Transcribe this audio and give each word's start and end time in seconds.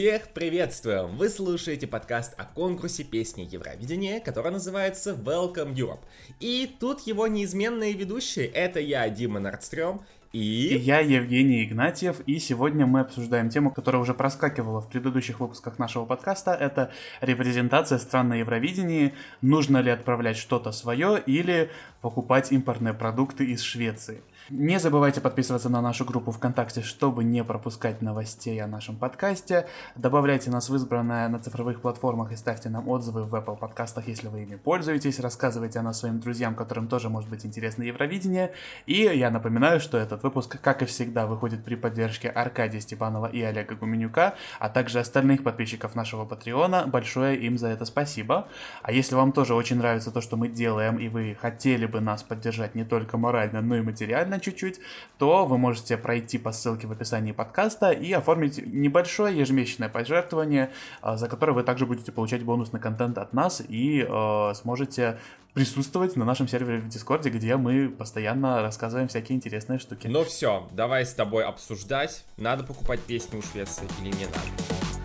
Всех 0.00 0.28
приветствуем! 0.28 1.18
Вы 1.18 1.28
слушаете 1.28 1.86
подкаст 1.86 2.32
о 2.38 2.46
конкурсе 2.46 3.04
песни 3.04 3.42
Евровидения, 3.42 4.18
который 4.18 4.50
называется 4.50 5.10
Welcome 5.10 5.74
Europe. 5.74 6.00
И 6.40 6.74
тут 6.80 7.00
его 7.00 7.26
неизменные 7.26 7.92
ведущие. 7.92 8.46
Это 8.46 8.80
я, 8.80 9.06
Дима 9.10 9.40
Нордстрём, 9.40 10.00
и... 10.32 10.68
и 10.68 10.78
я 10.78 11.00
Евгений 11.00 11.64
Игнатьев, 11.64 12.20
и 12.20 12.38
сегодня 12.38 12.86
мы 12.86 13.00
обсуждаем 13.00 13.50
тему, 13.50 13.70
которая 13.70 14.00
уже 14.00 14.14
проскакивала 14.14 14.80
в 14.80 14.88
предыдущих 14.88 15.38
выпусках 15.38 15.78
нашего 15.78 16.06
подкаста. 16.06 16.52
Это 16.52 16.92
репрезентация 17.20 17.98
стран 17.98 18.28
на 18.28 18.34
Евровидении. 18.36 19.12
Нужно 19.42 19.82
ли 19.82 19.90
отправлять 19.90 20.38
что-то 20.38 20.72
свое 20.72 21.22
или 21.26 21.70
покупать 22.00 22.52
импортные 22.52 22.94
продукты 22.94 23.44
из 23.44 23.60
Швеции. 23.60 24.22
Не 24.52 24.80
забывайте 24.80 25.20
подписываться 25.20 25.68
на 25.68 25.80
нашу 25.80 26.04
группу 26.04 26.32
ВКонтакте, 26.32 26.82
чтобы 26.82 27.22
не 27.22 27.44
пропускать 27.44 28.02
новостей 28.02 28.60
о 28.60 28.66
нашем 28.66 28.96
подкасте. 28.96 29.68
Добавляйте 29.94 30.50
нас 30.50 30.68
в 30.68 30.74
избранное 30.74 31.28
на 31.28 31.38
цифровых 31.38 31.80
платформах 31.80 32.32
и 32.32 32.36
ставьте 32.36 32.68
нам 32.68 32.88
отзывы 32.88 33.22
в 33.22 33.32
Apple 33.32 33.56
подкастах, 33.56 34.08
если 34.08 34.26
вы 34.26 34.42
ими 34.42 34.56
пользуетесь. 34.56 35.20
Рассказывайте 35.20 35.78
о 35.78 35.82
нас 35.82 36.00
своим 36.00 36.18
друзьям, 36.18 36.56
которым 36.56 36.88
тоже 36.88 37.08
может 37.08 37.30
быть 37.30 37.46
интересно 37.46 37.84
Евровидение. 37.84 38.52
И 38.86 39.02
я 39.02 39.30
напоминаю, 39.30 39.78
что 39.78 39.98
этот 39.98 40.24
выпуск, 40.24 40.60
как 40.60 40.82
и 40.82 40.84
всегда, 40.84 41.28
выходит 41.28 41.62
при 41.62 41.76
поддержке 41.76 42.28
Аркадия 42.28 42.80
Степанова 42.80 43.26
и 43.26 43.40
Олега 43.42 43.76
Гуменюка, 43.76 44.34
а 44.58 44.68
также 44.68 44.98
остальных 44.98 45.44
подписчиков 45.44 45.94
нашего 45.94 46.24
Патреона. 46.24 46.88
Большое 46.88 47.38
им 47.38 47.56
за 47.56 47.68
это 47.68 47.84
спасибо. 47.84 48.48
А 48.82 48.90
если 48.90 49.14
вам 49.14 49.30
тоже 49.30 49.54
очень 49.54 49.76
нравится 49.76 50.10
то, 50.10 50.20
что 50.20 50.36
мы 50.36 50.48
делаем, 50.48 50.96
и 50.96 51.06
вы 51.06 51.38
хотели 51.40 51.86
бы 51.86 52.00
нас 52.00 52.24
поддержать 52.24 52.74
не 52.74 52.82
только 52.82 53.16
морально, 53.16 53.60
но 53.60 53.76
и 53.76 53.82
материально, 53.82 54.39
чуть-чуть, 54.40 54.80
то 55.18 55.46
вы 55.46 55.58
можете 55.58 55.96
пройти 55.96 56.38
по 56.38 56.52
ссылке 56.52 56.86
в 56.86 56.92
описании 56.92 57.32
подкаста 57.32 57.90
и 57.90 58.12
оформить 58.12 58.64
небольшое 58.66 59.38
ежемесячное 59.38 59.88
пожертвование, 59.88 60.70
а, 61.02 61.16
за 61.16 61.28
которое 61.28 61.52
вы 61.52 61.62
также 61.62 61.86
будете 61.86 62.12
получать 62.12 62.42
бонусный 62.42 62.80
контент 62.80 63.18
от 63.18 63.32
нас 63.32 63.62
и 63.66 64.06
э, 64.08 64.54
сможете 64.54 65.18
присутствовать 65.54 66.16
на 66.16 66.24
нашем 66.24 66.48
сервере 66.48 66.78
в 66.78 66.88
Дискорде, 66.88 67.30
где 67.30 67.56
мы 67.56 67.88
постоянно 67.88 68.62
рассказываем 68.62 69.08
всякие 69.08 69.36
интересные 69.36 69.78
штуки. 69.78 70.06
Ну 70.06 70.24
все, 70.24 70.68
давай 70.72 71.04
с 71.04 71.14
тобой 71.14 71.44
обсуждать, 71.44 72.24
надо 72.36 72.64
покупать 72.64 73.00
песни 73.00 73.38
у 73.38 73.42
Швеции 73.42 73.84
или 74.00 74.14
не 74.14 74.26
надо. 74.26 74.99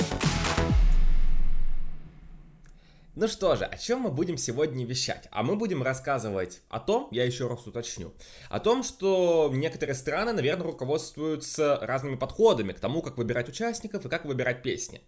Ну 3.18 3.30
что 3.30 3.56
же, 3.56 3.64
о 3.64 3.78
чем 3.78 4.02
мы 4.02 4.12
будем 4.12 4.36
сегодня 4.36 4.86
вещать? 4.86 5.30
А 5.32 5.42
мы 5.42 5.56
будем 5.56 5.82
рассказывать 5.82 6.62
о 6.68 6.82
том, 6.82 7.08
я 7.12 7.24
еще 7.24 7.48
раз 7.48 7.66
уточню, 7.66 8.14
о 8.50 8.60
том, 8.60 8.84
что 8.84 9.50
некоторые 9.54 9.96
страны, 9.96 10.34
наверное, 10.34 10.68
руководствуются 10.68 11.80
разными 11.82 12.16
подходами 12.16 12.74
к 12.74 12.80
тому, 12.82 13.02
как 13.02 13.18
выбирать 13.18 13.48
участников 13.48 14.06
и 14.06 14.10
как 14.10 14.26
выбирать 14.26 14.64
песни. 14.64 15.00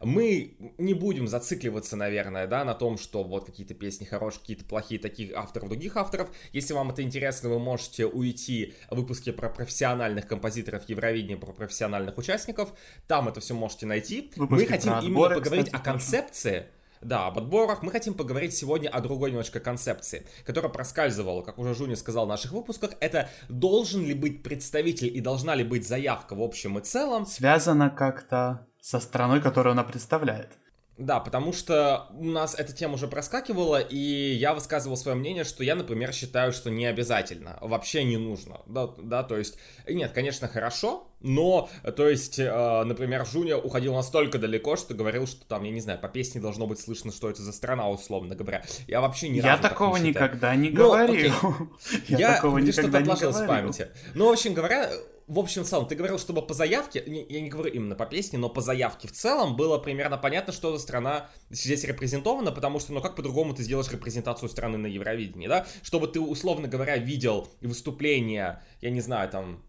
Мы 0.00 0.56
не 0.78 0.94
будем 0.94 1.26
зацикливаться, 1.26 1.96
наверное, 1.96 2.46
да, 2.46 2.64
на 2.64 2.74
том, 2.74 2.98
что 2.98 3.24
вот 3.24 3.46
какие-то 3.46 3.74
песни 3.74 4.04
хорошие, 4.04 4.42
какие-то 4.42 4.64
плохие, 4.64 5.00
таких 5.00 5.34
авторов, 5.34 5.68
других 5.68 5.96
авторов. 5.96 6.30
Если 6.52 6.72
вам 6.72 6.90
это 6.90 7.02
интересно, 7.02 7.48
вы 7.48 7.58
можете 7.58 8.06
уйти 8.06 8.74
в 8.92 8.94
выпуске 8.94 9.32
про 9.32 9.48
профессиональных 9.48 10.28
композиторов 10.28 10.88
Евровидения, 10.88 11.36
про 11.36 11.52
профессиональных 11.52 12.16
участников. 12.16 12.72
Там 13.08 13.28
это 13.28 13.40
все 13.40 13.54
можете 13.54 13.86
найти. 13.86 14.30
Выпуски 14.36 14.62
мы 14.62 14.68
хотим 14.68 14.92
отборы, 14.92 15.08
именно 15.08 15.40
поговорить 15.40 15.66
кстати, 15.66 15.82
о 15.82 15.84
концепции, 15.84 16.66
да, 17.06 17.26
об 17.26 17.38
отборах 17.38 17.82
мы 17.82 17.92
хотим 17.92 18.14
поговорить 18.14 18.54
сегодня 18.54 18.88
о 18.88 19.00
другой 19.00 19.30
немножко 19.30 19.60
концепции, 19.60 20.26
которая 20.44 20.72
проскальзывала, 20.72 21.42
как 21.42 21.58
уже 21.58 21.74
Жуни 21.74 21.94
сказал 21.94 22.26
в 22.26 22.28
наших 22.28 22.52
выпусках, 22.52 22.92
это 23.00 23.28
должен 23.48 24.04
ли 24.04 24.14
быть 24.14 24.42
представитель 24.42 25.16
и 25.16 25.20
должна 25.20 25.54
ли 25.54 25.64
быть 25.64 25.86
заявка 25.86 26.34
в 26.34 26.42
общем 26.42 26.78
и 26.78 26.82
целом. 26.82 27.26
Связано 27.26 27.90
как-то 27.90 28.66
со 28.80 29.00
страной, 29.00 29.40
которую 29.40 29.72
она 29.72 29.84
представляет. 29.84 30.58
Да, 30.98 31.20
потому 31.20 31.52
что 31.52 32.06
у 32.12 32.24
нас 32.24 32.54
эта 32.54 32.72
тема 32.72 32.94
уже 32.94 33.06
проскакивала, 33.06 33.80
и 33.80 33.98
я 33.98 34.54
высказывал 34.54 34.96
свое 34.96 35.16
мнение, 35.16 35.44
что 35.44 35.62
я, 35.62 35.74
например, 35.74 36.12
считаю, 36.12 36.52
что 36.52 36.70
не 36.70 36.86
обязательно, 36.86 37.58
вообще 37.60 38.02
не 38.02 38.16
нужно, 38.16 38.62
да, 38.66 38.88
да, 38.98 39.22
то 39.22 39.36
есть, 39.36 39.58
нет, 39.86 40.12
конечно, 40.12 40.48
хорошо, 40.48 41.06
но, 41.20 41.68
то 41.96 42.08
есть, 42.08 42.38
э, 42.38 42.84
например, 42.84 43.26
Жуня 43.26 43.58
уходил 43.58 43.94
настолько 43.94 44.38
далеко, 44.38 44.76
что 44.76 44.94
говорил, 44.94 45.26
что 45.26 45.46
там, 45.46 45.64
я 45.64 45.70
не 45.70 45.80
знаю, 45.80 45.98
по 45.98 46.08
песне 46.08 46.40
должно 46.40 46.66
быть 46.66 46.80
слышно, 46.80 47.12
что 47.12 47.28
это 47.28 47.42
за 47.42 47.52
страна, 47.52 47.90
условно 47.90 48.34
говоря. 48.34 48.62
Я 48.86 49.00
вообще 49.00 49.28
ни 49.28 49.40
я 49.40 49.58
такого 49.58 49.96
не 49.96 50.10
никогда 50.10 50.54
не 50.54 50.70
ну, 50.70 50.76
говорил. 50.76 51.32
я, 52.08 52.18
я 52.18 52.34
такого 52.36 52.58
никогда 52.58 53.00
не 53.00 53.06
говорил. 53.06 53.32
в 53.32 53.46
памяти. 53.46 53.88
Ну, 54.14 54.28
в 54.28 54.32
общем 54.32 54.54
говоря, 54.54 54.90
в 55.26 55.40
общем 55.40 55.64
в 55.64 55.66
целом, 55.66 55.86
ты 55.86 55.96
говорил, 55.96 56.18
чтобы 56.18 56.42
по 56.42 56.54
заявке, 56.54 57.02
я 57.04 57.40
не 57.40 57.48
говорю 57.48 57.72
именно 57.72 57.96
по 57.96 58.06
песне, 58.06 58.38
но 58.38 58.48
по 58.48 58.60
заявке 58.60 59.08
в 59.08 59.12
целом 59.12 59.56
было 59.56 59.78
примерно 59.78 60.16
понятно, 60.18 60.52
что 60.52 60.76
за 60.76 60.82
страна 60.82 61.28
здесь 61.50 61.82
репрезентована, 61.84 62.52
потому 62.52 62.78
что, 62.78 62.92
ну 62.92 63.00
как 63.00 63.16
по-другому 63.16 63.52
ты 63.54 63.64
сделаешь 63.64 63.90
репрезентацию 63.90 64.48
страны 64.48 64.78
на 64.78 64.86
Евровидении, 64.86 65.48
да? 65.48 65.66
Чтобы 65.82 66.06
ты, 66.06 66.20
условно 66.20 66.68
говоря, 66.68 66.96
видел 66.96 67.48
выступление, 67.60 68.62
я 68.80 68.90
не 68.90 69.00
знаю, 69.00 69.28
там, 69.28 69.62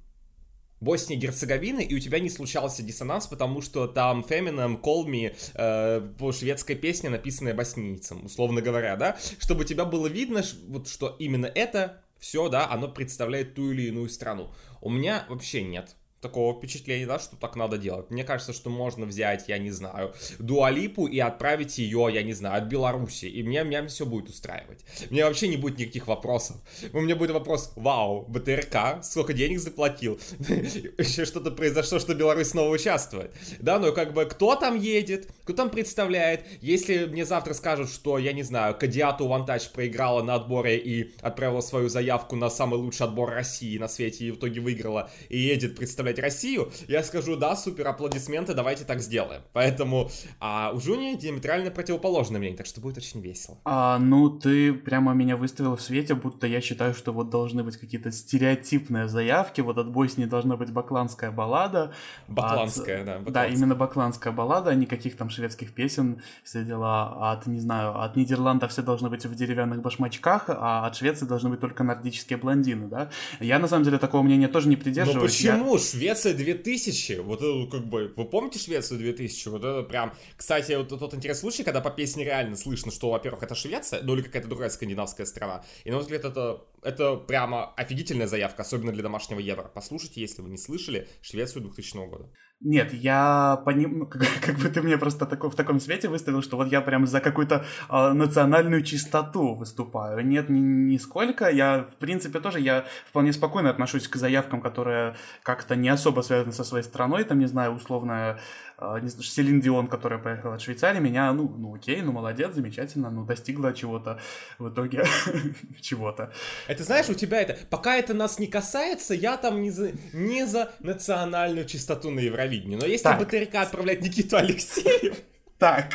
Боснии 0.79 1.17
и 1.17 1.19
Герцеговины, 1.19 1.81
и 1.81 1.95
у 1.95 1.99
тебя 1.99 2.19
не 2.19 2.29
случался 2.29 2.83
диссонанс, 2.83 3.25
потому 3.25 3.61
что 3.61 3.87
там 3.87 4.21
Call 4.21 5.05
Me 5.05 5.35
э, 5.55 6.31
шведской 6.31 6.75
песне, 6.75 7.09
написанная 7.09 7.55
боснийцем, 7.55 8.25
условно 8.25 8.61
говоря, 8.61 8.95
да, 8.95 9.17
чтобы 9.39 9.61
у 9.61 9.63
тебя 9.63 9.85
было 9.85 10.05
видно, 10.05 10.43
вот, 10.67 10.87
что 10.87 11.15
именно 11.17 11.47
это 11.47 12.03
все, 12.19 12.49
да, 12.49 12.69
оно 12.69 12.87
представляет 12.87 13.55
ту 13.55 13.71
или 13.71 13.83
иную 13.87 14.09
страну. 14.09 14.51
У 14.81 14.89
меня 14.89 15.25
вообще 15.29 15.63
нет 15.63 15.95
такого 16.27 16.53
впечатления, 16.53 17.07
да, 17.07 17.19
что 17.19 17.37
так 17.37 17.55
надо 17.55 17.77
делать. 17.77 18.09
Мне 18.11 18.23
кажется, 18.23 18.51
что 18.51 18.69
можно 18.69 19.05
взять, 19.05 19.45
я 19.47 19.57
не 19.57 19.71
знаю, 19.71 20.13
Дуалипу 20.39 21.07
и 21.07 21.19
отправить 21.19 21.77
ее, 21.77 22.09
я 22.11 22.21
не 22.23 22.33
знаю, 22.33 22.61
от 22.61 22.67
Беларуси, 22.67 23.25
и 23.25 23.43
мне, 23.43 23.63
меня 23.63 23.87
все 23.87 24.05
будет 24.05 24.29
устраивать. 24.29 24.79
Мне 25.09 25.23
вообще 25.23 25.47
не 25.47 25.57
будет 25.57 25.77
никаких 25.77 26.07
вопросов. 26.07 26.57
У 26.91 26.99
меня 26.99 27.15
будет 27.15 27.31
вопрос, 27.31 27.71
вау, 27.75 28.25
БТРК, 28.27 29.03
сколько 29.03 29.33
денег 29.33 29.59
заплатил? 29.59 30.19
Еще 30.39 31.25
что-то 31.25 31.51
произошло, 31.51 31.99
что 31.99 32.13
Беларусь 32.13 32.49
снова 32.49 32.69
участвует. 32.73 33.31
Да, 33.59 33.79
ну 33.79 33.93
как 33.93 34.13
бы, 34.13 34.25
кто 34.25 34.55
там 34.55 34.77
едет, 34.77 35.29
кто 35.43 35.53
там 35.53 35.69
представляет? 35.69 36.45
Если 36.61 37.05
мне 37.05 37.25
завтра 37.25 37.53
скажут, 37.53 37.89
что, 37.89 38.17
я 38.17 38.33
не 38.33 38.43
знаю, 38.43 38.75
Кадиату 38.77 39.27
Вантач 39.27 39.69
проиграла 39.69 40.21
на 40.23 40.35
отборе 40.35 40.77
и 40.77 41.13
отправила 41.21 41.61
свою 41.61 41.87
заявку 41.87 42.35
на 42.35 42.49
самый 42.49 42.77
лучший 42.77 43.05
отбор 43.05 43.29
России 43.29 43.77
на 43.77 43.87
свете 43.87 44.25
и 44.25 44.31
в 44.31 44.35
итоге 44.35 44.59
выиграла, 44.59 45.09
и 45.29 45.37
едет 45.37 45.77
представлять 45.77 46.16
представлять 46.17 46.27
Россию, 46.37 46.71
я 46.87 47.03
скажу, 47.03 47.35
да, 47.35 47.55
супер, 47.55 47.87
аплодисменты, 47.87 48.53
давайте 48.53 48.83
так 48.83 49.01
сделаем. 49.01 49.41
Поэтому 49.53 50.09
а 50.39 50.71
у 50.73 50.79
Жуни 50.79 51.15
диаметрально 51.15 51.71
противоположное 51.71 52.39
мнение, 52.39 52.57
так 52.57 52.65
что 52.65 52.81
будет 52.81 52.97
очень 52.97 53.21
весело. 53.21 53.57
А, 53.65 53.97
ну, 53.97 54.29
ты 54.29 54.73
прямо 54.73 55.13
меня 55.13 55.37
выставил 55.37 55.75
в 55.75 55.81
свете, 55.81 56.15
будто 56.15 56.47
я 56.47 56.61
считаю, 56.61 56.93
что 56.93 57.11
вот 57.11 57.29
должны 57.29 57.63
быть 57.63 57.77
какие-то 57.77 58.11
стереотипные 58.11 59.07
заявки, 59.07 59.61
вот 59.61 59.77
от 59.77 59.91
Боснии 59.91 60.25
должна 60.25 60.57
быть 60.57 60.71
бакланская 60.71 61.31
баллада. 61.31 61.91
Бакланская, 62.27 62.99
от... 62.99 63.05
да. 63.05 63.11
Бакланская. 63.19 63.33
Да, 63.33 63.47
именно 63.47 63.75
бакланская 63.75 64.33
баллада, 64.33 64.75
никаких 64.75 65.15
там 65.17 65.29
шведских 65.29 65.73
песен, 65.73 66.21
все 66.43 66.63
дела. 66.63 67.31
От, 67.31 67.47
не 67.47 67.59
знаю, 67.59 67.99
от 68.01 68.15
Нидерландов 68.15 68.71
все 68.71 68.81
должны 68.81 69.09
быть 69.09 69.25
в 69.25 69.35
деревянных 69.35 69.81
башмачках, 69.81 70.45
а 70.49 70.85
от 70.87 70.95
Швеции 70.95 71.25
должны 71.25 71.49
быть 71.49 71.59
только 71.59 71.83
нордические 71.83 72.37
блондины, 72.37 72.87
да. 72.87 73.09
Я, 73.39 73.59
на 73.59 73.67
самом 73.67 73.83
деле, 73.83 73.97
такого 73.97 74.23
мнения 74.23 74.47
тоже 74.47 74.69
не 74.69 74.75
придерживаюсь. 74.75 75.43
Но 75.43 75.51
почему? 75.51 75.73
Я... 75.75 75.79
Швеция 75.97 76.33
2000, 76.35 77.21
вот 77.21 77.41
это 77.41 77.71
как 77.71 77.87
бы, 77.87 78.13
вы 78.15 78.25
помните 78.25 78.59
Швецию 78.59 78.99
2000? 78.99 79.49
Вот 79.49 79.63
это 79.63 79.81
прям, 79.81 80.13
кстати, 80.35 80.73
вот 80.73 80.89
тот 80.89 81.13
интересный 81.15 81.41
случай, 81.41 81.63
когда 81.63 81.81
по 81.81 81.89
песне 81.89 82.23
реально 82.23 82.55
слышно, 82.55 82.91
что, 82.91 83.09
во-первых, 83.09 83.41
это 83.41 83.55
Швеция, 83.55 84.01
ну 84.03 84.13
или 84.13 84.21
какая-то 84.21 84.47
другая 84.47 84.69
скандинавская 84.69 85.25
страна, 85.25 85.63
и, 85.83 85.89
на 85.89 85.95
мой 85.95 86.03
взгляд, 86.03 86.25
это, 86.25 86.61
это 86.83 87.15
прямо 87.15 87.73
офигительная 87.75 88.27
заявка, 88.27 88.61
особенно 88.61 88.91
для 88.91 89.03
домашнего 89.03 89.39
евро. 89.39 89.71
Послушайте, 89.73 90.21
если 90.21 90.41
вы 90.41 90.49
не 90.49 90.57
слышали, 90.57 91.07
Швецию 91.21 91.63
2000 91.63 92.09
года. 92.09 92.31
Нет, 92.59 92.91
я 92.91 93.61
поним... 93.65 93.99
Ну, 93.99 94.05
как, 94.07 94.21
как 94.41 94.57
бы 94.57 94.69
ты 94.69 94.81
мне 94.81 94.97
просто 94.97 95.25
тако, 95.25 95.49
в 95.49 95.55
таком 95.55 95.79
свете 95.79 96.07
выставил, 96.07 96.41
что 96.41 96.57
вот 96.57 96.71
я 96.71 96.81
прям 96.81 97.05
за 97.05 97.19
какую-то 97.19 97.65
э, 97.89 98.13
национальную 98.13 98.81
чистоту 98.81 99.53
выступаю. 99.53 100.25
Нет, 100.25 100.49
ни, 100.49 100.59
нисколько. 100.59 101.49
Я, 101.49 101.87
в 101.91 101.95
принципе, 101.97 102.39
тоже 102.39 102.59
я 102.59 102.85
вполне 103.07 103.31
спокойно 103.31 103.69
отношусь 103.69 104.07
к 104.07 104.15
заявкам, 104.15 104.61
которые 104.61 105.15
как-то 105.43 105.75
не 105.75 105.89
особо 105.89 106.21
связаны 106.21 106.51
со 106.51 106.63
своей 106.63 106.83
страной. 106.83 107.25
Там, 107.25 107.37
не 107.39 107.47
знаю, 107.47 107.73
условно, 107.73 108.39
не 108.79 109.09
знаю, 109.09 109.23
Селин 109.23 109.59
Дион, 109.59 109.87
которая 109.87 110.19
поехала 110.19 110.55
от 110.55 110.61
Швейцарии, 110.61 110.99
меня, 110.99 111.33
ну, 111.33 111.49
ну 111.49 111.75
окей, 111.75 112.01
ну 112.01 112.11
молодец, 112.11 112.53
замечательно, 112.53 113.09
ну 113.09 113.25
достигла 113.25 113.73
чего-то 113.73 114.19
в 114.59 114.69
итоге, 114.69 115.03
чего-то. 115.81 116.31
Это 116.67 116.83
знаешь, 116.83 117.09
у 117.09 117.15
тебя 117.15 117.41
это, 117.41 117.57
пока 117.69 117.95
это 117.95 118.13
нас 118.13 118.37
не 118.37 118.47
касается, 118.47 119.15
я 119.15 119.37
там 119.37 119.61
не 119.61 119.71
за, 119.71 119.93
не 120.13 120.45
за 120.45 120.71
национальную 120.79 121.65
чистоту 121.65 122.11
на 122.11 122.19
Евровидении. 122.19 122.75
Но 122.75 122.85
если. 122.85 123.07
БТРК 123.17 123.55
отправлять 123.55 124.01
Никиту 124.01 124.37
Алексеев... 124.37 125.17
Так. 125.57 125.93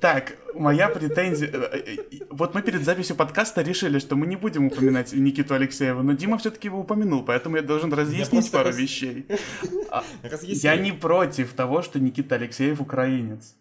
Так, 0.00 0.36
моя 0.54 0.88
претензия... 0.88 1.48
Э, 1.52 1.76
э, 1.76 1.96
вот 2.30 2.54
мы 2.54 2.62
перед 2.62 2.82
записью 2.82 3.14
подкаста 3.14 3.62
решили, 3.62 3.98
что 4.00 4.16
мы 4.16 4.26
не 4.26 4.36
будем 4.36 4.66
упоминать 4.66 5.12
Никиту 5.12 5.54
Алексеева, 5.54 6.02
но 6.02 6.14
Дима 6.14 6.38
все-таки 6.38 6.68
его 6.68 6.80
упомянул, 6.80 7.24
поэтому 7.24 7.56
я 7.56 7.62
должен 7.62 7.92
разъяснить 7.92 8.50
пару 8.50 8.66
раз... 8.66 8.76
вещей. 8.76 9.26
А, 9.90 10.02
я 10.40 10.76
не 10.76 10.90
против 10.90 11.52
того, 11.52 11.82
что 11.82 12.00
Никита 12.00 12.36
Алексеев 12.36 12.80
украинец. 12.80 13.54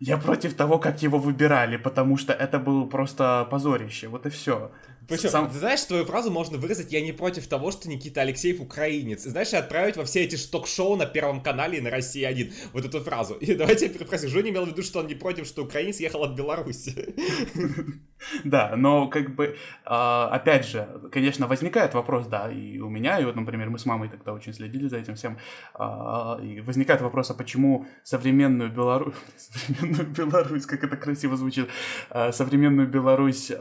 Я 0.00 0.16
против 0.16 0.54
того, 0.54 0.78
как 0.78 1.02
его 1.02 1.18
выбирали, 1.18 1.76
потому 1.76 2.16
что 2.16 2.32
это 2.32 2.58
было 2.58 2.86
просто 2.86 3.46
позорище, 3.50 4.08
вот 4.08 4.24
и 4.26 4.30
все. 4.30 4.70
Причем, 5.08 5.30
Сам... 5.30 5.50
ты 5.50 5.58
знаешь, 5.58 5.80
твою 5.84 6.04
фразу 6.04 6.30
можно 6.30 6.58
выразить 6.58 6.92
«Я 6.92 7.00
не 7.00 7.12
против 7.12 7.48
того, 7.48 7.70
что 7.70 7.88
Никита 7.88 8.20
Алексеев 8.20 8.60
украинец». 8.60 9.24
И 9.24 9.30
знаешь, 9.30 9.52
и 9.52 9.56
отправить 9.56 9.96
во 9.96 10.04
все 10.04 10.24
эти 10.24 10.36
ток-шоу 10.36 10.96
на 10.96 11.06
Первом 11.06 11.42
канале 11.42 11.78
и 11.78 11.80
на 11.80 11.90
России-1 11.90 12.52
вот 12.74 12.84
эту 12.84 13.00
фразу. 13.00 13.34
И 13.34 13.54
давайте 13.54 13.86
я 13.86 13.92
перефразирую. 13.92 14.32
Женя 14.32 14.50
имел 14.50 14.66
в 14.66 14.68
виду, 14.68 14.82
что 14.82 15.00
он 15.00 15.06
не 15.06 15.14
против, 15.14 15.46
что 15.46 15.62
украинец 15.62 15.98
ехал 15.98 16.22
от 16.24 16.36
Беларуси. 16.36 17.14
Да, 18.44 18.74
но 18.76 19.08
как 19.08 19.34
бы, 19.34 19.56
а, 19.84 20.28
опять 20.32 20.66
же, 20.66 20.88
конечно, 21.12 21.46
возникает 21.46 21.94
вопрос, 21.94 22.26
да, 22.26 22.50
и 22.50 22.78
у 22.80 22.88
меня, 22.88 23.20
и 23.20 23.24
вот, 23.24 23.36
например, 23.36 23.70
мы 23.70 23.78
с 23.78 23.86
мамой 23.86 24.08
тогда 24.08 24.32
очень 24.32 24.52
следили 24.52 24.88
за 24.88 24.96
этим 24.96 25.14
всем, 25.14 25.38
а, 25.74 26.38
и 26.42 26.60
возникает 26.60 27.00
вопрос, 27.00 27.30
а 27.30 27.34
почему 27.34 27.86
современную 28.02 28.70
Беларусь, 28.70 29.14
современную 29.36 30.08
Беларусь, 30.08 30.66
как 30.66 30.82
это 30.82 30.96
красиво 30.96 31.36
звучит, 31.36 31.68
а, 32.10 32.32
современную 32.32 32.88
Беларусь 32.88 33.52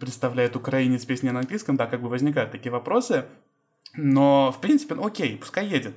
представляет 0.00 0.39
представляет 0.40 0.56
украинец 0.56 1.04
песни 1.04 1.30
на 1.30 1.40
английском, 1.40 1.76
да, 1.76 1.86
как 1.86 2.00
бы 2.00 2.08
возникают 2.08 2.50
такие 2.52 2.70
вопросы. 2.70 3.24
Но, 3.94 4.52
в 4.52 4.60
принципе, 4.60 4.94
ну 4.94 5.06
окей, 5.06 5.36
пускай 5.36 5.66
едет. 5.66 5.94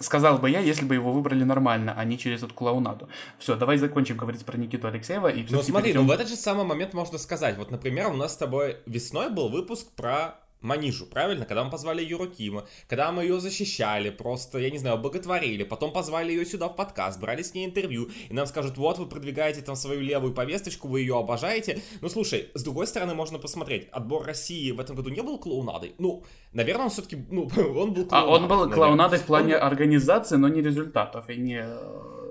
Сказал 0.00 0.38
бы 0.38 0.50
я, 0.50 0.60
если 0.60 0.84
бы 0.84 0.94
его 0.94 1.12
выбрали 1.12 1.44
нормально, 1.44 1.94
а 1.96 2.04
не 2.04 2.18
через 2.18 2.42
эту 2.42 2.54
клоунаду. 2.54 3.08
Все, 3.38 3.56
давай 3.56 3.78
закончим 3.78 4.16
говорить 4.16 4.44
про 4.44 4.56
Никиту 4.56 4.88
Алексеева. 4.88 5.28
И 5.28 5.46
ну 5.48 5.62
смотри, 5.62 5.92
перейдем... 5.92 6.02
ну 6.02 6.08
в 6.08 6.10
этот 6.10 6.28
же 6.28 6.36
самый 6.36 6.64
момент 6.64 6.94
можно 6.94 7.18
сказать. 7.18 7.56
Вот, 7.56 7.70
например, 7.70 8.08
у 8.08 8.14
нас 8.14 8.32
с 8.32 8.36
тобой 8.36 8.78
весной 8.86 9.30
был 9.30 9.48
выпуск 9.48 9.92
про 9.96 10.34
Манижу, 10.60 11.06
правильно? 11.06 11.44
Когда 11.44 11.64
мы 11.64 11.70
позвали 11.70 12.02
Юрокима, 12.02 12.66
когда 12.88 13.12
мы 13.12 13.22
ее 13.22 13.40
защищали, 13.40 14.10
просто, 14.10 14.58
я 14.58 14.70
не 14.70 14.78
знаю, 14.78 14.98
боготворили, 14.98 15.64
потом 15.64 15.92
позвали 15.92 16.32
ее 16.32 16.46
сюда 16.46 16.68
в 16.68 16.76
подкаст, 16.76 17.20
брали 17.20 17.42
с 17.42 17.54
ней 17.54 17.66
интервью, 17.66 18.08
и 18.28 18.34
нам 18.34 18.46
скажут, 18.46 18.78
вот, 18.78 18.98
вы 18.98 19.06
продвигаете 19.06 19.60
там 19.60 19.76
свою 19.76 20.00
левую 20.00 20.34
повесточку, 20.34 20.88
вы 20.88 21.00
ее 21.00 21.18
обожаете. 21.18 21.82
Ну, 22.00 22.08
слушай, 22.08 22.50
с 22.54 22.62
другой 22.62 22.86
стороны, 22.86 23.14
можно 23.14 23.38
посмотреть, 23.38 23.88
отбор 23.92 24.24
России 24.24 24.70
в 24.70 24.80
этом 24.80 24.96
году 24.96 25.10
не 25.10 25.22
был 25.22 25.38
клоунадой? 25.38 25.94
Ну, 25.98 26.24
наверное, 26.52 26.84
он 26.84 26.90
все-таки, 26.90 27.16
ну, 27.30 27.48
он 27.56 27.92
был 27.92 28.06
клоунадой. 28.06 28.10
А 28.10 28.24
он 28.26 28.48
был 28.48 28.70
клоунадой 28.70 29.18
в 29.18 29.24
плане 29.24 29.56
он... 29.56 29.62
организации, 29.62 30.36
но 30.36 30.48
не 30.48 30.62
результатов, 30.62 31.28
и 31.28 31.36
не 31.36 31.64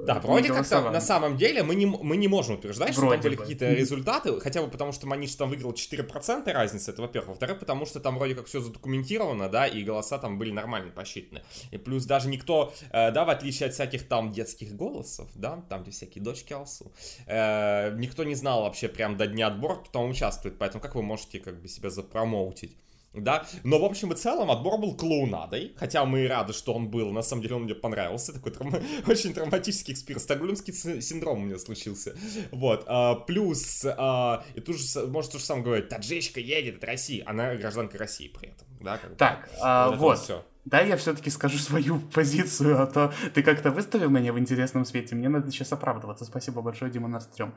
да, 0.05 0.19
вроде 0.19 0.49
как 0.49 0.69
на 0.71 1.01
самом 1.01 1.37
деле 1.37 1.63
мы 1.63 1.75
не, 1.75 1.85
мы 1.85 2.17
не 2.17 2.27
можем 2.27 2.55
утверждать, 2.55 2.93
что 2.93 3.01
вроде 3.01 3.21
там 3.21 3.23
были 3.23 3.35
какие-то 3.35 3.73
результаты, 3.73 4.39
хотя 4.39 4.61
бы 4.61 4.69
потому, 4.69 4.91
что 4.91 5.07
Манич 5.07 5.35
там 5.35 5.49
выиграл 5.49 5.71
4% 5.71 6.51
разницы, 6.51 6.91
это 6.91 7.01
во-первых. 7.01 7.29
Во-вторых, 7.29 7.59
потому 7.59 7.85
что 7.85 7.99
там 7.99 8.17
вроде 8.17 8.35
как 8.35 8.45
все 8.45 8.59
задокументировано, 8.59 9.49
да, 9.49 9.67
и 9.67 9.83
голоса 9.83 10.17
там 10.17 10.37
были 10.37 10.51
нормально 10.51 10.91
посчитаны. 10.91 11.41
И 11.71 11.77
плюс 11.77 12.05
даже 12.05 12.29
никто, 12.29 12.73
э, 12.91 13.11
да, 13.11 13.25
в 13.25 13.29
отличие 13.29 13.67
от 13.67 13.73
всяких 13.73 14.07
там 14.07 14.31
детских 14.31 14.75
голосов, 14.75 15.29
да, 15.35 15.63
там 15.69 15.83
где 15.83 15.91
всякие 15.91 16.23
дочки 16.23 16.53
Алсу, 16.53 16.91
э, 17.27 17.95
никто 17.97 18.23
не 18.23 18.35
знал 18.35 18.61
вообще 18.61 18.87
прям 18.87 19.17
до 19.17 19.27
дня 19.27 19.47
отбора, 19.47 19.75
кто 19.75 19.91
там 19.91 20.09
участвует, 20.09 20.57
поэтому 20.57 20.81
как 20.81 20.95
вы 20.95 21.01
можете 21.01 21.39
как 21.39 21.61
бы 21.61 21.67
себя 21.67 21.89
запромоутить? 21.89 22.77
Да, 23.23 23.45
но 23.63 23.79
в 23.79 23.85
общем 23.85 24.11
и 24.11 24.15
целом 24.15 24.51
отбор 24.51 24.79
был 24.79 24.95
клоунадой, 24.95 25.73
хотя 25.77 26.05
мы 26.05 26.25
и 26.25 26.27
рады, 26.27 26.53
что 26.53 26.73
он 26.73 26.89
был, 26.89 27.11
на 27.11 27.21
самом 27.21 27.41
деле 27.41 27.55
он 27.55 27.63
мне 27.63 27.75
понравился, 27.75 28.33
такой 28.33 28.51
трав... 28.51 28.73
очень 29.07 29.33
травматический 29.33 29.93
experience, 29.93 30.23
стокгольмский 30.23 30.73
синдром 31.01 31.41
у 31.41 31.45
меня 31.45 31.57
случился, 31.57 32.15
вот, 32.51 32.83
а, 32.87 33.15
плюс, 33.15 33.85
а, 33.85 34.43
и 34.55 34.59
тут 34.59 34.77
же, 34.77 35.07
может, 35.07 35.31
то 35.31 35.39
же 35.39 35.45
самое 35.45 35.65
говорить, 35.65 35.89
таджичка 35.89 36.39
едет 36.39 36.77
от 36.77 36.83
России, 36.83 37.23
она 37.25 37.55
гражданка 37.55 37.97
России 37.97 38.27
при 38.27 38.49
этом, 38.49 38.67
да, 38.81 38.97
как 38.97 39.15
Так, 39.15 39.49
а, 39.61 39.89
вот, 39.89 39.99
вот. 39.99 40.19
все. 40.19 40.45
Да, 40.65 40.81
я 40.81 40.97
все-таки 40.97 41.29
скажу 41.29 41.59
свою 41.59 41.99
позицию, 42.13 42.81
а 42.81 42.87
то 42.87 43.13
ты 43.33 43.43
как-то 43.43 43.69
выставил 43.69 44.09
меня 44.09 44.33
в 44.33 44.39
интересном 44.39 44.83
свете. 44.83 45.15
Мне 45.15 45.29
надо 45.29 45.51
сейчас 45.51 45.71
оправдываться. 45.71 46.25
Спасибо 46.25 46.61
большое, 46.61 46.91
Дима 46.91 47.07
Настрем. 47.07 47.53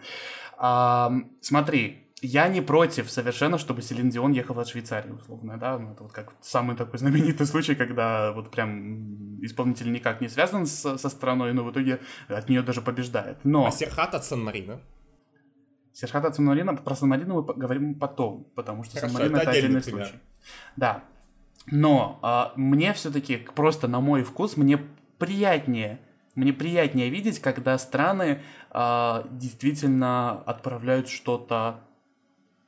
А, 0.58 1.10
смотри, 1.40 2.07
я 2.22 2.48
не 2.48 2.60
против 2.60 3.10
совершенно, 3.10 3.58
чтобы 3.58 3.82
Селин 3.82 4.10
Дион 4.10 4.32
ехала 4.32 4.62
от 4.62 4.68
Швейцарии, 4.68 5.10
условно, 5.10 5.56
да, 5.56 5.78
ну, 5.78 5.92
это 5.92 6.02
вот 6.02 6.12
как 6.12 6.32
самый 6.40 6.76
такой 6.76 6.98
знаменитый 6.98 7.46
случай, 7.46 7.74
когда 7.74 8.32
вот 8.32 8.50
прям 8.50 9.42
исполнитель 9.44 9.92
никак 9.92 10.20
не 10.20 10.28
связан 10.28 10.66
с, 10.66 10.98
со 10.98 11.08
страной, 11.08 11.52
но 11.52 11.64
в 11.64 11.70
итоге 11.70 12.00
от 12.28 12.48
нее 12.48 12.62
даже 12.62 12.80
побеждает. 12.82 13.38
Но... 13.44 13.66
А 13.66 13.70
Серхат 13.70 14.14
от 14.14 14.24
Сан-Марино? 14.24 14.80
Серхат 15.92 16.24
от 16.24 16.34
Сан-Марино, 16.34 16.76
про 16.76 16.94
Сан-Марино 16.94 17.34
мы 17.34 17.44
поговорим 17.44 17.94
потом, 17.94 18.44
потому 18.54 18.84
что 18.84 18.98
Сан-Марино 18.98 19.36
это, 19.36 19.42
это 19.42 19.50
отдельный 19.50 19.80
пример. 19.80 20.06
случай. 20.06 20.20
Да, 20.76 21.04
но 21.66 22.18
а, 22.22 22.52
мне 22.56 22.92
все-таки 22.94 23.36
просто 23.36 23.88
на 23.88 24.00
мой 24.00 24.22
вкус, 24.22 24.56
мне 24.56 24.80
приятнее 25.18 26.00
мне 26.38 26.52
приятнее 26.52 27.10
видеть, 27.10 27.40
когда 27.40 27.76
страны 27.78 28.42
а, 28.70 29.26
действительно 29.32 30.40
отправляют 30.42 31.08
что-то 31.08 31.80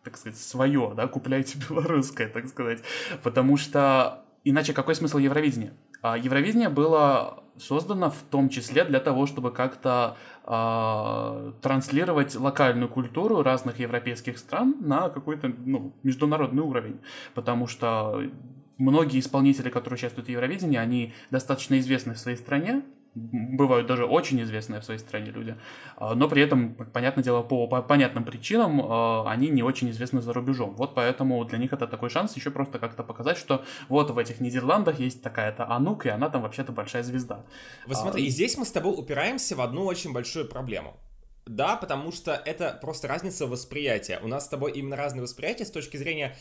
так 0.05 0.17
сказать, 0.17 0.39
свое, 0.39 0.93
да, 0.97 1.07
купляйте 1.07 1.59
белорусское, 1.69 2.29
так 2.29 2.47
сказать. 2.47 2.83
Потому 3.23 3.57
что 3.57 4.25
иначе 4.45 4.73
какой 4.73 4.95
смысл 4.95 5.19
Евровидения? 5.19 5.75
А 6.03 6.17
Евровидение 6.17 6.71
было 6.71 7.45
создано 7.59 8.11
в 8.11 8.23
том 8.31 8.49
числе 8.49 8.85
для 8.85 9.01
того, 9.01 9.27
чтобы 9.27 9.51
как-то 9.51 10.17
э, 10.45 11.53
транслировать 11.61 12.35
локальную 12.35 12.89
культуру 12.89 13.43
разных 13.43 13.79
европейских 13.79 14.39
стран 14.39 14.77
на 14.81 15.11
какой-то 15.11 15.49
ну, 15.49 15.93
международный 16.03 16.63
уровень. 16.63 17.01
Потому 17.35 17.67
что 17.67 18.23
многие 18.79 19.21
исполнители, 19.21 19.69
которые 19.69 19.97
участвуют 19.97 20.29
в 20.29 20.31
Евровидении, 20.31 20.79
они 20.79 21.13
достаточно 21.31 21.79
известны 21.79 22.15
в 22.15 22.19
своей 22.19 22.39
стране, 22.39 22.83
бывают 23.15 23.87
даже 23.87 24.05
очень 24.05 24.41
известные 24.43 24.81
в 24.81 24.85
своей 24.85 25.01
стране 25.01 25.31
люди, 25.31 25.57
а, 25.97 26.15
но 26.15 26.29
при 26.29 26.43
этом, 26.43 26.75
понятное 26.75 27.25
дело, 27.25 27.43
по, 27.43 27.67
по 27.67 27.83
понятным 27.83 28.25
причинам 28.25 28.81
а, 28.83 29.31
они 29.31 29.49
не 29.49 29.63
очень 29.63 29.91
известны 29.91 30.21
за 30.21 30.33
рубежом. 30.33 30.75
Вот 30.77 30.95
поэтому 30.95 31.45
для 31.45 31.59
них 31.59 31.73
это 31.73 31.87
такой 31.87 32.11
шанс 32.11 32.37
еще 32.37 32.51
просто 32.51 32.79
как-то 32.79 33.03
показать, 33.03 33.37
что 33.37 33.65
вот 33.89 34.11
в 34.11 34.19
этих 34.19 34.41
Нидерландах 34.41 35.01
есть 35.01 35.23
такая-то 35.23 35.69
Анук, 35.69 36.07
и 36.07 36.09
она 36.09 36.29
там 36.29 36.43
вообще-то 36.43 36.73
большая 36.73 37.03
звезда. 37.03 37.45
Вот 37.87 37.97
смотри, 37.97 38.23
а, 38.23 38.27
и 38.27 38.29
здесь 38.29 38.57
мы 38.57 38.65
с 38.65 38.71
тобой 38.71 38.95
упираемся 38.97 39.57
в 39.57 39.61
одну 39.61 39.85
очень 39.85 40.13
большую 40.13 40.49
проблему. 40.49 40.97
Да, 41.47 41.75
потому 41.77 42.13
что 42.13 42.33
это 42.33 42.79
просто 42.81 43.09
разница 43.09 43.47
восприятия. 43.47 44.21
У 44.23 44.29
нас 44.29 44.45
с 44.45 44.49
тобой 44.49 44.71
именно 44.73 44.95
разные 44.95 45.23
восприятия 45.23 45.65
с 45.65 45.71
точки 45.71 45.97
зрения 45.97 46.37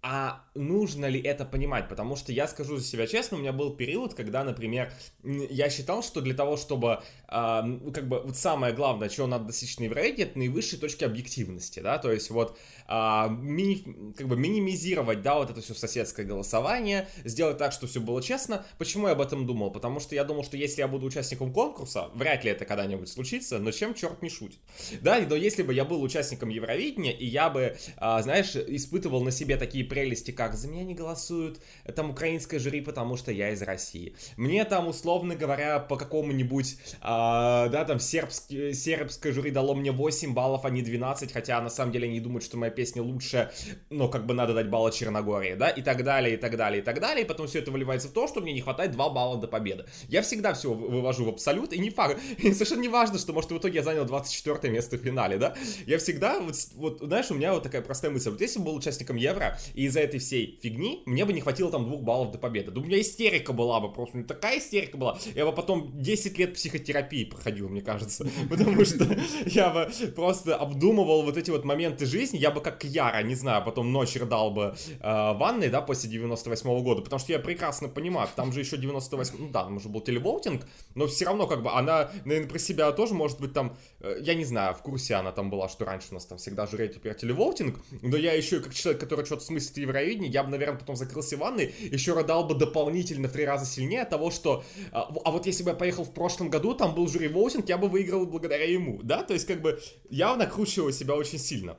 а 0.00 0.44
нужно 0.54 1.06
ли 1.06 1.20
это 1.20 1.44
понимать? 1.44 1.88
Потому 1.88 2.14
что 2.14 2.32
я 2.32 2.46
скажу 2.46 2.76
за 2.76 2.84
себя 2.84 3.06
честно, 3.06 3.36
у 3.36 3.40
меня 3.40 3.52
был 3.52 3.74
период, 3.74 4.14
когда, 4.14 4.44
например, 4.44 4.92
я 5.24 5.70
считал, 5.70 6.02
что 6.02 6.20
для 6.20 6.34
того, 6.34 6.56
чтобы, 6.56 7.00
э, 7.28 7.62
как 7.92 8.08
бы, 8.08 8.20
вот 8.20 8.36
самое 8.36 8.72
главное, 8.72 9.08
чего 9.08 9.26
надо 9.26 9.46
достичь 9.46 9.78
на 9.78 9.84
Евровидении, 9.84 10.30
это 10.30 10.38
наивысшие 10.38 10.78
точки 10.78 11.04
объективности, 11.04 11.80
да, 11.80 11.98
то 11.98 12.12
есть 12.12 12.30
вот 12.30 12.56
э, 12.88 13.26
мини, 13.30 14.12
как 14.16 14.28
бы 14.28 14.36
минимизировать, 14.36 15.22
да, 15.22 15.36
вот 15.36 15.50
это 15.50 15.60
все 15.60 15.74
соседское 15.74 16.26
голосование, 16.26 17.08
сделать 17.24 17.58
так, 17.58 17.72
что 17.72 17.86
все 17.86 18.00
было 18.00 18.22
честно. 18.22 18.64
Почему 18.78 19.06
я 19.06 19.12
об 19.12 19.20
этом 19.20 19.46
думал? 19.46 19.70
Потому 19.70 20.00
что 20.00 20.14
я 20.14 20.24
думал, 20.24 20.44
что 20.44 20.56
если 20.56 20.80
я 20.80 20.88
буду 20.88 21.06
участником 21.06 21.52
конкурса, 21.52 22.10
вряд 22.14 22.44
ли 22.44 22.50
это 22.50 22.64
когда-нибудь 22.64 23.08
случится, 23.08 23.58
но 23.58 23.70
чем 23.70 23.94
черт 23.94 24.22
не 24.22 24.30
шутит, 24.30 24.58
да, 25.00 25.18
но 25.28 25.36
если 25.36 25.62
бы 25.62 25.74
я 25.74 25.84
был 25.84 26.02
участником 26.02 26.48
Евровидения, 26.48 27.12
и 27.12 27.26
я 27.26 27.50
бы, 27.50 27.76
э, 27.96 28.22
знаешь, 28.22 28.56
испытывал 28.56 29.22
на 29.22 29.30
себе 29.30 29.56
такие 29.56 29.84
прелести, 29.84 30.30
как 30.30 30.54
«за 30.54 30.68
меня 30.68 30.84
не 30.84 30.94
голосуют», 30.94 31.60
там 31.94 32.10
украинское 32.10 32.60
жюри, 32.60 32.80
потому 32.80 33.16
что 33.16 33.32
я 33.32 33.50
из 33.50 33.62
России. 33.62 34.14
Мне 34.36 34.64
там, 34.64 34.88
условно 34.88 35.34
говоря, 35.34 35.78
по 35.78 35.96
какому-нибудь, 35.96 36.76
а, 37.00 37.68
да, 37.68 37.84
там 37.84 37.98
сербский, 37.98 38.72
сербское 38.72 39.32
жюри 39.32 39.50
дало 39.50 39.74
мне 39.74 39.92
8 39.92 40.34
баллов, 40.34 40.64
а 40.64 40.70
не 40.70 40.82
12, 40.82 41.32
хотя 41.32 41.60
на 41.60 41.70
самом 41.70 41.92
деле 41.92 42.08
они 42.08 42.20
думают, 42.20 42.44
что 42.44 42.56
моя 42.56 42.72
песня 42.78 43.02
лучше, 43.02 43.50
но 43.90 44.08
как 44.08 44.24
бы 44.24 44.34
надо 44.34 44.54
дать 44.54 44.70
баллы 44.70 44.92
Черногории, 44.92 45.54
да, 45.54 45.68
и 45.68 45.82
так 45.82 46.04
далее, 46.04 46.34
и 46.34 46.36
так 46.36 46.56
далее, 46.56 46.80
и 46.80 46.84
так 46.84 47.00
далее, 47.00 47.24
и 47.24 47.26
потом 47.26 47.48
все 47.48 47.58
это 47.58 47.72
выливается 47.72 48.06
в 48.06 48.12
то, 48.12 48.28
что 48.28 48.40
мне 48.40 48.52
не 48.52 48.60
хватает 48.60 48.92
2 48.92 49.08
балла 49.10 49.36
до 49.36 49.48
победы. 49.48 49.86
Я 50.08 50.22
всегда 50.22 50.54
все 50.54 50.72
вывожу 50.72 51.24
в 51.24 51.28
абсолют, 51.28 51.72
и 51.72 51.78
не 51.80 51.90
факт, 51.90 52.20
и 52.38 52.52
совершенно 52.52 52.82
не 52.82 52.88
важно, 52.88 53.18
что, 53.18 53.32
может, 53.32 53.50
в 53.50 53.58
итоге 53.58 53.74
я 53.74 53.82
занял 53.82 54.04
24 54.04 54.72
место 54.72 54.96
в 54.96 55.00
финале, 55.00 55.38
да, 55.38 55.56
я 55.86 55.98
всегда, 55.98 56.38
вот, 56.38 56.54
вот, 56.74 57.00
знаешь, 57.00 57.32
у 57.32 57.34
меня 57.34 57.52
вот 57.52 57.64
такая 57.64 57.82
простая 57.82 58.12
мысль, 58.12 58.30
вот 58.30 58.40
если 58.40 58.60
бы 58.60 58.66
был 58.66 58.76
участником 58.76 59.16
Евро, 59.16 59.58
и 59.74 59.86
из-за 59.86 59.98
этой 59.98 60.20
всей 60.20 60.60
фигни 60.62 61.02
мне 61.04 61.24
бы 61.24 61.32
не 61.32 61.40
хватило 61.40 61.72
там 61.72 61.84
двух 61.84 62.02
баллов 62.02 62.30
до 62.30 62.38
победы. 62.38 62.70
Да 62.70 62.80
у 62.80 62.84
меня 62.84 63.00
истерика 63.00 63.52
была 63.52 63.80
бы 63.80 63.92
просто, 63.92 64.22
такая 64.22 64.58
истерика 64.58 64.96
была. 64.96 65.18
Я 65.34 65.46
бы 65.46 65.52
потом 65.52 66.00
10 66.00 66.38
лет 66.38 66.54
психотерапии 66.54 67.24
проходил, 67.24 67.68
мне 67.68 67.80
кажется, 67.80 68.24
потому 68.48 68.84
что 68.84 69.04
я 69.46 69.70
бы 69.70 69.90
просто 70.14 70.54
обдумывал 70.54 71.22
вот 71.22 71.36
эти 71.36 71.50
вот 71.50 71.64
моменты 71.64 72.06
жизни, 72.06 72.38
я 72.38 72.50
бы 72.50 72.60
как 72.72 72.84
Яра, 72.84 73.22
не 73.22 73.34
знаю, 73.34 73.64
потом 73.64 73.92
ночь 73.92 74.16
рыдал 74.16 74.50
бы 74.50 74.74
э, 75.00 75.32
ванной, 75.34 75.68
да, 75.68 75.80
после 75.80 76.10
98 76.10 76.68
-го 76.70 76.82
года, 76.82 77.02
потому 77.02 77.20
что 77.20 77.32
я 77.32 77.38
прекрасно 77.38 77.88
понимаю, 77.88 78.28
там 78.36 78.52
же 78.52 78.60
еще 78.60 78.76
98 78.76 79.36
ну 79.38 79.50
да, 79.50 79.64
там 79.64 79.76
уже 79.76 79.88
был 79.88 80.00
телевоутинг, 80.00 80.66
но 80.94 81.06
все 81.06 81.26
равно 81.26 81.46
как 81.46 81.62
бы 81.62 81.70
она, 81.70 82.10
наверное, 82.24 82.48
про 82.48 82.58
себя 82.58 82.92
тоже 82.92 83.14
может 83.14 83.40
быть 83.40 83.52
там, 83.52 83.76
э, 84.00 84.18
я 84.20 84.34
не 84.34 84.44
знаю, 84.44 84.74
в 84.74 84.82
курсе 84.82 85.14
она 85.14 85.32
там 85.32 85.50
была, 85.50 85.68
что 85.68 85.84
раньше 85.84 86.08
у 86.10 86.14
нас 86.14 86.26
там 86.26 86.38
всегда 86.38 86.66
жрет 86.66 86.94
теперь 86.94 87.14
телевоутинг, 87.14 87.78
но 88.02 88.16
я 88.16 88.32
еще 88.32 88.60
как 88.60 88.74
человек, 88.74 89.00
который 89.00 89.24
что-то 89.24 89.44
смыслит 89.44 89.74
в 89.74 89.80
Евровидении, 89.80 90.28
я 90.30 90.42
бы, 90.42 90.50
наверное, 90.50 90.78
потом 90.78 90.96
закрылся 90.96 91.36
в 91.36 91.40
ванной, 91.40 91.74
еще 91.90 92.14
рыдал 92.14 92.44
бы 92.44 92.54
дополнительно 92.54 93.28
в 93.28 93.32
три 93.32 93.44
раза 93.44 93.66
сильнее 93.66 94.04
того, 94.04 94.30
что, 94.30 94.64
а, 94.92 95.10
а 95.24 95.30
вот 95.30 95.46
если 95.46 95.62
бы 95.62 95.70
я 95.70 95.76
поехал 95.76 96.04
в 96.04 96.12
прошлом 96.12 96.50
году, 96.50 96.74
там 96.74 96.94
был 96.94 97.08
жюри 97.08 97.28
воутинг, 97.28 97.68
я 97.68 97.78
бы 97.78 97.88
выиграл 97.88 98.26
благодаря 98.26 98.70
ему, 98.70 99.00
да, 99.02 99.22
то 99.22 99.34
есть 99.34 99.46
как 99.46 99.60
бы 99.60 99.80
я 100.10 100.36
накручиваю 100.36 100.92
себя 100.92 101.14
очень 101.14 101.38
сильно 101.38 101.78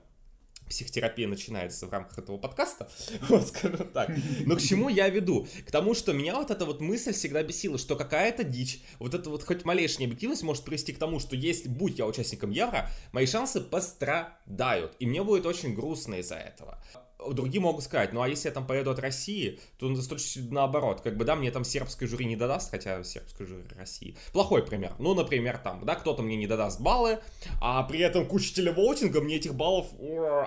психотерапия 0.70 1.28
начинается 1.28 1.88
в 1.88 1.92
рамках 1.92 2.20
этого 2.20 2.38
подкаста, 2.38 2.90
вот 3.30 3.48
скажем 3.48 3.90
так. 3.90 4.12
Но 4.46 4.56
к 4.56 4.62
чему 4.62 4.90
я 4.90 5.10
веду? 5.10 5.48
К 5.68 5.72
тому, 5.72 5.94
что 5.94 6.14
меня 6.14 6.36
вот 6.36 6.52
эта 6.52 6.66
вот 6.66 6.80
мысль 6.82 7.14
всегда 7.14 7.44
бесила, 7.44 7.78
что 7.78 7.96
какая-то 7.96 8.44
дичь, 8.44 8.82
вот 9.00 9.14
эта 9.14 9.30
вот 9.30 9.44
хоть 9.44 9.66
малейшая 9.66 10.02
необъективность 10.02 10.44
может 10.44 10.64
привести 10.64 10.94
к 10.94 11.00
тому, 11.00 11.20
что 11.20 11.36
если, 11.36 11.68
будь 11.68 11.98
я 11.98 12.06
участником 12.06 12.52
Евро, 12.52 12.90
мои 13.12 13.26
шансы 13.26 13.62
пострадают, 13.62 14.96
и 15.00 15.06
мне 15.06 15.24
будет 15.24 15.46
очень 15.46 15.74
грустно 15.74 16.16
из-за 16.16 16.36
этого 16.36 16.82
другие 17.28 17.62
могут 17.62 17.84
сказать, 17.84 18.14
ну 18.14 18.22
а 18.22 18.30
если 18.30 18.48
я 18.48 18.54
там 18.54 18.66
поеду 18.66 18.92
от 18.92 19.00
России, 19.00 19.60
то 19.78 19.94
точно 19.96 20.42
наоборот, 20.52 21.02
как 21.02 21.18
бы, 21.18 21.26
да, 21.26 21.36
мне 21.36 21.52
там 21.52 21.64
сербское 21.64 22.08
жюри 22.08 22.26
не 22.26 22.36
додаст, 22.36 22.72
хотя 22.72 23.04
сербское 23.04 23.46
жюри 23.46 23.64
России. 23.78 24.16
Плохой 24.32 24.66
пример. 24.66 24.94
Ну, 25.00 25.14
например, 25.14 25.58
там, 25.58 25.86
да, 25.86 25.96
кто-то 25.96 26.22
мне 26.22 26.38
не 26.38 26.48
додаст 26.48 26.80
баллы, 26.80 27.20
а 27.62 27.84
при 27.84 28.00
этом 28.00 28.28
куча 28.28 28.54
телевоутинга 28.54 29.22
мне 29.22 29.36
этих 29.36 29.54
баллов 29.56 29.88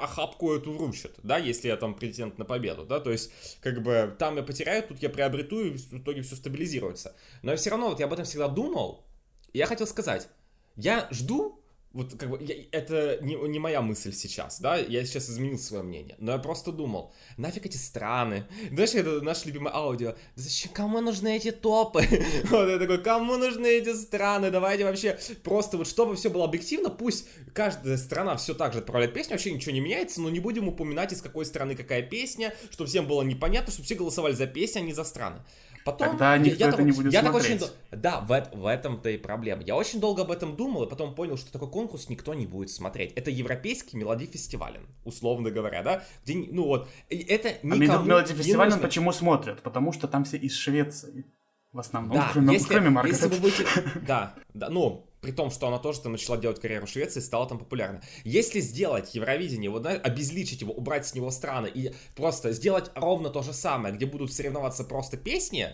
охапку 0.00 0.52
эту 0.54 0.72
вручат, 0.72 1.12
да, 1.22 1.36
если 1.36 1.68
я 1.68 1.76
там 1.76 1.94
претендент 1.94 2.38
на 2.38 2.44
победу, 2.44 2.84
да, 2.84 3.00
то 3.00 3.10
есть, 3.10 3.30
как 3.60 3.82
бы, 3.82 4.14
там 4.18 4.36
я 4.36 4.42
потеряю, 4.42 4.82
тут 4.82 5.02
я 5.02 5.10
приобрету, 5.10 5.60
и 5.60 5.70
в 5.70 6.00
итоге 6.00 6.22
все 6.22 6.36
стабилизируется. 6.36 7.14
Но 7.42 7.54
все 7.56 7.70
равно, 7.70 7.90
вот 7.90 8.00
я 8.00 8.06
об 8.06 8.12
этом 8.12 8.24
всегда 8.24 8.48
думал, 8.48 9.04
и 9.52 9.58
я 9.58 9.66
хотел 9.66 9.86
сказать, 9.86 10.28
я 10.76 11.06
жду 11.10 11.61
вот 11.92 12.14
как 12.16 12.30
бы 12.30 12.38
я, 12.42 12.54
это 12.72 13.18
не, 13.20 13.34
не 13.34 13.58
моя 13.58 13.82
мысль 13.82 14.12
сейчас, 14.12 14.60
да, 14.60 14.76
я 14.76 15.04
сейчас 15.04 15.28
изменил 15.28 15.58
свое 15.58 15.82
мнение, 15.82 16.16
но 16.18 16.32
я 16.32 16.38
просто 16.38 16.72
думал, 16.72 17.12
нафиг 17.36 17.66
эти 17.66 17.76
страны, 17.76 18.46
знаешь, 18.70 18.94
это 18.94 19.20
наше 19.20 19.46
любимое 19.46 19.74
аудио, 19.74 20.14
зачем, 20.34 20.72
кому 20.72 21.00
нужны 21.00 21.36
эти 21.36 21.50
топы, 21.50 22.02
вот 22.50 22.68
я 22.68 22.78
такой, 22.78 23.02
кому 23.02 23.36
нужны 23.36 23.66
эти 23.66 23.94
страны, 23.94 24.50
давайте 24.50 24.84
вообще 24.84 25.18
просто 25.42 25.76
вот 25.76 25.86
чтобы 25.86 26.16
все 26.16 26.30
было 26.30 26.44
объективно, 26.44 26.90
пусть 26.90 27.28
каждая 27.52 27.96
страна 27.96 28.36
все 28.36 28.54
так 28.54 28.72
же 28.72 28.78
отправляет 28.78 29.14
песню, 29.14 29.32
вообще 29.32 29.52
ничего 29.52 29.72
не 29.72 29.80
меняется, 29.80 30.20
но 30.20 30.30
не 30.30 30.40
будем 30.40 30.68
упоминать 30.68 31.12
из 31.12 31.20
какой 31.20 31.44
страны 31.44 31.76
какая 31.76 32.02
песня, 32.02 32.54
чтобы 32.70 32.88
всем 32.88 33.06
было 33.06 33.22
непонятно, 33.22 33.72
чтобы 33.72 33.86
все 33.86 33.94
голосовали 33.94 34.32
за 34.32 34.46
песни, 34.46 34.78
а 34.78 34.82
не 34.82 34.92
за 34.92 35.04
страны. 35.04 35.42
Потом 35.84 36.10
Тогда 36.10 36.38
никто 36.38 36.58
я, 36.58 36.66
я 36.66 36.68
это 36.68 36.76
так, 36.76 36.86
не 36.86 36.92
будет 36.92 37.12
я 37.12 37.20
смотреть. 37.20 37.60
Так 37.60 37.70
очень, 37.70 38.00
да, 38.00 38.20
в, 38.20 38.50
в 38.52 38.66
этом-то 38.66 39.10
и 39.10 39.16
проблема. 39.16 39.62
Я 39.62 39.76
очень 39.76 40.00
долго 40.00 40.22
об 40.22 40.30
этом 40.30 40.56
думал, 40.56 40.84
и 40.84 40.88
потом 40.88 41.14
понял, 41.14 41.36
что 41.36 41.52
такой 41.52 41.70
конкурс 41.70 42.08
никто 42.08 42.34
не 42.34 42.46
будет 42.46 42.70
смотреть. 42.70 43.12
Это 43.14 43.30
европейский 43.30 43.96
мелодифестивален, 43.96 44.86
условно 45.04 45.50
говоря, 45.50 45.82
да? 45.82 46.04
Где, 46.24 46.46
ну 46.50 46.64
вот, 46.64 46.88
это 47.08 47.48
а 47.48 47.66
никому 47.66 48.04
а 48.04 48.06
мелодифестивален 48.06 48.70
нужно... 48.70 48.86
почему 48.86 49.12
смотрят? 49.12 49.62
Потому 49.62 49.92
что 49.92 50.06
там 50.08 50.24
все 50.24 50.36
из 50.36 50.54
Швеции. 50.56 51.24
В 51.72 51.78
основном, 51.78 52.16
да, 52.16 52.30
кроме, 52.32 52.52
если, 52.52 52.68
кроме 52.68 52.90
Маргарет. 52.90 53.16
Если 53.16 53.34
вы 53.34 53.40
будете... 53.40 53.66
Да, 54.06 54.34
да, 54.52 54.68
ну, 54.68 55.06
при 55.22 55.30
том, 55.30 55.52
что 55.52 55.68
она 55.68 55.78
тоже 55.78 56.00
там 56.00 56.12
начала 56.12 56.36
делать 56.36 56.60
карьеру 56.60 56.86
в 56.86 56.90
Швеции, 56.90 57.20
стала 57.20 57.48
там 57.48 57.58
популярна. 57.58 58.02
Если 58.24 58.58
сделать 58.58 59.14
Евровидение, 59.14 59.70
вот, 59.70 59.82
знаешь, 59.82 60.00
обезличить 60.02 60.60
его, 60.60 60.74
убрать 60.74 61.06
с 61.06 61.14
него 61.14 61.30
страны 61.30 61.70
и 61.72 61.94
просто 62.16 62.50
сделать 62.52 62.90
ровно 62.96 63.30
то 63.30 63.42
же 63.42 63.52
самое, 63.52 63.94
где 63.94 64.04
будут 64.04 64.32
соревноваться 64.32 64.82
просто 64.82 65.16
песни, 65.16 65.68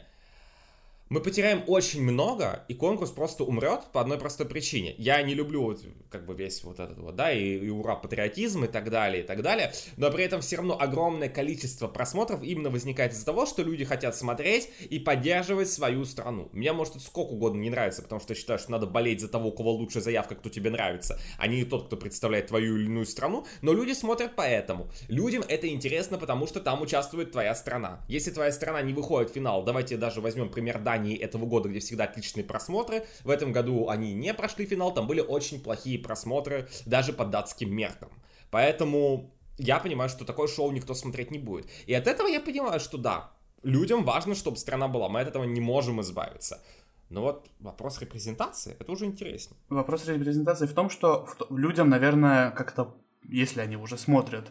мы 1.09 1.21
потеряем 1.21 1.65
очень 1.67 2.03
много, 2.03 2.65
и 2.69 2.75
конкурс 2.75 3.11
просто 3.11 3.45
умрет 3.45 3.85
по 3.93 4.01
одной 4.01 4.19
простой 4.19 4.47
причине. 4.47 4.95
Я 4.99 5.23
не 5.23 5.35
люблю 5.35 5.63
вот, 5.63 5.83
как 6.11 6.27
бы 6.27 6.35
весь 6.35 6.63
вот 6.65 6.81
этот 6.81 6.99
вот, 6.99 7.17
да, 7.17 7.33
и, 7.33 7.57
и 7.59 7.71
ура, 7.71 7.95
патриотизм 7.97 8.65
и 8.65 8.69
так 8.69 8.91
далее, 8.91 9.23
и 9.23 9.27
так 9.27 9.43
далее, 9.43 9.73
но 9.97 10.11
при 10.11 10.25
этом 10.25 10.41
все 10.41 10.57
равно 10.57 10.79
огромное 10.79 11.29
количество 11.29 11.89
просмотров 11.89 12.43
именно 12.43 12.71
возникает 12.71 13.13
из-за 13.13 13.25
того, 13.25 13.47
что 13.47 13.63
люди 13.63 13.85
хотят 13.85 14.17
смотреть 14.17 14.71
и 14.91 14.99
поддерживать 14.99 15.71
свою 15.71 16.05
страну. 16.05 16.49
Мне 16.53 16.73
может 16.73 16.97
это 16.97 17.05
сколько 17.05 17.33
угодно 17.33 17.61
не 17.61 17.71
нравится, 17.71 18.03
потому 18.03 18.21
что 18.21 18.33
я 18.33 18.39
считаю, 18.39 18.59
что 18.59 18.73
надо 18.73 18.87
болеть 18.87 19.21
за 19.21 19.29
того, 19.29 19.49
у 19.49 19.53
кого 19.53 19.73
лучшая 19.73 20.03
заявка, 20.03 20.35
кто 20.35 20.49
тебе 20.49 20.71
нравится, 20.71 21.19
а 21.39 21.47
не 21.47 21.65
тот, 21.65 21.87
кто 21.87 21.97
представляет 21.97 22.49
твою 22.49 22.77
или 22.77 22.85
иную 22.85 23.07
страну, 23.07 23.47
но 23.63 23.73
люди 23.73 23.93
смотрят 23.93 24.33
поэтому. 24.37 24.89
Людям 25.09 25.45
это 25.47 25.69
интересно, 25.69 26.19
потому 26.19 26.47
что 26.47 26.61
там 26.61 26.83
участвует 26.83 27.33
твоя 27.33 27.55
страна. 27.55 28.01
Если 28.09 28.31
твоя 28.31 28.53
страна 28.53 28.83
не 28.83 28.93
выходит 28.93 29.31
в 29.31 29.35
финал, 29.35 29.63
давайте 29.63 29.97
даже 29.97 30.21
возьмем 30.21 30.51
пример 30.51 30.79
Дании, 30.79 30.98
Дании 30.99 31.17
этого 31.17 31.47
года, 31.47 31.69
где 31.69 31.79
всегда 31.79 32.05
отличные 32.05 32.45
просмотры. 32.45 33.07
В 33.25 33.31
этом 33.31 33.53
году 33.53 33.89
они 33.89 34.15
не 34.15 34.35
прошли 34.35 34.67
финал, 34.67 34.93
там 34.93 35.07
были 35.07 35.21
очень 35.21 35.61
плохие 35.61 35.99
просмотры 35.99 36.69
даже 36.87 37.13
по 37.13 37.25
датским 37.25 37.75
меркам. 37.75 38.11
Поэтому 38.51 39.31
я 39.59 39.79
понимаю, 39.79 40.11
что 40.11 40.25
такое 40.25 40.49
шоу 40.49 40.73
никто 40.73 40.95
смотреть 40.95 41.31
не 41.31 41.39
будет. 41.39 41.67
И 41.87 41.95
от 41.95 42.07
этого 42.07 42.29
я 42.29 42.41
понимаю, 42.41 42.81
что 42.81 42.99
да, 42.99 43.31
людям 43.63 44.05
важно, 44.05 44.35
чтобы 44.35 44.57
страна 44.57 44.89
была, 44.89 45.09
мы 45.09 45.21
от 45.21 45.29
этого 45.29 45.45
не 45.45 45.61
можем 45.61 46.01
избавиться. 46.01 46.61
Но 47.11 47.23
вот 47.23 47.49
вопрос 47.61 48.01
репрезентации, 48.01 48.77
это 48.79 48.93
уже 48.93 49.07
интереснее. 49.07 49.59
Вопрос 49.71 50.07
репрезентации 50.07 50.67
в 50.67 50.75
том, 50.75 50.91
что 50.91 51.27
людям, 51.51 51.89
наверное, 51.89 52.51
как-то, 52.51 52.97
если 53.23 53.61
они 53.61 53.77
уже 53.77 53.97
смотрят 53.97 54.51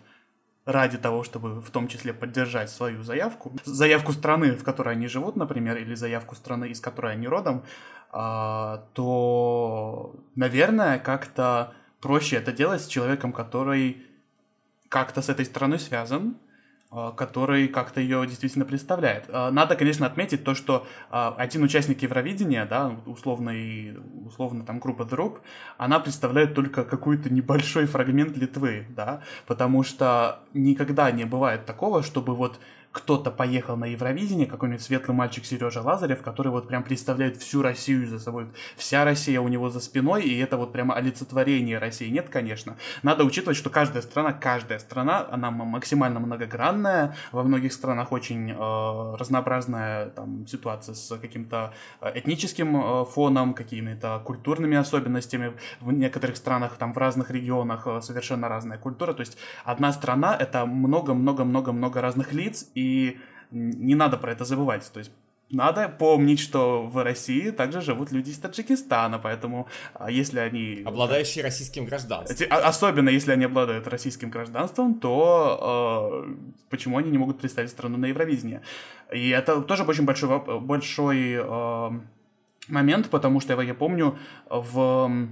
ради 0.68 0.98
того, 0.98 1.24
чтобы 1.24 1.62
в 1.62 1.72
том 1.72 1.88
числе 1.88 2.14
поддержать 2.14 2.70
свою 2.70 3.02
заявку, 3.02 3.54
заявку 3.64 4.12
страны, 4.12 4.52
в 4.52 4.64
которой 4.66 4.96
они 4.96 5.08
живут, 5.08 5.38
например, 5.38 5.78
или 5.78 5.96
заявку 5.96 6.36
страны, 6.36 6.66
из 6.66 6.82
которой 6.82 7.14
они 7.14 7.26
родом, 7.26 7.64
а, 8.12 8.84
то, 8.94 10.14
наверное, 10.36 11.00
как-то 11.00 11.74
проще 12.02 12.36
это 12.36 12.52
делать 12.52 12.82
с 12.82 12.88
человеком, 12.88 13.32
который 13.32 14.06
как-то 14.90 15.22
с 15.22 15.30
этой 15.30 15.46
страной 15.46 15.80
связан, 15.80 16.36
который 17.17 17.67
как-то 17.67 18.00
ее 18.00 18.25
действительно 18.25 18.63
представляет. 18.63 19.25
А, 19.29 19.51
надо, 19.51 19.75
конечно, 19.75 20.06
отметить 20.06 20.46
то, 20.46 20.56
что 20.56 20.88
а, 21.10 21.36
один 21.38 21.63
участник 21.63 22.01
Евровидения, 22.01 22.65
да, 22.65 22.96
условный, 23.06 23.98
условно 24.25 24.63
там 24.63 24.79
группа 24.79 25.01
Roop, 25.01 25.39
она 25.77 26.00
представляет 26.00 26.56
только 26.56 26.86
какой-то 26.86 27.29
небольшой 27.29 27.88
фрагмент 27.88 28.38
Литвы, 28.38 28.86
да, 28.89 29.22
потому 29.46 29.84
что 29.84 30.39
никогда 30.53 31.12
не 31.12 31.25
бывает 31.25 31.65
такого, 31.65 32.03
чтобы 32.03 32.36
вот 32.36 32.60
кто-то 32.91 33.32
поехал 33.32 33.77
на 33.77 33.86
Евровидение, 33.86 34.48
какой-нибудь 34.48 34.82
светлый 34.82 35.15
мальчик 35.15 35.46
Сережа 35.46 35.82
Лазарев, 35.82 36.22
который 36.22 36.51
вот 36.51 36.67
прям 36.67 36.84
представляет 36.84 37.38
всю 37.38 37.62
Россию 37.62 38.08
за 38.08 38.20
собой. 38.20 38.48
Вся 38.75 39.06
Россия 39.06 39.39
у 39.39 39.48
него 39.48 39.70
за 39.70 39.79
спиной, 39.79 40.24
и 40.24 40.38
это 40.39 40.58
вот 40.58 40.74
прямо 40.74 40.96
олицетворение 40.96 41.77
России. 41.77 42.10
Нет, 42.10 42.29
конечно. 42.29 42.75
Надо 43.03 43.24
учитывать, 43.24 43.58
что 43.58 43.70
каждая 43.70 44.01
страна, 44.01 44.34
каждая 44.34 44.79
страна, 44.79 45.27
она 45.29 45.51
максимально 45.51 46.20
многогранная. 46.20 47.15
Во 47.32 47.44
многих 47.44 47.74
странах 47.74 48.12
очень 48.12 48.51
э, 48.51 49.15
разнообразная 49.17 50.08
там, 50.10 50.48
ситуация 50.48 50.96
с 50.96 51.17
каким-то 51.17 51.74
э, 52.01 52.20
этническим 52.20 52.77
э, 52.77 53.06
фоном, 53.06 53.53
какими-то 53.53 54.22
культурными 54.25 54.77
особенностями. 54.77 55.53
В 55.82 55.91
некоторых 55.91 56.38
странах, 56.38 56.77
там 56.77 56.94
в 56.94 56.98
разных 56.98 57.32
регионах 57.32 57.86
э, 57.86 58.01
совершенно 58.01 58.50
разная 58.50 58.77
культура. 58.77 59.13
То 59.13 59.22
есть 59.22 59.38
одна 59.63 59.94
страна— 59.94 60.36
это 60.39 60.65
много-много-много-много 60.65 62.01
разных 62.01 62.34
лиц, 62.34 62.70
и 62.77 63.17
не 63.51 63.96
надо 63.96 64.17
про 64.17 64.31
это 64.31 64.46
забывать. 64.46 64.91
То 64.93 65.00
есть 65.00 65.12
надо 65.50 65.89
помнить, 65.89 66.39
что 66.39 66.84
в 66.84 67.03
России 67.03 67.51
также 67.51 67.81
живут 67.81 68.12
люди 68.12 68.29
из 68.29 68.38
Таджикистана, 68.38 69.17
поэтому 69.17 69.67
а, 69.93 70.12
если 70.12 70.39
они... 70.39 70.84
Обладающие 70.86 71.43
российским 71.43 71.86
гражданством. 71.86 72.48
А, 72.50 72.67
особенно 72.67 73.10
если 73.10 73.31
они 73.31 73.46
обладают 73.46 73.88
российским 73.88 74.29
гражданством, 74.29 74.96
то 75.00 76.25
э, 76.27 76.36
почему 76.69 76.98
они 76.98 77.10
не 77.10 77.17
могут 77.17 77.39
представить 77.39 77.72
страну 77.72 77.98
на 77.98 78.07
Евровидение? 78.07 78.62
И 79.13 79.29
это 79.29 79.62
тоже 79.62 79.84
очень 79.84 80.03
большой, 80.03 80.39
большой 80.60 81.31
э, 81.31 81.89
момент, 82.67 83.10
потому 83.10 83.39
что 83.39 83.60
я 83.62 83.74
помню, 83.74 84.17
в, 84.50 85.29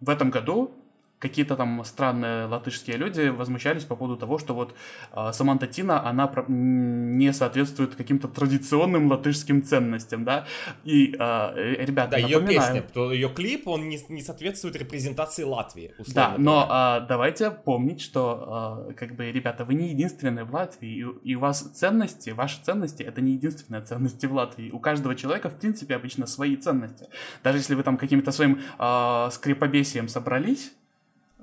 в 0.00 0.08
этом 0.08 0.30
году 0.30 0.70
какие-то 1.18 1.56
там 1.56 1.82
странные 1.84 2.46
латышские 2.46 2.96
люди 2.96 3.28
возмущались 3.28 3.84
по 3.84 3.96
поводу 3.96 4.16
того, 4.18 4.38
что 4.38 4.54
вот 4.54 4.74
э, 5.12 5.32
Саманта 5.32 5.66
Тина, 5.66 6.06
она 6.06 6.26
про- 6.26 6.44
не 6.48 7.32
соответствует 7.32 7.94
каким-то 7.94 8.28
традиционным 8.28 9.10
латышским 9.10 9.62
ценностям, 9.62 10.24
да, 10.24 10.46
и 10.84 11.14
э, 11.18 11.84
ребята, 11.84 12.12
Да, 12.12 12.16
ее 12.18 12.40
песня, 12.46 12.82
то 12.82 13.12
ее 13.12 13.28
клип, 13.28 13.68
он 13.68 13.88
не, 13.88 13.98
не 14.08 14.20
соответствует 14.20 14.76
репрезентации 14.76 15.44
Латвии, 15.44 15.94
Да, 16.14 16.34
но 16.36 17.00
э, 17.02 17.06
давайте 17.08 17.50
помнить, 17.50 18.02
что, 18.02 18.86
э, 18.90 18.92
как 18.94 19.14
бы, 19.14 19.32
ребята, 19.32 19.64
вы 19.64 19.74
не 19.74 19.88
единственные 19.88 20.44
в 20.44 20.52
Латвии, 20.52 20.90
и, 20.90 21.30
и 21.30 21.34
у 21.36 21.40
вас 21.40 21.62
ценности, 21.62 22.30
ваши 22.30 22.62
ценности, 22.62 23.02
это 23.02 23.20
не 23.20 23.32
единственные 23.32 23.82
ценности 23.82 24.26
в 24.26 24.34
Латвии. 24.34 24.70
У 24.70 24.78
каждого 24.78 25.14
человека, 25.14 25.48
в 25.48 25.58
принципе, 25.58 25.96
обычно 25.96 26.26
свои 26.26 26.56
ценности. 26.56 27.06
Даже 27.42 27.58
если 27.58 27.74
вы 27.74 27.82
там 27.82 27.96
каким-то 27.96 28.30
своим 28.32 28.60
э, 28.78 29.28
скрипобесием 29.32 30.08
собрались, 30.08 30.72
а, 30.74 30.83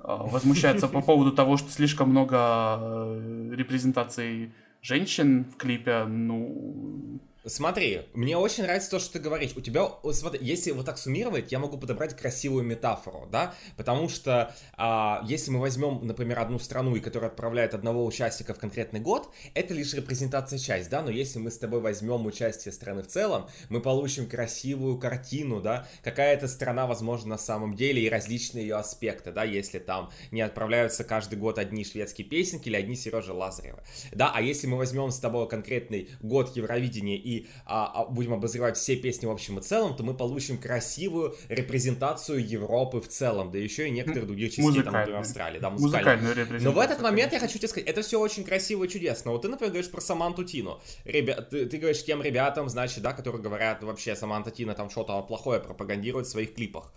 возмущается 0.02 0.88
по 0.88 1.00
поводу 1.00 1.32
того, 1.32 1.56
что 1.56 1.70
слишком 1.70 2.10
много 2.10 2.36
э, 2.80 3.50
репрезентаций 3.54 4.52
женщин 4.80 5.44
в 5.44 5.56
клипе, 5.56 6.04
ну, 6.04 7.20
Смотри, 7.44 8.02
мне 8.14 8.36
очень 8.36 8.62
нравится 8.62 8.88
то, 8.90 8.98
что 9.00 9.14
ты 9.14 9.18
говоришь. 9.18 9.52
У 9.56 9.60
тебя, 9.60 9.88
смотри, 10.12 10.38
если 10.42 10.70
вот 10.70 10.86
так 10.86 10.96
суммировать, 10.96 11.50
я 11.50 11.58
могу 11.58 11.76
подобрать 11.76 12.16
красивую 12.16 12.62
метафору, 12.62 13.28
да? 13.32 13.54
Потому 13.76 14.08
что 14.08 14.54
а, 14.74 15.24
если 15.26 15.50
мы 15.50 15.58
возьмем, 15.58 16.06
например, 16.06 16.38
одну 16.38 16.60
страну, 16.60 16.94
и 16.94 17.00
которая 17.00 17.30
отправляет 17.30 17.74
одного 17.74 18.06
участника 18.06 18.54
в 18.54 18.60
конкретный 18.60 19.00
год, 19.00 19.28
это 19.54 19.74
лишь 19.74 19.92
репрезентация 19.92 20.58
часть, 20.60 20.88
да? 20.88 21.02
Но 21.02 21.10
если 21.10 21.40
мы 21.40 21.50
с 21.50 21.58
тобой 21.58 21.80
возьмем 21.80 22.26
участие 22.26 22.70
страны 22.70 23.02
в 23.02 23.08
целом, 23.08 23.48
мы 23.68 23.80
получим 23.80 24.28
красивую 24.28 24.98
картину, 24.98 25.60
да? 25.60 25.88
Какая-то 26.04 26.46
страна, 26.46 26.86
возможно, 26.86 27.30
на 27.30 27.38
самом 27.38 27.74
деле, 27.74 28.02
и 28.02 28.08
различные 28.08 28.68
ее 28.68 28.76
аспекты, 28.76 29.32
да? 29.32 29.42
Если 29.42 29.80
там 29.80 30.10
не 30.30 30.42
отправляются 30.42 31.02
каждый 31.02 31.40
год 31.40 31.58
одни 31.58 31.84
шведские 31.84 32.24
песенки 32.24 32.68
или 32.68 32.76
одни 32.76 32.94
Сережа 32.94 33.34
Лазарева, 33.34 33.82
да? 34.12 34.30
А 34.32 34.40
если 34.40 34.68
мы 34.68 34.76
возьмем 34.76 35.10
с 35.10 35.18
тобой 35.18 35.48
конкретный 35.48 36.08
год 36.20 36.56
Евровидения 36.56 37.16
и 37.16 37.31
и 37.32 37.46
а, 37.66 38.02
а, 38.02 38.04
будем 38.04 38.34
обозревать 38.34 38.76
все 38.76 38.96
песни 38.96 39.26
в 39.26 39.30
общем 39.30 39.58
и 39.58 39.62
целом, 39.62 39.96
то 39.96 40.02
мы 40.02 40.14
получим 40.14 40.58
красивую 40.58 41.34
репрезентацию 41.48 42.46
Европы 42.46 43.00
в 43.00 43.08
целом, 43.08 43.50
да 43.50 43.58
еще 43.58 43.88
и 43.88 43.90
некоторых 43.90 44.26
других 44.26 44.54
частей, 44.54 44.82
там, 44.82 44.92
например, 44.92 45.20
Австралии, 45.20 45.58
да, 45.58 45.70
музыкальную. 45.70 46.60
Но 46.60 46.72
в 46.72 46.78
этот 46.78 47.00
момент 47.00 47.32
я 47.32 47.40
хочу 47.40 47.58
тебе 47.58 47.68
сказать, 47.68 47.88
это 47.88 48.02
все 48.02 48.20
очень 48.20 48.44
красиво 48.44 48.84
и 48.84 48.88
чудесно. 48.88 49.32
Вот 49.32 49.42
ты, 49.42 49.48
например, 49.48 49.72
говоришь 49.72 49.90
про 49.90 50.00
Саманту 50.00 50.44
Тину. 50.44 50.80
Ребят, 51.04 51.50
ты, 51.50 51.66
ты 51.66 51.78
говоришь 51.78 52.04
тем 52.04 52.22
ребятам, 52.22 52.68
значит, 52.68 53.02
да, 53.02 53.12
которые 53.12 53.42
говорят 53.42 53.82
вообще 53.82 54.14
Саманта 54.16 54.50
Тина 54.50 54.74
там 54.74 54.90
что-то 54.90 55.20
плохое 55.22 55.60
пропагандирует 55.60 56.26
в 56.26 56.30
своих 56.30 56.54
клипах. 56.54 56.92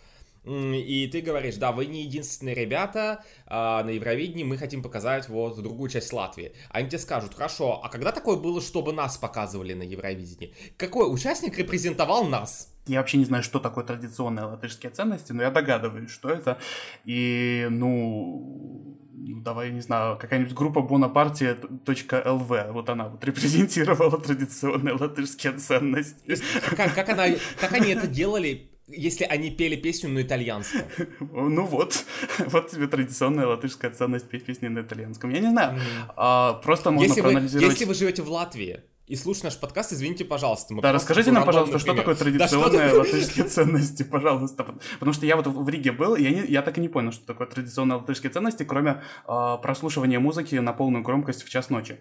И 0.45 1.09
ты 1.11 1.21
говоришь, 1.21 1.55
да, 1.55 1.71
вы 1.71 1.87
не 1.87 2.03
единственные 2.03 2.55
ребята 2.55 3.23
а, 3.47 3.83
на 3.83 3.89
Евровидении, 3.89 4.43
мы 4.43 4.57
хотим 4.57 4.83
показать 4.83 5.27
вот 5.27 5.61
другую 5.61 5.89
часть 5.89 6.13
Латвии. 6.13 6.53
Они 6.69 6.87
тебе 6.87 6.99
скажут, 6.99 7.33
хорошо, 7.33 7.81
а 7.83 7.89
когда 7.89 8.11
такое 8.11 8.37
было, 8.37 8.61
чтобы 8.61 8.93
нас 8.93 9.17
показывали 9.17 9.73
на 9.73 9.83
Евровидении? 9.83 10.53
Какой 10.77 11.11
участник 11.11 11.57
репрезентовал 11.57 12.25
нас? 12.25 12.71
Я 12.87 12.99
вообще 12.99 13.17
не 13.17 13.25
знаю, 13.25 13.41
что 13.41 13.59
такое 13.59 13.83
традиционные 13.83 14.45
латышские 14.45 14.91
ценности, 14.91 15.31
но 15.31 15.41
я 15.41 15.49
догадываюсь, 15.49 16.11
что 16.11 16.29
это. 16.29 16.59
И, 17.03 17.67
ну, 17.71 18.99
ну 19.13 19.41
давай, 19.41 19.71
не 19.71 19.81
знаю, 19.81 20.19
какая-нибудь 20.19 20.53
группа 20.53 20.81
Бонапартия.лв, 20.81 22.71
вот 22.71 22.89
она 22.89 23.07
вот 23.09 23.23
репрезентировала 23.23 24.19
традиционные 24.21 24.93
латышские 24.93 25.53
ценности. 25.53 26.37
Как, 26.75 26.93
как, 26.93 27.09
она, 27.09 27.25
как 27.59 27.73
они 27.73 27.89
это 27.89 28.05
делали 28.05 28.69
если 28.87 29.23
они 29.23 29.51
пели 29.51 29.75
песню 29.75 30.09
на 30.09 30.21
итальянском. 30.21 30.81
Ну 31.19 31.65
вот, 31.65 32.05
вот 32.39 32.69
тебе 32.69 32.87
традиционная 32.87 33.47
латышская 33.47 33.91
ценность 33.91 34.27
петь 34.27 34.45
песни 34.45 34.67
на 34.67 34.81
итальянском. 34.81 35.29
Я 35.31 35.39
не 35.39 35.49
знаю, 35.49 35.79
а, 36.15 36.53
просто 36.53 36.91
можно 36.91 37.07
если 37.07 37.21
проанализировать... 37.21 37.65
Вы, 37.65 37.71
если 37.71 37.85
вы 37.85 37.93
живете 37.93 38.21
в 38.21 38.31
Латвии, 38.31 38.81
и 39.07 39.15
слушаешь 39.15 39.43
наш 39.43 39.59
подкаст, 39.59 39.93
извините, 39.93 40.25
пожалуйста. 40.25 40.73
Мы 40.73 40.81
да, 40.81 40.91
расскажите 40.91 41.31
нам, 41.31 41.45
пожалуйста, 41.45 41.77
что 41.77 41.93
такое 41.93 42.15
традиционные 42.15 42.89
да, 42.89 42.97
латышские 42.97 43.45
ценности, 43.47 44.01
пожалуйста. 44.01 44.65
Потому 44.93 45.13
что 45.13 45.27
я 45.27 45.35
вот 45.35 45.45
в 45.45 45.69
Риге 45.69 45.91
был, 45.91 46.15
и 46.15 46.23
я, 46.23 46.31
не, 46.31 46.47
я 46.47 46.63
так 46.63 46.79
и 46.79 46.81
не 46.81 46.89
понял, 46.89 47.11
что 47.11 47.23
такое 47.23 47.45
традиционные 47.45 47.97
латышские 47.97 48.31
ценности, 48.31 48.63
кроме 48.63 49.03
э, 49.27 49.57
прослушивания 49.61 50.19
музыки 50.19 50.55
на 50.55 50.73
полную 50.73 51.03
громкость 51.03 51.43
в 51.43 51.49
час 51.49 51.69
ночи. 51.69 51.99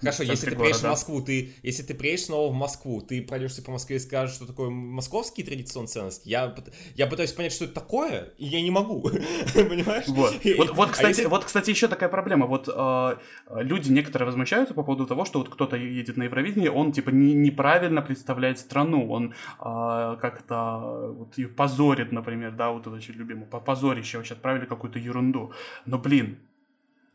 Хорошо, 0.00 0.22
если 0.22 0.48
ты 0.48 0.56
приедешь 0.56 0.80
в 0.80 0.84
Москву, 0.84 1.20
ты, 1.20 1.52
если 1.62 1.82
ты 1.82 1.94
приедешь 1.94 2.24
снова 2.24 2.50
в 2.50 2.54
Москву, 2.54 3.02
ты 3.02 3.20
пройдешься 3.20 3.62
по 3.62 3.72
Москве 3.72 3.96
и 3.96 3.98
скажешь, 3.98 4.36
что 4.36 4.46
такое 4.46 4.70
московские 4.70 5.46
традиционные 5.46 5.88
ценности. 5.88 6.26
Я, 6.26 6.54
я 6.94 7.06
пытаюсь 7.06 7.32
понять, 7.32 7.52
что 7.52 7.66
это 7.66 7.74
такое, 7.74 8.32
и 8.38 8.46
я 8.46 8.62
не 8.62 8.70
могу. 8.70 9.02
Понимаешь? 9.54 10.04
Вот, 10.08 10.34
вот, 10.56 10.70
вот, 10.74 10.88
а 10.88 10.92
кстати, 10.92 11.06
а 11.06 11.08
если... 11.08 11.26
вот, 11.26 11.44
кстати, 11.44 11.68
еще 11.68 11.86
такая 11.88 12.08
проблема. 12.08 12.46
Вот 12.46 12.66
э, 12.74 13.16
люди 13.56 13.92
некоторые 13.92 14.24
возмущаются 14.24 14.72
по 14.72 14.82
поводу 14.82 15.06
того, 15.06 15.26
что 15.26 15.40
вот 15.40 15.50
кто-то 15.50 15.76
едет 15.76 16.16
на 16.16 16.22
Евровидение, 16.22 16.45
Евровидении, 16.46 16.68
он 16.68 16.92
типа 16.92 17.10
не, 17.10 17.34
неправильно 17.34 18.02
представляет 18.02 18.58
страну, 18.58 19.10
он 19.10 19.34
а, 19.58 20.16
как-то 20.16 21.12
вот, 21.18 21.38
ее 21.38 21.48
позорит, 21.48 22.12
например, 22.12 22.52
да, 22.52 22.70
вот 22.70 22.86
это 22.86 22.96
очень 22.96 23.14
любимое, 23.14 23.46
по 23.46 23.60
позорище 23.60 24.18
вообще 24.18 24.34
отправили 24.34 24.66
какую-то 24.66 24.98
ерунду. 24.98 25.52
Но, 25.86 25.98
блин, 25.98 26.38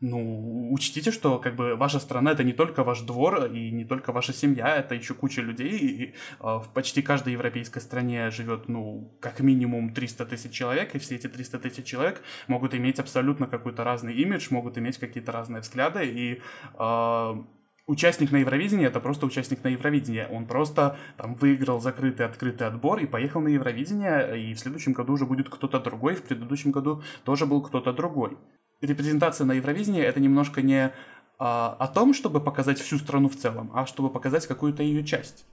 ну, 0.00 0.72
учтите, 0.72 1.12
что 1.12 1.38
как 1.38 1.54
бы 1.54 1.76
ваша 1.76 2.00
страна 2.00 2.32
это 2.32 2.42
не 2.42 2.52
только 2.52 2.82
ваш 2.82 3.02
двор 3.02 3.46
и 3.46 3.70
не 3.70 3.84
только 3.84 4.12
ваша 4.12 4.32
семья, 4.32 4.76
это 4.76 4.96
еще 4.96 5.14
куча 5.14 5.42
людей. 5.42 5.78
И, 5.78 6.06
э, 6.06 6.12
в 6.40 6.68
почти 6.74 7.02
каждой 7.02 7.34
европейской 7.34 7.80
стране 7.80 8.30
живет, 8.30 8.68
ну, 8.68 9.12
как 9.20 9.40
минимум 9.40 9.94
300 9.94 10.26
тысяч 10.26 10.50
человек, 10.50 10.94
и 10.96 10.98
все 10.98 11.14
эти 11.14 11.28
300 11.28 11.58
тысяч 11.60 11.84
человек 11.84 12.22
могут 12.48 12.74
иметь 12.74 12.98
абсолютно 12.98 13.46
какой-то 13.46 13.84
разный 13.84 14.14
имидж, 14.14 14.48
могут 14.50 14.76
иметь 14.76 14.98
какие-то 14.98 15.30
разные 15.30 15.60
взгляды, 15.60 16.04
и 16.04 16.40
э, 16.78 17.42
участник 17.86 18.30
на 18.30 18.38
Евровидении 18.38 18.86
это 18.86 19.00
просто 19.00 19.26
участник 19.26 19.62
на 19.64 19.68
Евровидении. 19.68 20.26
Он 20.30 20.46
просто 20.46 20.96
там 21.16 21.34
выиграл 21.34 21.80
закрытый 21.80 22.26
открытый 22.26 22.66
отбор 22.66 22.98
и 23.00 23.06
поехал 23.06 23.40
на 23.40 23.48
Евровидение, 23.48 24.50
и 24.50 24.54
в 24.54 24.58
следующем 24.58 24.92
году 24.92 25.14
уже 25.14 25.26
будет 25.26 25.48
кто-то 25.48 25.80
другой, 25.80 26.14
в 26.14 26.22
предыдущем 26.22 26.70
году 26.70 27.02
тоже 27.24 27.46
был 27.46 27.62
кто-то 27.62 27.92
другой. 27.92 28.36
Репрезентация 28.80 29.44
на 29.44 29.52
Евровидении 29.52 30.02
это 30.02 30.20
немножко 30.20 30.62
не 30.62 30.92
а, 31.38 31.76
о 31.78 31.88
том, 31.88 32.14
чтобы 32.14 32.40
показать 32.40 32.78
всю 32.80 32.98
страну 32.98 33.28
в 33.28 33.36
целом, 33.36 33.70
а 33.74 33.86
чтобы 33.86 34.10
показать 34.10 34.46
какую-то 34.46 34.82
ее 34.82 35.04
часть. 35.04 35.44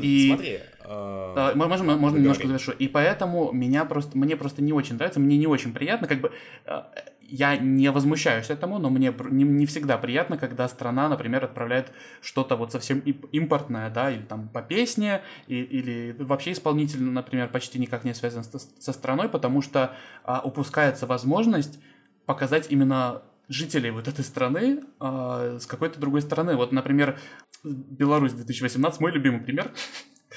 И 0.00 0.28
смотри, 0.28 0.60
э... 0.84 1.52
можно, 1.54 1.96
можно 1.96 2.18
немножко 2.18 2.46
завершу. 2.46 2.72
И 2.72 2.88
поэтому 2.88 3.52
меня 3.52 3.84
просто, 3.84 4.16
мне 4.16 4.36
просто 4.36 4.62
не 4.62 4.72
очень 4.72 4.96
нравится, 4.96 5.18
мне 5.18 5.36
не 5.38 5.46
очень 5.46 5.72
приятно, 5.72 6.06
как 6.06 6.20
бы 6.20 6.32
э, 6.66 6.82
я 7.32 7.56
не 7.56 7.90
возмущаюсь 7.90 8.50
этому, 8.50 8.78
но 8.78 8.90
мне 8.90 9.14
не, 9.30 9.44
не 9.44 9.64
всегда 9.64 9.96
приятно, 9.96 10.36
когда 10.36 10.68
страна, 10.68 11.08
например, 11.08 11.42
отправляет 11.42 11.90
что-то 12.20 12.56
вот 12.56 12.72
совсем 12.72 12.98
импортное, 13.00 13.88
да, 13.88 14.10
или 14.10 14.20
там 14.20 14.50
по 14.50 14.60
песне, 14.60 15.22
и, 15.46 15.56
или 15.56 16.14
вообще 16.18 16.52
исполнитель, 16.52 17.02
например, 17.02 17.48
почти 17.48 17.78
никак 17.78 18.04
не 18.04 18.12
связан 18.12 18.44
с, 18.44 18.50
со 18.78 18.92
страной, 18.92 19.30
потому 19.30 19.62
что 19.62 19.96
а, 20.24 20.42
упускается 20.44 21.06
возможность 21.06 21.80
показать 22.26 22.70
именно 22.70 23.22
жителей 23.48 23.90
вот 23.90 24.08
этой 24.08 24.24
страны 24.24 24.82
а, 25.00 25.58
с 25.58 25.66
какой-то 25.66 25.98
другой 25.98 26.20
стороны. 26.20 26.54
Вот, 26.56 26.70
например, 26.70 27.18
Беларусь 27.64 28.32
2018, 28.32 29.00
мой 29.00 29.10
любимый 29.10 29.40
пример. 29.40 29.72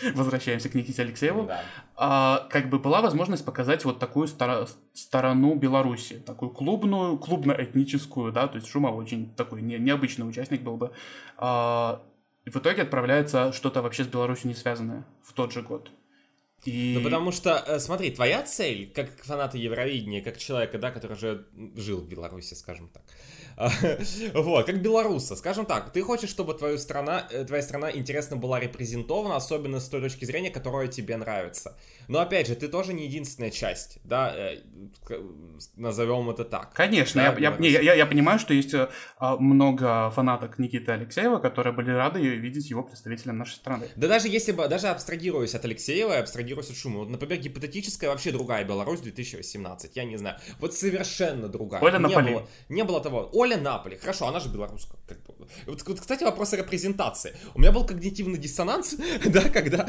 возвращаемся 0.14 0.70
к 0.70 0.76
Никите 0.76 1.02
Алексееву, 1.02 1.44
да. 1.44 1.62
а, 1.96 2.48
как 2.50 2.70
бы 2.70 2.80
была 2.80 3.02
возможность 3.02 3.46
показать 3.46 3.86
вот 3.86 4.00
такую 4.00 4.28
стор- 4.28 4.68
сторону 4.94 5.56
Беларуси, 5.56 6.24
такую 6.26 6.52
клубную, 6.52 7.18
клубно-этническую, 7.18 8.32
да, 8.32 8.48
то 8.48 8.58
есть 8.58 8.68
Шумов 8.68 8.96
очень 8.96 9.34
такой 9.36 9.62
не, 9.62 9.78
необычный 9.78 10.28
участник 10.28 10.62
был 10.62 10.78
бы. 10.78 10.92
А, 11.38 12.02
и 12.46 12.50
в 12.50 12.56
итоге 12.58 12.84
отправляется 12.84 13.52
что-то 13.52 13.82
вообще 13.82 14.04
с 14.04 14.08
Беларусью 14.08 14.50
не 14.50 14.56
связанное 14.56 15.06
в 15.24 15.34
тот 15.34 15.52
же 15.52 15.62
год. 15.62 15.90
И... 16.66 16.96
Ну, 16.98 17.04
потому 17.04 17.32
что, 17.32 17.64
э, 17.68 17.80
смотри, 17.80 18.12
твоя 18.12 18.44
цель, 18.44 18.92
как 18.94 19.24
фаната 19.24 19.58
Евровидения, 19.58 20.22
как 20.22 20.38
человека, 20.38 20.78
да, 20.78 20.92
который 20.92 21.18
же 21.18 21.48
жил 21.76 22.02
в 22.02 22.08
Беларуси, 22.08 22.54
скажем 22.54 22.90
так, 22.90 23.04
Вот, 24.34 24.66
как 24.66 24.82
белоруса, 24.82 25.36
скажем 25.36 25.66
так, 25.66 25.92
ты 25.92 26.02
хочешь, 26.02 26.30
чтобы 26.30 26.54
твою 26.54 26.78
страна, 26.78 27.28
э, 27.32 27.46
твоя 27.46 27.64
страна 27.64 27.92
интересно 27.92 28.36
была 28.36 28.60
репрезентована, 28.60 29.36
особенно 29.36 29.80
с 29.80 29.88
той 29.88 30.02
точки 30.02 30.26
зрения, 30.26 30.50
которая 30.50 30.88
тебе 30.88 31.16
нравится. 31.18 31.78
Но 32.08 32.20
опять 32.20 32.48
же, 32.48 32.56
ты 32.56 32.68
тоже 32.68 32.94
не 32.94 33.06
единственная 33.06 33.52
часть, 33.52 34.00
да, 34.04 34.34
э, 34.36 34.60
назовем 35.76 36.30
это 36.30 36.44
так. 36.44 36.74
Конечно, 36.74 37.22
да, 37.22 37.40
я, 37.40 37.56
я, 37.60 37.82
я, 37.82 37.94
я 37.94 38.06
понимаю, 38.06 38.40
что 38.40 38.54
есть 38.54 38.74
а, 39.18 39.38
много 39.38 40.10
фанаток 40.12 40.60
Никиты 40.60 40.92
Алексеева, 40.92 41.40
которые 41.40 41.74
были 41.74 41.92
рады 41.92 42.20
видеть 42.20 42.70
его 42.70 42.84
представителем 42.84 43.38
нашей 43.38 43.56
страны. 43.56 43.88
Да 43.96 44.08
даже 44.08 44.28
если 44.28 44.52
бы, 44.52 44.68
даже 44.68 44.88
абстрагируясь 44.88 45.56
от 45.56 45.64
Алексеева, 45.64 46.18
абстрагируясь 46.18 46.55
от 46.58 46.78
Шума, 46.78 47.00
вот, 47.00 47.10
например, 47.10 47.38
гипотетическая 47.38 48.10
вообще 48.10 48.32
другая 48.32 48.64
Беларусь 48.64 49.00
2018, 49.02 49.96
я 49.96 50.04
не 50.04 50.18
знаю, 50.18 50.38
вот 50.60 50.74
совершенно 50.74 51.48
другая. 51.48 51.82
Оля 51.82 52.00
не 52.00 52.16
было, 52.16 52.48
не 52.70 52.84
было 52.84 53.02
того. 53.02 53.30
Оля 53.34 53.58
Наполи, 53.58 53.98
хорошо, 53.98 54.28
она 54.28 54.40
же 54.40 54.50
белоруска. 54.50 54.98
Как 55.08 55.24
бы. 55.24 55.48
вот, 55.68 55.84
вот, 55.88 56.00
кстати, 56.00 56.24
вопрос 56.24 56.54
о 56.54 56.58
репрезентации. 56.58 57.36
У 57.54 57.60
меня 57.60 57.72
был 57.72 57.86
когнитивный 57.86 58.38
диссонанс, 58.38 58.96
да, 59.26 59.50
когда 59.50 59.88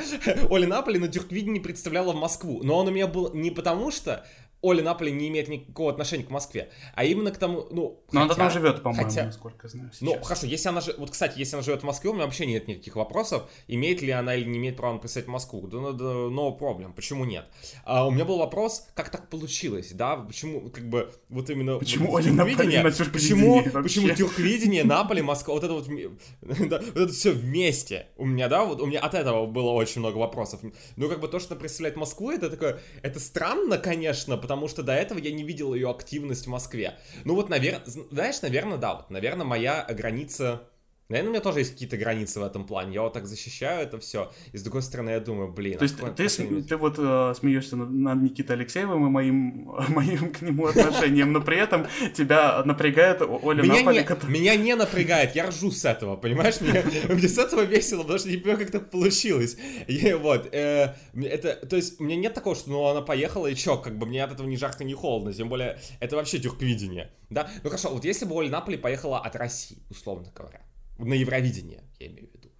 Оля 0.50 0.66
Наполи 0.66 0.98
на 0.98 1.09
Дюрквиде 1.09 1.50
не 1.50 1.61
представляла 1.61 2.12
в 2.12 2.16
Москву. 2.16 2.62
Но 2.62 2.79
он 2.79 2.88
у 2.88 2.90
меня 2.90 3.07
был 3.07 3.33
не 3.33 3.50
потому, 3.50 3.90
что 3.90 4.26
Оля 4.66 4.83
Наполи 4.83 5.12
не 5.12 5.29
имеет 5.29 5.48
никакого 5.48 5.90
отношения 5.90 6.24
к 6.24 6.31
Москве, 6.31 6.70
а 6.94 7.05
именно 7.05 7.31
к 7.31 7.38
тому, 7.38 7.66
ну... 7.70 8.02
Но 8.12 8.20
хотя, 8.20 8.24
она 8.24 8.35
там 8.35 8.50
живет, 8.50 8.83
по-моему, 8.83 9.05
хотя, 9.05 9.24
насколько 9.26 9.68
знаю. 9.68 9.90
Сейчас. 9.92 10.00
Ну, 10.00 10.22
хорошо, 10.22 10.46
если 10.46 10.68
она 10.68 10.81
живет... 10.81 10.98
Вот, 10.98 11.11
кстати, 11.11 11.38
если 11.38 11.57
она 11.57 11.62
живет 11.62 11.83
в 11.83 11.85
Москве, 11.85 12.11
у 12.11 12.14
меня 12.14 12.24
вообще 12.24 12.46
нет 12.46 12.68
никаких 12.68 12.96
вопросов, 12.96 13.48
имеет 13.68 14.02
ли 14.02 14.11
она 14.11 14.35
или 14.35 14.48
не 14.48 14.59
имеет 14.59 14.76
права 14.76 14.94
написать 14.94 15.26
в 15.26 15.29
Москву. 15.29 15.66
Да, 15.66 15.92
да, 15.92 16.05
no 16.05 16.59
problem, 16.59 16.92
почему 16.94 17.24
нет? 17.24 17.46
А 17.85 18.07
у 18.07 18.11
меня 18.11 18.24
был 18.24 18.38
вопрос, 18.38 18.88
как 18.94 19.11
так 19.11 19.29
получилось, 19.29 19.92
да? 19.92 20.16
Почему, 20.16 20.70
как 20.70 20.88
бы, 20.88 21.12
вот 21.29 21.50
именно... 21.50 21.79
Почему 21.79 22.11
вот, 22.11 22.24
Оля 22.24 22.33
Наполи 22.33 22.79
на 22.79 22.90
Почему, 22.90 23.62
почему 23.83 24.14
тюрквидение, 24.14 24.85
Наполи, 24.85 25.22
Москва, 25.22 25.55
вот 25.55 25.64
это 25.64 25.72
вот, 25.74 25.87
да, 26.68 26.79
вот 26.79 26.96
это 26.96 27.12
все 27.12 27.33
вместе. 27.33 28.07
У 28.16 28.24
меня, 28.24 28.48
да, 28.48 28.64
вот 28.64 28.81
у 28.81 28.87
меня 28.87 29.00
от 29.00 29.14
этого 29.14 29.46
было 29.46 29.70
очень 29.70 30.00
много 30.00 30.16
вопросов. 30.18 30.61
Ну, 30.96 31.09
как 31.09 31.20
бы 31.20 31.29
то, 31.29 31.38
что 31.38 31.57
представляет 31.57 31.96
Москву, 31.96 32.31
это 32.31 32.50
такое, 32.50 32.81
это 33.02 33.20
странно, 33.20 33.79
конечно, 33.79 34.37
потому 34.37 34.56
что 34.69 34.83
до 34.83 34.92
этого 34.92 35.19
я 35.19 35.33
не 35.33 35.45
видел 35.45 35.75
ее 35.75 35.90
активность 35.90 36.47
в 36.47 36.51
Москве. 36.51 36.99
Ну 37.25 37.35
вот, 37.35 37.49
наверное, 37.49 37.83
знаешь, 37.85 38.40
наверное, 38.42 38.79
да, 38.79 38.95
вот, 38.95 39.11
наверное, 39.11 39.47
моя 39.47 39.87
граница 39.90 40.62
Наверное, 41.09 41.29
у 41.29 41.33
меня 41.35 41.40
тоже 41.40 41.61
есть 41.61 41.73
какие-то 41.73 41.97
границы 41.97 42.40
в 42.40 42.42
этом 42.42 42.66
плане. 42.66 42.95
Я 42.95 43.03
вот 43.03 43.12
так 43.12 43.27
защищаю 43.27 43.83
это 43.83 43.99
все. 44.01 44.33
И 44.53 44.59
с 44.59 44.62
другой 44.62 44.83
стороны, 44.83 45.11
я 45.11 45.21
думаю, 45.21 45.53
блин. 45.53 45.79
То 45.79 45.85
есть 45.85 45.97
а 46.03 46.11
ты, 46.11 46.29
ты, 46.29 46.62
ты 46.62 46.77
вот 46.77 46.97
э, 46.99 47.35
смеешься 47.38 47.77
над, 47.77 47.90
над 47.90 48.23
Никитой 48.23 48.57
Алексеевым 48.57 49.07
и 49.07 49.11
моим, 49.11 49.71
моим 49.88 50.33
к 50.33 50.42
нему 50.42 50.66
отношением, 50.66 51.33
но 51.33 51.40
при 51.40 51.59
этом 51.59 51.87
тебя 52.12 52.61
напрягает 52.64 53.23
Оля 53.23 53.62
меня 53.62 53.77
Наполи, 53.77 53.99
не, 53.99 54.05
который... 54.05 54.31
Меня 54.33 54.57
не 54.57 54.75
напрягает, 54.75 55.37
я 55.37 55.47
ржу 55.47 55.71
с 55.71 55.85
этого, 55.85 56.16
понимаешь? 56.16 56.61
Мне, 56.61 56.83
мне 57.09 57.29
с 57.29 57.38
этого 57.38 57.62
весело, 57.62 58.03
потому 58.03 58.19
что 58.19 58.29
не 58.29 58.38
понимаю, 58.38 58.59
как 58.59 58.73
так 58.73 58.90
получилось. 58.90 59.57
И 59.87 60.12
вот, 60.14 60.49
э, 60.53 60.95
это, 61.14 61.55
то 61.55 61.77
есть, 61.77 62.01
у 62.01 62.05
меня 62.05 62.16
нет 62.16 62.35
такого, 62.35 62.57
что 62.57 62.71
ну 62.71 62.85
она 62.87 63.01
поехала 63.01 63.47
и 63.47 63.55
чё, 63.55 63.79
как 63.79 63.97
бы 63.97 64.07
мне 64.07 64.25
от 64.25 64.33
этого 64.33 64.47
ни 64.49 64.57
жарко, 64.57 64.83
ни 64.83 64.95
холодно. 64.95 65.33
Тем 65.33 65.49
более, 65.49 65.79
это 66.01 66.16
вообще 66.16 66.40
тюрквидение. 66.40 67.12
Да? 67.31 67.49
Ну 67.62 67.71
хорошо, 67.71 67.90
вот 67.90 68.05
если 68.05 68.25
бы 68.25 68.35
Оля 68.35 68.51
Наполи 68.51 68.77
поехала 68.77 69.21
от 69.21 69.37
России, 69.37 69.79
условно 69.90 70.33
говоря, 70.35 70.65
на 70.99 71.15
Евровидение, 71.15 71.85
я 71.99 72.07
имею 72.07 72.29
в 72.29 72.35
виду. 72.35 72.51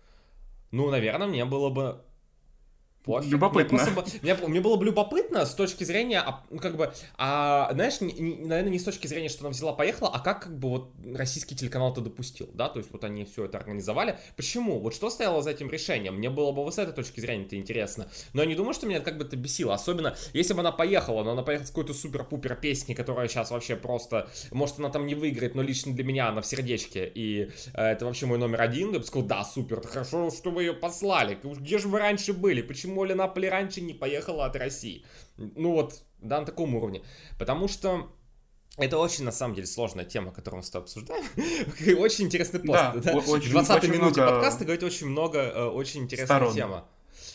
Ну, 0.71 0.91
наверное, 0.91 1.27
мне 1.27 1.45
было 1.45 1.71
бы 1.71 2.05
Пофиг. 3.07 3.31
Любопытно. 3.31 3.79
Мне, 3.79 3.93
просто, 3.93 4.19
мне, 4.21 4.35
мне 4.35 4.61
было 4.61 4.77
бы 4.77 4.85
любопытно 4.85 5.47
с 5.47 5.55
точки 5.55 5.85
зрения, 5.85 6.19
а, 6.19 6.43
ну, 6.51 6.59
как 6.59 6.77
бы, 6.77 6.93
а, 7.17 7.71
знаешь, 7.73 8.01
не, 8.01 8.13
не, 8.13 8.35
наверное, 8.45 8.73
не 8.73 8.81
с 8.81 8.85
точки 8.85 9.07
зрения, 9.07 9.29
что 9.29 9.43
она 9.43 9.51
взяла, 9.51 9.73
поехала, 9.73 10.11
а 10.13 10.19
как, 10.19 10.43
как 10.43 10.59
бы, 10.59 10.69
вот, 10.69 10.91
российский 11.15 11.55
телеканал 11.55 11.93
это 11.93 12.01
допустил, 12.01 12.51
да, 12.53 12.69
то 12.69 12.81
есть 12.81 12.91
вот 12.93 13.05
они 13.05 13.25
все 13.25 13.45
это 13.45 13.59
организовали. 13.59 14.19
Почему? 14.37 14.81
Вот 14.81 14.93
что 14.93 15.09
стояло 15.09 15.41
за 15.41 15.51
этим 15.51 15.71
решением? 15.71 16.17
Мне 16.17 16.31
было 16.31 16.51
бы 16.51 16.65
вот 16.65 16.75
с 16.75 16.79
этой 16.79 16.93
точки 16.93 17.21
зрения 17.21 17.45
это 17.45 17.57
интересно. 17.57 18.09
Но 18.33 18.43
я 18.43 18.49
не 18.49 18.57
думаю, 18.57 18.75
что 18.75 18.89
меня 18.89 18.99
как 18.99 19.19
бы 19.19 19.25
это 19.25 19.37
бесило, 19.37 19.75
особенно, 19.75 20.17
если 20.33 20.55
бы 20.55 20.61
она 20.61 20.73
поехала, 20.73 21.23
но 21.23 21.31
она 21.31 21.43
поехала 21.43 21.67
с 21.67 21.71
какой-то 21.71 21.95
супер-пупер 21.95 22.57
песни, 22.57 22.95
которая 22.95 23.29
сейчас 23.29 23.53
вообще 23.53 23.77
просто, 23.77 24.29
может, 24.51 24.81
она 24.81 24.91
там 24.91 25.07
не 25.07 25.15
выиграет, 25.15 25.55
но 25.55 25.63
лично 25.63 25.93
для 25.95 26.03
меня 26.03 26.29
она 26.29 26.41
в 26.41 26.47
сердечке, 26.47 27.09
и 27.15 27.53
э, 27.73 27.83
это 27.93 28.05
вообще 28.05 28.27
мой 28.27 28.39
номер 28.39 28.63
один, 28.63 28.93
я 28.93 28.99
бы 28.99 29.05
сказал, 29.05 29.29
да, 29.29 29.45
супер, 29.45 29.81
хорошо, 29.87 30.31
что 30.31 30.51
вы 30.51 30.65
ее 30.65 30.73
послали, 30.73 31.39
где 31.45 31.79
же 31.79 31.87
вы 31.87 32.01
раньше 32.01 32.33
были, 32.33 32.63
почему 32.63 32.96
почему 32.97 33.01
Оля 33.01 33.15
Наполи 33.15 33.49
раньше 33.49 33.81
не 33.81 33.95
поехала 33.95 34.47
от 34.47 34.57
России. 34.57 35.05
Ну 35.37 35.73
вот, 35.73 36.03
да, 36.19 36.41
на 36.41 36.47
таком 36.47 36.75
уровне. 36.75 37.03
Потому 37.39 37.69
что 37.69 38.11
это 38.79 38.99
очень, 38.99 39.25
на 39.25 39.33
самом 39.33 39.55
деле, 39.55 39.67
сложная 39.67 40.05
тема, 40.05 40.33
которую 40.33 40.59
мы 40.59 40.65
с 40.65 40.71
тобой 40.71 40.85
обсуждаем. 40.85 41.25
очень 41.99 42.25
интересный 42.25 42.61
пост. 42.61 42.73
Да, 42.73 42.93
да? 42.95 43.17
Очень, 43.17 43.49
в 43.49 43.53
20 43.53 43.77
очень 43.77 43.93
минуте 43.93 44.21
много... 44.21 44.33
подкаста 44.33 44.65
говорит 44.65 44.83
очень 44.83 45.07
много, 45.07 45.39
э, 45.39 45.65
очень 45.65 46.03
интересная 46.03 46.27
сторон. 46.27 46.55
тема. 46.55 46.89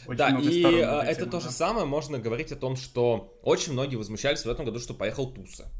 Очень 0.08 0.18
да, 0.18 0.40
и 0.40 0.64
э, 0.64 1.12
это 1.12 1.22
тема, 1.22 1.32
то 1.32 1.40
да. 1.40 1.44
же 1.44 1.52
самое 1.52 1.86
можно 1.86 2.20
говорить 2.20 2.52
о 2.52 2.56
том, 2.56 2.76
что 2.76 3.38
очень 3.44 3.74
многие 3.74 3.98
возмущались 3.98 4.46
в 4.46 4.50
этом 4.50 4.66
году, 4.66 4.80
что 4.80 4.94
поехал 4.94 5.32
Туса 5.32 5.72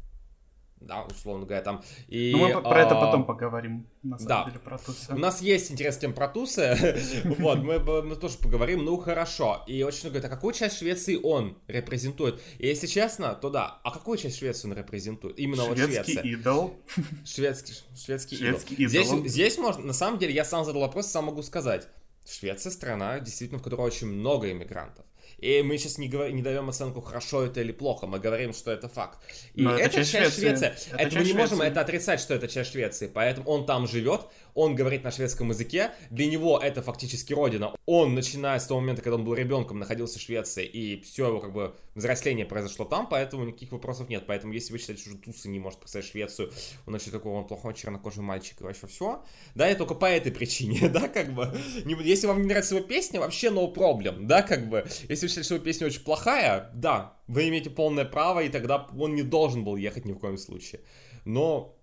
да, 0.86 1.02
условно 1.04 1.46
говоря, 1.46 1.62
там. 1.62 1.82
И, 2.08 2.32
ну, 2.32 2.38
мы 2.38 2.62
про 2.62 2.74
а, 2.74 2.78
это 2.78 2.94
потом 2.94 3.24
поговорим, 3.24 3.86
на 4.02 4.18
самом 4.18 4.28
да. 4.28 4.44
деле, 4.46 4.58
про 4.58 4.78
тусы. 4.78 5.12
У 5.12 5.18
нас 5.18 5.40
есть 5.40 5.70
интерес 5.70 5.96
к 5.96 6.00
тем 6.00 6.12
про 6.12 6.28
тусы, 6.28 6.76
вот, 7.38 7.58
мы, 7.58 7.78
мы 7.78 8.16
тоже 8.16 8.38
поговорим, 8.38 8.84
ну, 8.84 8.96
хорошо. 8.96 9.62
И 9.66 9.82
очень 9.82 10.00
много 10.02 10.14
говорят, 10.14 10.32
а 10.32 10.34
какую 10.34 10.54
часть 10.54 10.78
Швеции 10.78 11.18
он 11.22 11.56
репрезентует? 11.68 12.40
И 12.58 12.66
если 12.66 12.86
честно, 12.86 13.34
то 13.34 13.50
да, 13.50 13.80
а 13.84 13.90
какую 13.90 14.18
часть 14.18 14.38
Швеции 14.38 14.68
он 14.68 14.74
репрезентует? 14.74 15.38
Именно 15.38 15.64
вот 15.64 15.78
Швеция. 15.78 16.04
Шведский 16.04 16.32
идол. 16.32 16.76
Шведский, 17.24 17.74
шведский, 17.96 18.36
шведский 18.36 18.74
идол. 18.74 19.02
идол. 19.02 19.18
Здесь, 19.18 19.32
здесь 19.32 19.58
можно, 19.58 19.84
на 19.84 19.92
самом 19.92 20.18
деле, 20.18 20.34
я 20.34 20.44
сам 20.44 20.64
задал 20.64 20.82
вопрос, 20.82 21.06
сам 21.06 21.26
могу 21.26 21.42
сказать. 21.42 21.88
Швеция 22.28 22.70
страна, 22.70 23.18
действительно, 23.18 23.58
в 23.58 23.62
которой 23.62 23.82
очень 23.82 24.06
много 24.06 24.50
иммигрантов. 24.50 25.04
И 25.42 25.60
мы 25.62 25.76
сейчас 25.76 25.98
не, 25.98 26.08
говор... 26.08 26.30
не 26.30 26.40
даем 26.40 26.68
оценку, 26.68 27.00
хорошо 27.00 27.44
это 27.44 27.60
или 27.60 27.72
плохо, 27.72 28.06
мы 28.06 28.20
говорим, 28.20 28.54
что 28.54 28.70
это 28.70 28.88
факт. 28.88 29.18
И 29.54 29.62
Но 29.62 29.76
это, 29.76 29.96
часть, 29.96 30.12
часть 30.12 30.36
Швеции. 30.36 30.68
Швеции. 30.68 30.90
Это, 30.92 31.02
это 31.02 31.18
мы 31.18 31.24
не 31.24 31.32
можем 31.32 31.60
это 31.60 31.80
отрицать, 31.80 32.20
что 32.20 32.32
это 32.32 32.46
часть 32.46 32.70
Швеции. 32.70 33.10
Поэтому 33.12 33.50
он 33.50 33.66
там 33.66 33.88
живет, 33.88 34.22
он 34.54 34.74
говорит 34.74 35.04
на 35.04 35.10
шведском 35.10 35.50
языке, 35.50 35.92
для 36.10 36.26
него 36.26 36.58
это 36.58 36.82
фактически 36.82 37.32
родина. 37.32 37.74
Он, 37.86 38.14
начиная 38.14 38.58
с 38.58 38.66
того 38.66 38.80
момента, 38.80 39.02
когда 39.02 39.16
он 39.16 39.24
был 39.24 39.34
ребенком, 39.34 39.78
находился 39.78 40.18
в 40.18 40.22
Швеции, 40.22 40.64
и 40.64 41.00
все 41.02 41.28
его 41.28 41.40
как 41.40 41.52
бы 41.52 41.74
взросление 41.94 42.46
произошло 42.46 42.84
там, 42.84 43.08
поэтому 43.08 43.44
никаких 43.44 43.72
вопросов 43.72 44.08
нет. 44.08 44.24
Поэтому 44.26 44.52
если 44.52 44.72
вы 44.72 44.78
считаете, 44.78 45.02
что 45.02 45.18
Тусы 45.18 45.48
не 45.48 45.58
может 45.58 45.80
представить 45.80 46.08
Швецию, 46.08 46.50
он 46.86 46.92
значит 46.92 47.12
такой 47.12 47.32
он 47.32 47.46
плохой 47.46 47.74
чернокожий 47.74 48.22
мальчик 48.22 48.60
и 48.60 48.64
вообще 48.64 48.86
все, 48.86 49.24
да, 49.54 49.70
и 49.70 49.74
только 49.74 49.94
по 49.94 50.06
этой 50.06 50.32
причине, 50.32 50.88
да, 50.92 51.08
как 51.08 51.34
бы. 51.34 51.52
Если 51.84 52.26
вам 52.26 52.42
не 52.42 52.48
нравится 52.48 52.74
его 52.74 52.86
песня, 52.86 53.20
вообще 53.20 53.48
no 53.48 53.72
problem, 53.72 54.26
да, 54.26 54.42
как 54.42 54.68
бы. 54.68 54.86
Если 55.08 55.28
считаете, 55.28 55.42
что 55.42 55.58
песня 55.58 55.86
очень 55.86 56.02
плохая, 56.02 56.70
да, 56.74 57.16
вы 57.26 57.48
имеете 57.48 57.70
полное 57.70 58.04
право, 58.04 58.40
и 58.40 58.48
тогда 58.48 58.88
он 58.98 59.14
не 59.14 59.22
должен 59.22 59.64
был 59.64 59.76
ехать 59.76 60.04
ни 60.04 60.12
в 60.12 60.18
коем 60.18 60.38
случае. 60.38 60.80
Но 61.24 61.76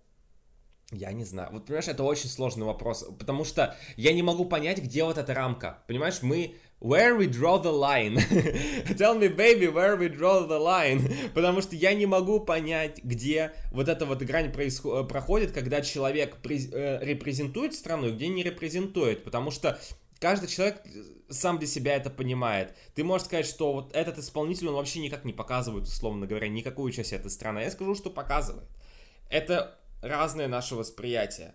я 0.92 1.12
не 1.12 1.24
знаю. 1.24 1.50
Вот, 1.52 1.66
понимаешь, 1.66 1.88
это 1.88 2.04
очень 2.04 2.30
сложный 2.30 2.66
вопрос, 2.66 3.06
потому 3.20 3.44
что 3.44 3.76
я 3.96 4.12
не 4.14 4.24
могу 4.24 4.46
понять, 4.46 4.80
где 4.80 5.04
вот 5.04 5.18
эта 5.18 5.34
рамка. 5.34 5.84
Понимаешь, 5.88 6.22
мы... 6.22 6.56
Where 6.82 7.18
we 7.20 7.28
draw 7.28 7.62
the 7.62 7.74
line? 7.74 8.16
Tell 8.98 9.20
me, 9.20 9.28
baby, 9.28 9.68
where 9.68 10.00
we 10.00 10.08
draw 10.08 10.48
the 10.48 10.58
line? 10.58 11.14
Потому 11.34 11.62
что 11.62 11.76
я 11.76 11.94
не 11.94 12.06
могу 12.06 12.40
понять, 12.40 13.04
где 13.04 13.52
вот 13.74 13.90
эта 13.90 14.06
вот 14.06 14.20
грань 14.20 14.50
происход- 14.54 15.10
проходит, 15.10 15.52
когда 15.52 15.82
человек 15.82 16.38
при- 16.38 16.72
э, 16.72 17.04
репрезентует 17.04 17.74
страну 17.74 18.14
где 18.14 18.30
не 18.30 18.44
репрезентует. 18.44 19.26
Потому 19.26 19.52
что 19.52 19.78
каждый 20.22 20.48
человек 20.48 20.82
сам 21.30 21.60
для 21.60 21.68
себя 21.68 21.98
это 21.98 22.10
понимает. 22.10 22.74
Ты 22.96 23.04
можешь 23.04 23.26
сказать, 23.28 23.46
что 23.46 23.74
вот 23.74 23.94
этот 23.94 24.18
исполнитель, 24.18 24.70
он 24.70 24.76
вообще 24.76 25.02
никак 25.02 25.26
не 25.26 25.34
показывает, 25.34 25.84
условно 25.84 26.28
говоря, 26.28 26.48
никакую 26.48 26.94
часть 26.94 27.12
этой 27.12 27.30
страны. 27.30 27.60
Я 27.60 27.72
скажу, 27.72 27.94
что 27.94 28.10
показывает. 28.10 28.70
Это 29.30 29.79
разное 30.02 30.48
наше 30.48 30.76
восприятие. 30.76 31.54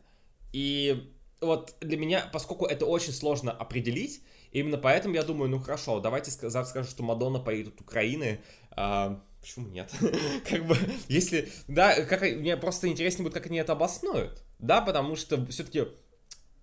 И 0.53 1.13
вот 1.41 1.75
для 1.81 1.97
меня, 1.97 2.29
поскольку 2.33 2.67
это 2.67 2.87
очень 2.87 3.13
сложно 3.13 3.53
определить, 3.53 4.23
именно 4.53 4.79
поэтому 4.79 5.15
я 5.15 5.23
думаю, 5.23 5.51
ну 5.51 5.59
хорошо, 5.61 6.01
давайте 6.01 6.31
завтра 6.31 6.65
скажем, 6.65 6.91
что 6.91 7.03
Мадонна 7.03 7.41
поедет 7.41 7.75
от 7.75 7.81
Украины. 7.81 8.41
А, 8.71 9.23
почему 9.41 9.69
нет? 9.69 9.93
как 10.51 10.67
бы, 10.67 10.77
если, 11.09 11.51
да, 11.69 12.05
как, 12.05 12.23
мне 12.23 12.57
просто 12.57 12.89
интереснее 12.89 13.25
будет, 13.25 13.35
как 13.35 13.47
они 13.47 13.59
это 13.59 13.73
обоснуют. 13.73 14.43
Да, 14.59 14.81
потому 14.81 15.17
что 15.17 15.45
все-таки 15.47 15.85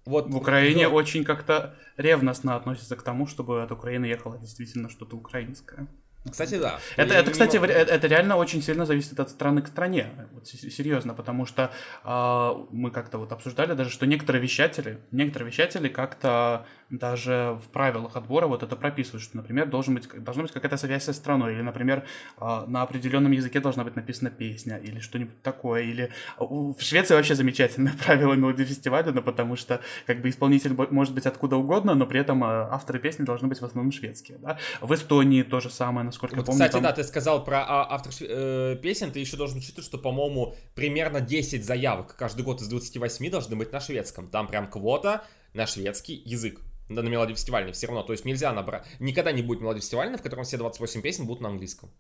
вот, 0.06 0.28
в 0.30 0.36
Украине 0.36 0.88
но... 0.88 0.96
очень 0.96 1.24
как-то 1.24 1.76
ревностно 1.98 2.56
относятся 2.56 2.96
к 2.96 3.04
тому, 3.04 3.28
чтобы 3.28 3.62
от 3.62 3.72
Украины 3.72 4.06
ехало 4.06 4.38
действительно 4.38 4.89
что-то 4.89 5.15
украинское. 5.15 5.88
Кстати, 6.30 6.60
да. 6.60 6.80
Это, 6.98 7.16
это 7.16 7.32
кстати, 7.32 7.58
могу... 7.58 7.72
это 7.72 8.08
реально 8.08 8.36
очень 8.36 8.62
сильно 8.62 8.86
зависит 8.86 9.20
от 9.20 9.32
страны 9.32 9.64
к 9.64 9.68
стране. 9.68 10.08
Вот, 10.34 10.46
серьезно, 10.46 11.16
потому 11.16 11.48
что 11.48 11.72
э, 12.04 12.66
мы 12.72 12.92
как-то 12.92 13.18
вот 13.18 13.32
обсуждали 13.32 13.74
даже, 13.74 13.90
что 13.90 14.06
некоторые 14.06 14.42
вещатели, 14.42 15.00
некоторые 15.12 15.50
вещатели 15.50 15.88
как-то 15.88 16.68
даже 16.92 17.58
в 17.64 17.70
правилах 17.70 18.18
отбора 18.18 18.46
вот 18.46 18.62
это 18.62 18.76
прописывают, 18.76 19.24
что, 19.24 19.38
например, 19.38 19.68
должен 19.68 19.96
быть, 19.96 20.08
должна 20.24 20.44
быть 20.44 20.52
какая-то 20.52 20.78
связь 20.78 21.06
со 21.06 21.14
страной, 21.14 21.54
или, 21.54 21.62
например, 21.62 22.06
э, 22.40 22.64
на 22.68 22.84
определенном 22.84 23.32
языке 23.32 23.60
должна 23.60 23.84
быть 23.84 23.96
написана 23.96 24.30
песня, 24.30 24.78
или 24.78 25.00
что-нибудь 25.00 25.42
такое, 25.42 25.82
или 25.82 26.12
в 26.38 26.80
Швеции 26.82 27.16
вообще 27.16 27.34
замечательное 27.34 27.94
правило 28.06 28.34
мелодии 28.34 28.64
фестиваля, 28.64 29.12
но 29.12 29.24
потому 29.24 29.56
что 29.56 29.82
как 30.06 30.22
бы 30.22 30.30
исполнитель 30.30 30.76
может 30.92 31.16
быть 31.16 31.26
откуда 31.26 31.56
угодно, 31.56 31.96
но 31.96 32.06
при 32.06 32.20
этом 32.20 32.44
авторы 32.44 33.00
песни 33.00 33.24
должны 33.24 33.48
быть 33.48 33.60
в 33.60 33.66
основном 33.66 33.92
шведские. 33.92 34.38
Да? 34.38 34.60
В 34.82 34.94
Эстонии 34.94 35.42
то 35.42 35.60
же 35.60 35.72
самое, 35.72 36.11
насколько 36.12 36.36
вот, 36.36 36.41
я 36.41 36.45
помню. 36.45 36.60
Кстати, 36.60 36.71
там... 36.74 36.84
да, 36.84 36.91
ты 36.91 37.04
сказал 37.04 37.43
про 37.43 37.63
а, 37.63 37.93
автор 37.93 38.13
э, 38.21 38.78
песен, 38.82 39.12
ты 39.12 39.19
еще 39.19 39.38
должен 39.38 39.58
учитывать, 39.58 39.86
что, 39.86 39.97
по-моему, 39.97 40.56
примерно 40.76 41.21
10 41.21 41.65
заявок 41.65 42.15
каждый 42.15 42.43
год 42.43 42.62
из 42.62 42.67
28 42.67 43.30
должны 43.30 43.56
быть 43.56 43.71
на 43.71 43.80
шведском. 43.80 44.30
Там 44.30 44.47
прям 44.47 44.69
квота 44.69 45.24
на 45.54 45.65
шведский 45.67 46.15
язык. 46.26 46.62
Да, 46.89 47.02
на 47.02 47.10
мелодии 47.10 47.34
фестивальной 47.34 47.71
все 47.71 47.88
равно. 47.88 48.04
То 48.04 48.13
есть 48.13 48.26
нельзя 48.26 48.52
набрать... 48.52 48.86
Никогда 49.00 49.32
не 49.32 49.41
будет 49.41 49.62
мелодии 49.62 49.80
фестивальной, 49.80 50.17
в 50.17 50.21
котором 50.21 50.43
все 50.43 50.58
28 50.58 51.02
песен 51.02 51.26
будут 51.26 51.41
на 51.41 51.50
английском. 51.50 51.91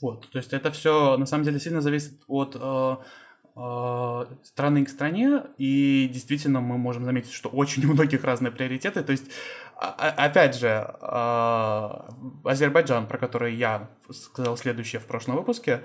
Вот, 0.00 0.28
то 0.30 0.38
есть 0.38 0.52
это 0.52 0.72
все 0.72 1.16
на 1.16 1.26
самом 1.26 1.44
деле 1.44 1.60
сильно 1.60 1.80
зависит 1.80 2.22
от 2.26 2.56
э, 2.58 2.96
э, 3.56 4.24
страны 4.42 4.84
к 4.84 4.88
стране, 4.88 5.42
и 5.58 6.08
действительно 6.12 6.60
мы 6.60 6.78
можем 6.78 7.04
заметить, 7.04 7.32
что 7.32 7.48
очень 7.48 7.84
у 7.90 7.92
многих 7.92 8.24
разные 8.24 8.52
приоритеты. 8.52 9.02
То 9.02 9.12
есть 9.12 9.30
опять 9.82 10.56
же, 10.56 10.94
а, 11.00 12.08
Азербайджан, 12.44 13.06
про 13.06 13.18
который 13.18 13.54
я 13.54 13.88
сказал 14.10 14.56
следующее 14.56 15.00
в 15.00 15.06
прошлом 15.06 15.36
выпуске, 15.36 15.82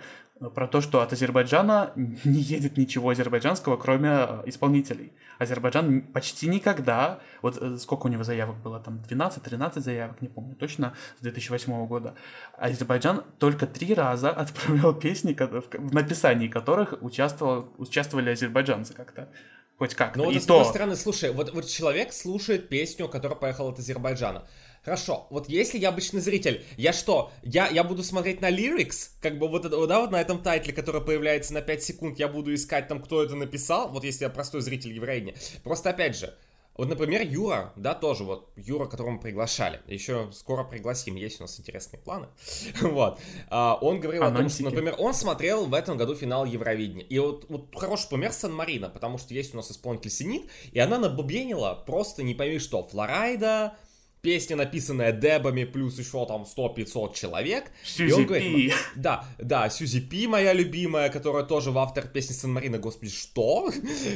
про 0.54 0.68
то, 0.68 0.82
что 0.82 1.02
от 1.02 1.14
Азербайджана 1.14 1.92
не 1.96 2.40
едет 2.40 2.78
ничего 2.78 3.10
азербайджанского, 3.10 3.78
кроме 3.78 4.10
э, 4.10 4.44
исполнителей. 4.46 5.14
Азербайджан 5.40 6.02
почти 6.02 6.48
никогда, 6.48 7.20
вот 7.42 7.58
э, 7.60 7.78
сколько 7.78 8.08
у 8.08 8.10
него 8.10 8.24
заявок 8.24 8.58
было, 8.58 8.80
там 8.80 9.02
12-13 9.10 9.80
заявок, 9.80 10.22
не 10.22 10.28
помню 10.28 10.56
точно, 10.56 10.94
с 11.20 11.22
2008 11.22 11.88
года, 11.88 12.16
Азербайджан 12.58 13.24
только 13.40 13.68
три 13.68 13.94
раза 13.94 14.30
отправлял 14.44 14.94
песни, 14.94 15.34
в 15.34 15.94
написании 15.94 16.48
которых 16.48 16.94
участвовал, 17.02 17.70
участвовали 17.78 18.32
азербайджанцы 18.32 18.94
как-то. 18.94 19.30
Хоть 19.78 19.94
как 19.94 20.16
Ну 20.16 20.26
вот 20.26 20.34
и 20.34 20.40
с 20.40 20.46
другой 20.46 20.66
стороны, 20.66 20.96
слушай, 20.96 21.32
вот, 21.32 21.54
вот 21.54 21.68
человек 21.68 22.12
слушает 22.12 22.68
песню, 22.68 23.08
которая 23.08 23.38
поехала 23.38 23.70
от 23.70 23.78
Азербайджана. 23.78 24.48
Хорошо, 24.88 25.28
вот 25.32 25.50
если 25.50 25.78
я 25.78 25.90
обычный 25.90 26.22
зритель, 26.22 26.64
я 26.78 26.94
что, 26.94 27.30
я, 27.44 27.68
я 27.68 27.84
буду 27.84 28.04
смотреть 28.04 28.40
на 28.40 28.50
lyrics, 28.50 29.10
как 29.20 29.38
бы 29.38 29.50
вот, 29.50 29.66
это, 29.66 29.86
да, 29.86 30.00
вот 30.00 30.12
на 30.12 30.22
этом 30.22 30.42
тайтле, 30.42 30.72
который 30.72 31.02
появляется 31.02 31.54
на 31.54 31.60
5 31.60 31.84
секунд, 31.84 32.20
я 32.20 32.30
буду 32.30 32.56
искать 32.56 32.88
там, 32.88 33.02
кто 33.02 33.22
это 33.22 33.36
написал, 33.36 33.90
вот 33.90 34.06
если 34.06 34.24
я 34.24 34.30
простой 34.30 34.62
зритель 34.62 34.94
еврейни. 34.94 35.36
Просто 35.62 35.90
опять 35.90 36.16
же, 36.16 36.34
вот, 36.78 36.88
например, 36.88 37.22
Юра, 37.24 37.74
да, 37.76 37.96
тоже 37.96 38.24
вот, 38.24 38.50
Юра, 38.56 38.86
которого 38.86 39.16
мы 39.16 39.20
приглашали, 39.20 39.82
еще 39.88 40.30
скоро 40.32 40.64
пригласим, 40.64 41.16
есть 41.16 41.42
у 41.42 41.44
нас 41.44 41.60
интересные 41.60 42.00
планы, 42.00 42.28
вот, 42.82 43.20
а, 43.50 43.78
он 43.82 44.00
говорил 44.00 44.24
о 44.24 44.32
том, 44.32 44.48
что, 44.48 44.64
например, 44.64 44.96
он 45.00 45.14
смотрел 45.14 45.66
в 45.66 45.74
этом 45.74 45.98
году 45.98 46.16
финал 46.16 46.46
Евровидения, 46.46 47.04
и 47.04 47.20
вот, 47.20 47.46
вот 47.50 47.76
хороший 47.76 48.08
пример 48.08 48.32
Сан-Марина, 48.32 48.88
потому 48.88 49.18
что 49.18 49.34
есть 49.34 49.54
у 49.54 49.58
нас 49.58 49.70
исполнитель 49.70 50.12
Синит, 50.12 50.50
и 50.72 50.80
она 50.80 50.98
набубенила 50.98 51.84
просто 51.86 52.24
не 52.24 52.36
пойми 52.36 52.58
что, 52.58 52.84
Флорайда, 52.84 53.76
песня, 54.22 54.56
написанная 54.56 55.12
дебами, 55.12 55.64
плюс 55.64 55.98
еще 56.00 56.26
там 56.26 56.44
100-500 56.44 57.14
человек. 57.14 57.72
Сьюзи 57.84 58.10
и 58.10 58.14
он 58.14 58.26
говорит, 58.26 58.56
Пи. 58.56 58.74
Да, 58.96 59.26
да, 59.38 59.70
Сьюзи 59.70 60.02
Пи, 60.02 60.28
моя 60.28 60.54
любимая, 60.54 61.10
которая 61.10 61.44
тоже 61.44 61.72
в 61.72 61.78
автор 61.78 62.08
песни 62.08 62.34
Сан-Марина, 62.34 62.78
господи, 62.78 63.12
что? 63.12 63.72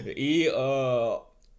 И, 0.06 0.52
э, 0.54 1.18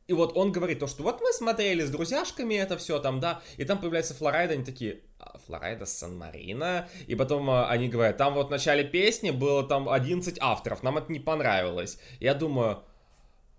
и 0.09 0.13
вот 0.13 0.37
он 0.37 0.53
говорит 0.53 0.81
то, 0.81 0.87
что 0.87 1.03
вот 1.03 1.21
мы 1.21 1.33
смотрели 1.33 1.83
с 1.83 1.91
друзьяшками 1.91 2.55
это 2.55 2.77
все 2.77 2.99
там, 2.99 3.21
да, 3.21 3.41
и 3.57 3.65
там 3.65 3.79
появляется 3.79 4.15
Флорайда, 4.15 4.55
они 4.55 4.65
такие, 4.65 5.01
«А, 5.19 5.39
Флорайда 5.47 5.87
Сан-Марина, 5.87 6.89
и 7.07 7.15
потом 7.15 7.49
э, 7.49 7.67
они 7.67 7.89
говорят, 7.89 8.17
там 8.17 8.35
вот 8.35 8.49
в 8.49 8.51
начале 8.51 8.85
песни 8.85 9.31
было 9.31 9.63
там 9.63 9.89
11 9.89 10.37
авторов, 10.41 10.83
нам 10.83 10.99
это 10.99 11.11
не 11.13 11.21
понравилось. 11.21 11.99
Я 12.21 12.35
думаю, 12.35 12.83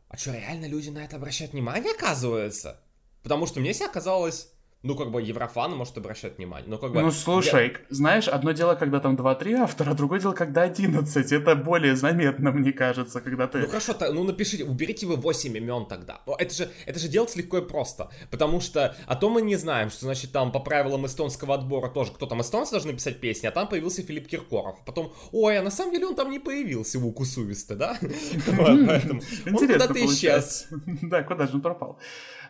а 0.10 0.18
что, 0.18 0.32
реально 0.32 0.68
люди 0.68 0.90
на 0.90 1.04
это 1.04 1.16
обращают 1.16 1.54
внимание, 1.54 1.92
оказывается? 1.92 2.80
Потому 3.24 3.48
что 3.48 3.60
мне 3.60 3.74
себе 3.74 3.88
казалось, 3.88 4.53
ну, 4.84 4.96
как 4.96 5.12
бы, 5.12 5.22
еврофан 5.22 5.72
может 5.78 5.98
обращать 5.98 6.38
внимание. 6.38 6.70
Но, 6.70 6.78
как 6.78 6.92
бы, 6.92 7.02
ну, 7.02 7.12
слушай, 7.12 7.72
я... 7.72 7.80
знаешь, 7.90 8.28
одно 8.28 8.52
дело, 8.52 8.76
когда 8.76 9.00
там 9.00 9.16
2-3 9.16 9.54
автора, 9.54 9.94
другое 9.94 10.20
дело, 10.20 10.34
когда 10.34 10.64
11. 10.64 11.32
Это 11.32 11.56
более 11.56 11.96
заметно, 11.96 12.52
мне 12.52 12.74
кажется, 12.74 13.22
когда 13.22 13.48
ты... 13.48 13.60
Ну, 13.60 13.68
хорошо, 13.68 13.94
то, 13.94 14.12
ну, 14.12 14.26
напишите, 14.26 14.66
уберите 14.66 15.06
вы 15.06 15.16
8 15.16 15.58
имен 15.58 15.86
тогда. 15.86 16.20
Это 16.38 16.54
же, 16.54 16.70
это 16.86 17.00
же 17.00 17.08
делать 17.08 17.34
легко 17.38 17.60
и 17.60 17.62
просто. 17.62 18.10
Потому 18.30 18.60
что, 18.60 18.94
а 19.08 19.16
то 19.16 19.30
мы 19.30 19.42
не 19.42 19.56
знаем, 19.56 19.90
что, 19.90 20.02
значит, 20.02 20.34
там 20.34 20.52
по 20.52 20.60
правилам 20.60 21.06
эстонского 21.06 21.56
отбора 21.56 21.90
тоже, 21.90 22.12
кто 22.12 22.26
там, 22.26 22.42
эстонцы 22.42 22.72
должны 22.72 22.92
писать 22.92 23.22
песни, 23.22 23.48
а 23.48 23.52
там 23.52 23.70
появился 23.70 24.02
Филипп 24.02 24.28
Киркоров. 24.28 24.84
Потом, 24.86 25.14
ой, 25.32 25.60
а 25.60 25.64
на 25.64 25.72
самом 25.72 25.94
деле 25.94 26.08
он 26.08 26.16
там 26.16 26.30
не 26.30 26.40
появился, 26.40 27.00
в 27.00 27.08
Укусувисте, 27.08 27.76
да? 27.76 27.98
Поэтому 28.58 29.22
он 29.48 29.54
куда-то 29.56 30.06
исчез. 30.06 30.68
Да, 31.04 31.24
куда 31.24 31.48
же 31.48 31.56
он 31.56 31.62
пропал? 31.62 32.00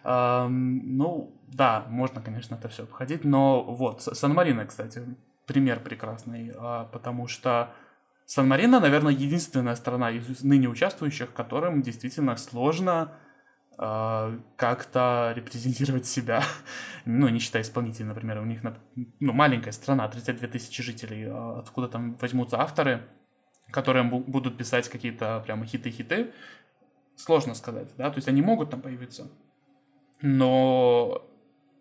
Ну, 0.03 1.41
да, 1.47 1.85
можно, 1.87 2.21
конечно, 2.21 2.55
это 2.55 2.67
все 2.67 2.83
обходить, 2.83 3.23
но 3.23 3.63
вот, 3.63 4.01
Сан-Марино, 4.01 4.65
кстати, 4.65 5.03
пример 5.45 5.79
прекрасный, 5.79 6.51
а, 6.57 6.85
потому 6.85 7.27
что 7.27 7.73
Сан-Марино, 8.25 8.79
наверное, 8.79 9.13
единственная 9.13 9.75
страна 9.75 10.11
из 10.11 10.43
ныне 10.43 10.67
участвующих, 10.67 11.33
которым 11.33 11.81
действительно 11.81 12.35
сложно 12.37 13.11
э, 13.77 14.39
как-то 14.55 15.33
репрезентировать 15.35 16.05
себя. 16.05 16.43
ну, 17.05 17.27
не 17.27 17.39
считая 17.39 17.63
исполнителей, 17.63 18.07
например, 18.07 18.39
у 18.39 18.45
них 18.45 18.61
ну, 19.19 19.33
маленькая 19.33 19.71
страна, 19.71 20.07
32 20.07 20.47
тысячи 20.47 20.81
жителей, 20.81 21.27
а 21.29 21.59
откуда 21.59 21.89
там 21.89 22.15
возьмутся 22.15 22.59
авторы, 22.59 23.03
которые 23.71 24.03
будут 24.03 24.57
писать 24.57 24.87
какие-то 24.87 25.41
прямо 25.45 25.65
хиты-хиты, 25.65 26.31
сложно 27.15 27.55
сказать, 27.55 27.89
да, 27.97 28.09
то 28.09 28.17
есть 28.17 28.27
они 28.27 28.41
могут 28.41 28.69
там 28.69 28.81
появиться, 28.81 29.29
но 30.23 31.21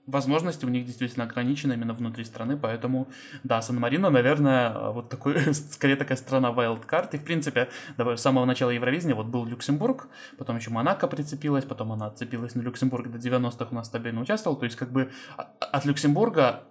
возможности 0.06 0.64
у 0.64 0.68
них 0.68 0.84
действительно 0.84 1.24
ограничены 1.24 1.74
именно 1.74 1.94
внутри 1.94 2.24
страны, 2.24 2.56
поэтому, 2.56 3.08
да, 3.44 3.62
Сан-Марино, 3.62 4.10
наверное, 4.10 4.90
вот 4.90 5.08
такой, 5.08 5.54
скорее 5.54 5.94
такая 5.94 6.18
страна 6.18 6.50
wildcard, 6.50 7.10
и, 7.12 7.18
в 7.18 7.24
принципе, 7.24 7.68
с 7.96 8.20
самого 8.20 8.44
начала 8.44 8.70
Евровидения 8.70 9.14
вот 9.14 9.26
был 9.26 9.46
Люксембург, 9.46 10.08
потом 10.38 10.56
еще 10.56 10.70
Монако 10.70 11.06
прицепилась, 11.06 11.64
потом 11.64 11.92
она 11.92 12.06
отцепилась 12.06 12.56
на 12.56 12.62
Люксембург, 12.62 13.10
до 13.10 13.18
90-х 13.18 13.68
у 13.70 13.74
нас 13.74 13.86
стабильно 13.86 14.20
участвовал, 14.20 14.56
то 14.56 14.64
есть, 14.64 14.76
как 14.76 14.90
бы, 14.90 15.12
от 15.36 15.84
Люксембурга 15.84 16.64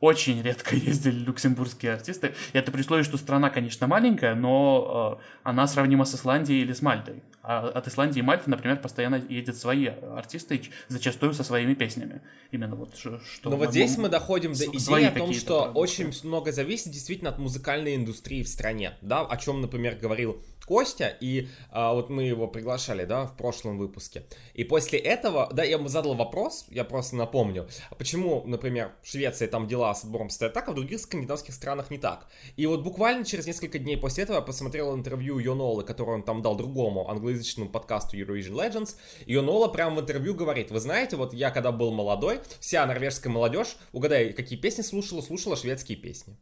очень 0.00 0.42
редко 0.42 0.76
ездили 0.76 1.24
люксембургские 1.24 1.94
артисты. 1.94 2.34
И 2.52 2.58
это 2.58 2.70
при 2.70 2.82
условии, 2.82 3.04
что 3.04 3.16
страна, 3.16 3.48
конечно, 3.48 3.86
маленькая, 3.86 4.34
но 4.34 5.18
э, 5.18 5.24
она 5.44 5.66
сравнима 5.66 6.04
с 6.04 6.14
Исландией 6.14 6.60
или 6.60 6.74
с 6.74 6.82
Мальтой. 6.82 7.22
А 7.46 7.68
от 7.68 7.86
Исландии 7.88 8.20
и 8.20 8.22
Мальты, 8.22 8.48
например, 8.48 8.80
постоянно 8.80 9.16
ездят 9.28 9.58
свои 9.58 9.88
артисты, 9.88 10.62
зачастую 10.88 11.34
со 11.34 11.44
своими 11.44 11.74
песнями. 11.74 12.22
Именно 12.50 12.74
вот 12.74 12.96
что... 12.96 13.20
Но 13.44 13.56
вот 13.56 13.70
здесь 13.70 13.98
мы 13.98 14.08
доходим 14.08 14.54
до 14.54 14.64
идеи 14.64 15.04
о 15.04 15.10
том, 15.10 15.32
что 15.34 15.70
очень 15.74 16.10
много 16.24 16.52
зависит 16.52 16.90
действительно 16.90 17.28
от 17.30 17.38
музыкальной 17.38 17.96
индустрии 17.96 18.42
в 18.42 18.48
стране. 18.48 18.94
Да, 19.02 19.26
о 19.26 19.36
чем, 19.36 19.60
например, 19.60 19.96
говорил 19.96 20.42
Костя, 20.66 21.14
и 21.20 21.48
а, 21.70 21.92
вот 21.92 22.08
мы 22.08 22.22
его 22.22 22.48
приглашали, 22.48 23.04
да, 23.04 23.26
в 23.26 23.36
прошлом 23.36 23.76
выпуске. 23.76 24.24
И 24.54 24.64
после 24.64 24.98
этого, 24.98 25.50
да, 25.52 25.62
я 25.62 25.72
ему 25.72 25.88
задал 25.88 26.14
вопрос, 26.14 26.66
я 26.70 26.84
просто 26.84 27.16
напомню, 27.16 27.68
а 27.90 27.94
почему, 27.94 28.42
например, 28.46 28.92
в 29.02 29.08
Швеции 29.08 29.46
там 29.46 29.66
дела 29.66 29.94
с 29.94 30.04
отбором 30.04 30.30
стоят 30.30 30.54
так, 30.54 30.68
а 30.68 30.72
в 30.72 30.74
других 30.74 31.00
скандинавских 31.00 31.52
странах 31.52 31.90
не 31.90 31.98
так. 31.98 32.26
И 32.56 32.64
вот 32.66 32.82
буквально 32.82 33.24
через 33.24 33.46
несколько 33.46 33.78
дней 33.78 33.96
после 33.96 34.24
этого 34.24 34.36
я 34.36 34.42
посмотрел 34.42 34.94
интервью 34.94 35.38
Йонолы, 35.38 35.84
которое 35.84 36.12
он 36.12 36.22
там 36.22 36.40
дал 36.40 36.56
другому 36.56 37.10
англоязычному 37.34 37.70
подкасту 37.70 38.16
Eurovision 38.16 38.52
Legends. 38.52 38.96
И 39.26 39.32
Йонола 39.32 39.68
прямо 39.68 39.96
в 39.96 40.00
интервью 40.00 40.34
говорит, 40.34 40.70
вы 40.70 40.80
знаете, 40.80 41.16
вот 41.16 41.34
я 41.34 41.50
когда 41.50 41.72
был 41.72 41.90
молодой, 41.92 42.40
вся 42.60 42.86
норвежская 42.86 43.32
молодежь, 43.32 43.76
угадай, 43.92 44.32
какие 44.32 44.58
песни 44.58 44.82
слушала, 44.82 45.20
слушала 45.20 45.56
шведские 45.56 45.98
песни. 45.98 46.36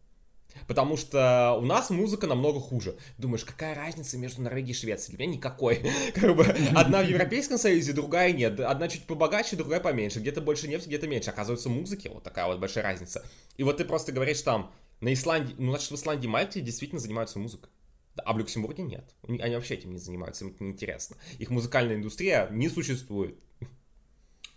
Потому 0.68 0.98
что 0.98 1.56
у 1.58 1.64
нас 1.64 1.88
музыка 1.88 2.26
намного 2.26 2.60
хуже. 2.60 2.96
Думаешь, 3.16 3.42
какая 3.42 3.74
разница 3.74 4.18
между 4.18 4.42
Норвегией 4.42 4.72
и 4.72 4.78
Швецией? 4.78 5.16
Для 5.16 5.26
меня 5.26 5.36
никакой. 5.38 5.82
Как 6.14 6.36
бы 6.36 6.44
одна 6.74 7.02
в 7.02 7.08
Европейском 7.08 7.56
Союзе, 7.56 7.94
другая 7.94 8.32
нет. 8.32 8.60
Одна 8.60 8.88
чуть 8.88 9.06
побогаче, 9.06 9.56
другая 9.56 9.80
поменьше. 9.80 10.20
Где-то 10.20 10.42
больше 10.42 10.68
нефти, 10.68 10.88
где-то 10.88 11.08
меньше. 11.08 11.30
Оказывается, 11.30 11.70
музыки 11.70 12.08
вот 12.12 12.22
такая 12.22 12.46
вот 12.46 12.60
большая 12.60 12.84
разница. 12.84 13.24
И 13.56 13.62
вот 13.62 13.78
ты 13.78 13.86
просто 13.86 14.12
говоришь 14.12 14.42
там, 14.42 14.70
на 15.00 15.12
Исландии, 15.14 15.54
ну, 15.56 15.70
значит, 15.70 15.90
в 15.90 15.94
Исландии 15.94 16.26
и 16.26 16.30
Мальте 16.30 16.60
действительно 16.60 17.00
занимаются 17.00 17.38
музыкой. 17.38 17.71
А 18.24 18.32
в 18.32 18.38
Люксембурге 18.38 18.82
нет. 18.82 19.14
Они 19.26 19.54
вообще 19.54 19.74
этим 19.74 19.92
не 19.92 19.98
занимаются, 19.98 20.44
им 20.44 20.50
это 20.50 20.64
неинтересно. 20.64 21.16
Их 21.38 21.50
музыкальная 21.50 21.96
индустрия 21.96 22.48
не 22.50 22.68
существует. 22.68 23.38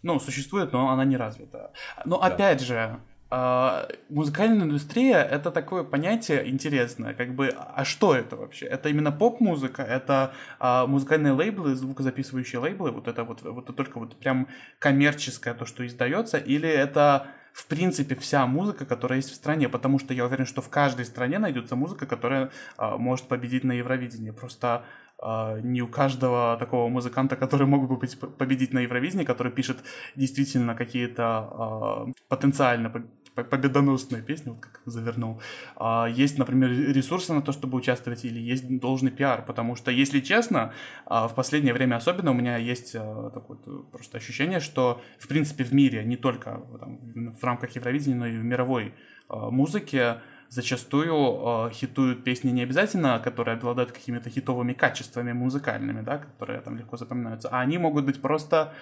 Ну, 0.01 0.19
существует, 0.19 0.71
но 0.71 0.89
она 0.89 1.05
не 1.05 1.17
развита. 1.17 1.71
Но 2.05 2.19
да. 2.19 2.27
опять 2.27 2.61
же, 2.61 2.99
а, 3.31 3.87
музыкальная 4.09 4.65
индустрия 4.65 5.23
это 5.23 5.49
такое 5.49 5.83
понятие 5.83 6.47
интересное, 6.47 7.15
как 7.15 7.33
бы, 7.33 7.47
а 7.47 7.83
что 7.83 8.13
это 8.13 8.35
вообще? 8.35 8.67
Это 8.67 8.89
именно 8.89 9.11
поп-музыка, 9.11 9.81
это 9.81 10.33
а, 10.59 10.85
музыкальные 10.85 11.33
лейблы, 11.33 11.73
звукозаписывающие 11.75 12.59
лейблы, 12.59 12.91
вот 12.91 13.07
это 13.07 13.23
вот, 13.23 13.41
вот 13.41 13.63
это 13.63 13.73
только 13.73 13.99
вот 13.99 14.15
прям 14.17 14.47
коммерческое 14.77 15.55
то, 15.55 15.65
что 15.65 15.85
издается, 15.87 16.37
или 16.37 16.69
это 16.69 17.27
в 17.55 17.67
принципе 17.67 18.15
вся 18.15 18.45
музыка, 18.45 18.85
которая 18.85 19.19
есть 19.19 19.31
в 19.31 19.35
стране, 19.35 19.69
потому 19.69 19.97
что 19.97 20.13
я 20.13 20.25
уверен, 20.25 20.45
что 20.45 20.61
в 20.61 20.67
каждой 20.67 21.05
стране 21.05 21.39
найдется 21.39 21.77
музыка, 21.77 22.05
которая 22.05 22.51
а, 22.75 22.97
может 22.97 23.29
победить 23.29 23.63
на 23.63 23.71
Евровидении. 23.73 24.31
Просто 24.31 24.83
Uh, 25.17 25.61
не 25.61 25.81
у 25.81 25.87
каждого 25.87 26.57
такого 26.59 26.89
музыканта, 26.89 27.37
который 27.37 27.65
мог 27.65 27.87
бы 27.87 27.95
быть, 27.95 28.19
победить 28.19 28.73
на 28.73 28.79
Евровидении, 28.79 29.23
который 29.23 29.49
пишет 29.49 29.77
действительно 30.17 30.75
какие-то 30.75 31.21
uh, 31.23 32.13
потенциально 32.27 32.89
победоносная 33.35 34.21
песня, 34.21 34.53
вот 34.53 34.61
как 34.61 34.81
завернул. 34.85 35.41
А, 35.75 36.07
есть, 36.07 36.37
например, 36.37 36.69
ресурсы 36.71 37.33
на 37.33 37.41
то, 37.41 37.51
чтобы 37.51 37.77
участвовать, 37.77 38.25
или 38.25 38.39
есть 38.39 38.79
должный 38.79 39.11
пиар, 39.11 39.43
потому 39.45 39.75
что, 39.75 39.91
если 39.91 40.21
честно, 40.21 40.73
а, 41.05 41.27
в 41.27 41.35
последнее 41.35 41.73
время 41.73 41.97
особенно 41.97 42.31
у 42.31 42.33
меня 42.33 42.57
есть 42.57 42.95
а, 42.95 43.29
такое 43.31 43.57
просто 43.91 44.17
ощущение, 44.17 44.59
что, 44.59 45.01
в 45.19 45.27
принципе, 45.27 45.63
в 45.63 45.73
мире, 45.73 46.03
не 46.05 46.17
только 46.17 46.61
там, 46.79 46.99
в 47.33 47.43
рамках 47.43 47.75
Евровидения, 47.75 48.17
но 48.17 48.27
и 48.27 48.37
в 48.37 48.43
мировой 48.43 48.93
а, 49.27 49.49
музыке, 49.49 50.21
зачастую 50.49 51.13
э, 51.13 51.69
хитуют 51.73 52.23
песни 52.23 52.51
не 52.51 52.63
обязательно, 52.63 53.19
которые 53.19 53.57
обладают 53.57 53.91
какими-то 53.91 54.29
хитовыми 54.29 54.73
качествами 54.73 55.33
музыкальными, 55.33 56.01
да, 56.01 56.19
которые 56.19 56.61
там 56.61 56.77
легко 56.77 56.97
запоминаются, 56.97 57.49
а 57.49 57.59
они 57.59 57.77
могут 57.77 58.05
быть 58.05 58.21
просто 58.21 58.73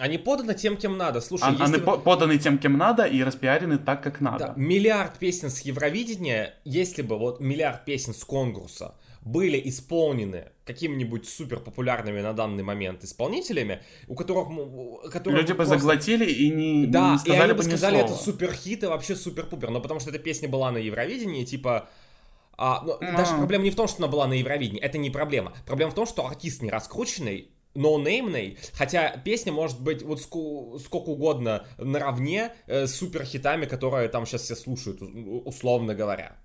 Они 0.00 0.16
поданы 0.16 0.54
тем, 0.54 0.76
кем 0.76 0.96
надо. 0.96 1.20
Слушай, 1.20 1.48
а, 1.48 1.50
если... 1.50 1.64
Они 1.64 1.78
по 1.78 1.98
поданы 1.98 2.38
тем, 2.38 2.58
кем 2.58 2.78
надо, 2.78 3.04
и 3.04 3.22
распиарены 3.22 3.76
так, 3.76 4.02
как 4.02 4.20
надо. 4.20 4.38
Да, 4.46 4.54
миллиард 4.56 5.18
песен 5.18 5.50
с 5.50 5.60
Евровидения, 5.60 6.54
если 6.64 7.02
бы 7.02 7.18
вот 7.18 7.40
миллиард 7.40 7.84
песен 7.84 8.14
с 8.14 8.24
конкурса 8.24 8.94
были 9.20 9.60
исполнены 9.68 10.52
какими-нибудь 10.64 11.28
супер 11.28 11.60
популярными 11.60 12.22
на 12.22 12.32
данный 12.32 12.62
момент 12.62 13.04
исполнителями, 13.04 13.82
у 14.08 14.14
которых... 14.14 14.48
которых 15.12 15.40
Люди 15.40 15.52
бы 15.52 15.56
просто... 15.56 15.78
заглотили 15.78 16.24
и 16.24 16.48
не, 16.48 16.86
да, 16.86 17.12
не 17.12 17.18
сказали 17.18 17.38
и 17.38 17.42
они 17.42 17.52
бы 17.52 17.62
сказали, 17.62 17.98
слова. 17.98 18.10
это 18.10 18.22
супер 18.22 18.52
хит 18.54 18.82
и 18.82 18.86
вообще 18.86 19.14
супер-пупер, 19.14 19.70
но 19.70 19.82
потому 19.82 20.00
что 20.00 20.08
эта 20.08 20.18
песня 20.18 20.48
была 20.48 20.72
на 20.72 20.78
Евровидении, 20.78 21.44
типа... 21.44 21.90
А, 22.56 22.82
ну, 22.84 22.96
а. 23.00 23.16
Даже 23.16 23.36
проблема 23.36 23.64
не 23.64 23.70
в 23.70 23.76
том, 23.76 23.86
что 23.86 23.98
она 23.98 24.08
была 24.08 24.26
на 24.26 24.32
Евровидении, 24.32 24.80
это 24.80 24.96
не 24.96 25.10
проблема. 25.10 25.52
Проблема 25.66 25.92
в 25.92 25.94
том, 25.94 26.06
что 26.06 26.26
артист 26.26 26.62
не 26.62 26.70
раскрученный, 26.70 27.50
ноунеймной, 27.74 28.58
хотя 28.72 29.16
песня 29.24 29.52
может 29.52 29.80
быть 29.80 30.02
вот 30.02 30.18
ск- 30.18 30.78
сколько 30.78 31.10
угодно 31.10 31.66
наравне 31.78 32.52
э, 32.66 32.86
с 32.86 32.94
супер 32.94 33.24
хитами, 33.24 33.66
которые 33.66 34.08
там 34.08 34.26
сейчас 34.26 34.42
все 34.42 34.56
слушают, 34.56 35.00
условно 35.02 35.94
говоря. 35.94 36.36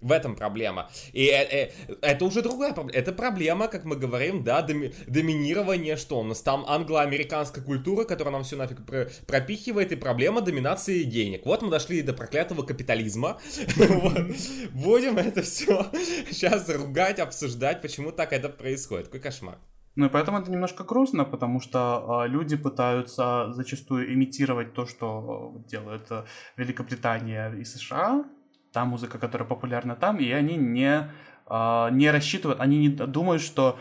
В 0.00 0.12
этом 0.12 0.34
проблема. 0.34 0.90
И 1.12 1.26
э, 1.26 1.42
э, 1.42 1.70
это 2.00 2.24
уже 2.24 2.40
другая 2.40 2.72
проблема. 2.72 2.98
Это 2.98 3.12
проблема, 3.12 3.68
как 3.68 3.84
мы 3.84 3.96
говорим, 3.96 4.42
да, 4.42 4.62
доми, 4.62 4.94
доминирование, 5.06 5.96
что 5.96 6.20
у 6.20 6.22
нас 6.22 6.40
там 6.40 6.64
англо-американская 6.66 7.62
культура, 7.62 8.04
которая 8.04 8.32
нам 8.32 8.44
все 8.44 8.56
нафиг 8.56 8.86
про, 8.86 9.10
пропихивает, 9.26 9.92
и 9.92 9.96
проблема 9.96 10.40
доминации 10.40 11.02
денег. 11.02 11.44
Вот 11.44 11.60
мы 11.60 11.68
дошли 11.70 12.00
до 12.00 12.14
проклятого 12.14 12.62
капитализма. 12.62 13.40
Будем 14.72 15.18
это 15.18 15.42
все 15.42 15.90
сейчас 16.30 16.66
ругать, 16.70 17.18
обсуждать, 17.18 17.82
почему 17.82 18.10
так 18.10 18.32
это 18.32 18.48
происходит. 18.48 19.06
Какой 19.08 19.20
кошмар. 19.20 19.58
Ну 19.96 20.06
и 20.06 20.08
поэтому 20.08 20.38
это 20.38 20.50
немножко 20.50 20.84
грустно, 20.84 21.24
потому 21.24 21.60
что 21.60 22.24
э, 22.24 22.28
люди 22.28 22.56
пытаются 22.56 23.52
зачастую 23.52 24.14
имитировать 24.14 24.72
то, 24.72 24.86
что 24.86 25.54
э, 25.56 25.68
делают 25.68 26.06
э, 26.10 26.24
Великобритания 26.56 27.50
и 27.52 27.64
США, 27.64 28.24
та 28.72 28.84
музыка, 28.84 29.18
которая 29.18 29.48
популярна 29.48 29.96
там, 29.96 30.18
и 30.18 30.30
они 30.30 30.56
не, 30.56 31.10
э, 31.46 31.88
не 31.90 32.10
рассчитывают, 32.10 32.60
они 32.60 32.78
не 32.78 32.88
думают, 32.88 33.42
что 33.42 33.78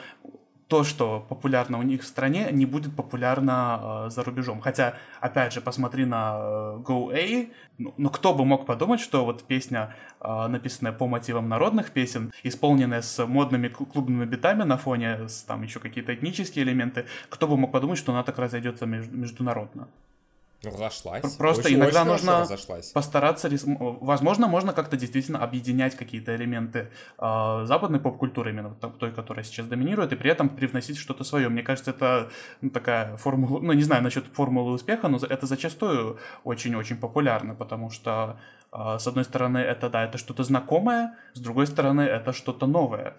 то, 0.69 0.83
что 0.83 1.25
популярно 1.27 1.79
у 1.79 1.81
них 1.81 2.03
в 2.03 2.05
стране, 2.05 2.49
не 2.51 2.67
будет 2.67 2.95
популярно 2.95 4.05
э, 4.05 4.09
за 4.11 4.23
рубежом. 4.23 4.61
Хотя, 4.61 4.93
опять 5.19 5.51
же, 5.51 5.61
посмотри 5.61 6.05
на 6.05 6.37
э, 6.37 6.77
Go 6.85 7.11
A. 7.11 7.49
Ну, 7.79 7.95
ну, 7.97 8.09
кто 8.11 8.35
бы 8.35 8.45
мог 8.45 8.67
подумать, 8.67 8.99
что 8.99 9.25
вот 9.25 9.43
песня, 9.43 9.95
э, 10.21 10.47
написанная 10.47 10.91
по 10.91 11.07
мотивам 11.07 11.49
народных 11.49 11.89
песен, 11.89 12.31
исполненная 12.43 13.01
с 13.01 13.25
модными 13.25 13.67
клубными 13.67 14.25
битами 14.25 14.61
на 14.61 14.77
фоне, 14.77 15.27
с 15.27 15.41
там 15.41 15.63
еще 15.63 15.79
какие-то 15.79 16.13
этнические 16.13 16.63
элементы, 16.65 17.05
кто 17.29 17.47
бы 17.47 17.57
мог 17.57 17.71
подумать, 17.71 17.97
что 17.97 18.11
она 18.11 18.21
так 18.21 18.37
разойдется 18.37 18.85
меж- 18.85 19.09
международно. 19.11 19.87
Разошлась. 20.61 21.35
Просто 21.37 21.67
очень, 21.67 21.77
иногда 21.77 22.01
очень 22.01 22.11
нужно 22.11 22.41
разошлась. 22.41 22.91
постараться, 22.91 23.49
возможно, 24.01 24.47
можно 24.47 24.73
как-то 24.73 24.97
действительно 24.97 25.39
объединять 25.39 25.95
какие-то 25.95 26.35
элементы 26.35 26.89
э, 27.17 27.61
западной 27.63 28.01
поп-культуры, 28.01 28.51
именно 28.51 28.71
той, 28.71 29.13
которая 29.13 29.45
сейчас 29.45 29.67
доминирует, 29.67 30.11
и 30.11 30.17
при 30.17 30.29
этом 30.29 30.49
привносить 30.49 30.97
что-то 30.97 31.23
свое. 31.23 31.47
Мне 31.47 31.63
кажется, 31.63 31.91
это 31.91 32.29
ну, 32.59 32.69
такая 32.71 33.15
формула, 33.15 33.61
ну 33.61 33.71
не 33.71 33.83
знаю 33.83 34.03
насчет 34.03 34.25
формулы 34.27 34.73
успеха, 34.73 35.07
но 35.07 35.17
это 35.17 35.45
зачастую 35.45 36.19
очень-очень 36.43 36.97
популярно, 36.97 37.55
потому 37.55 37.89
что 37.89 38.37
э, 38.73 38.97
с 38.99 39.07
одной 39.07 39.23
стороны 39.23 39.59
это 39.59 39.89
да, 39.89 40.03
это 40.03 40.17
что-то 40.17 40.43
знакомое, 40.43 41.15
с 41.35 41.39
другой 41.39 41.67
стороны 41.67 42.01
это 42.01 42.33
что-то 42.33 42.67
новое. 42.67 43.15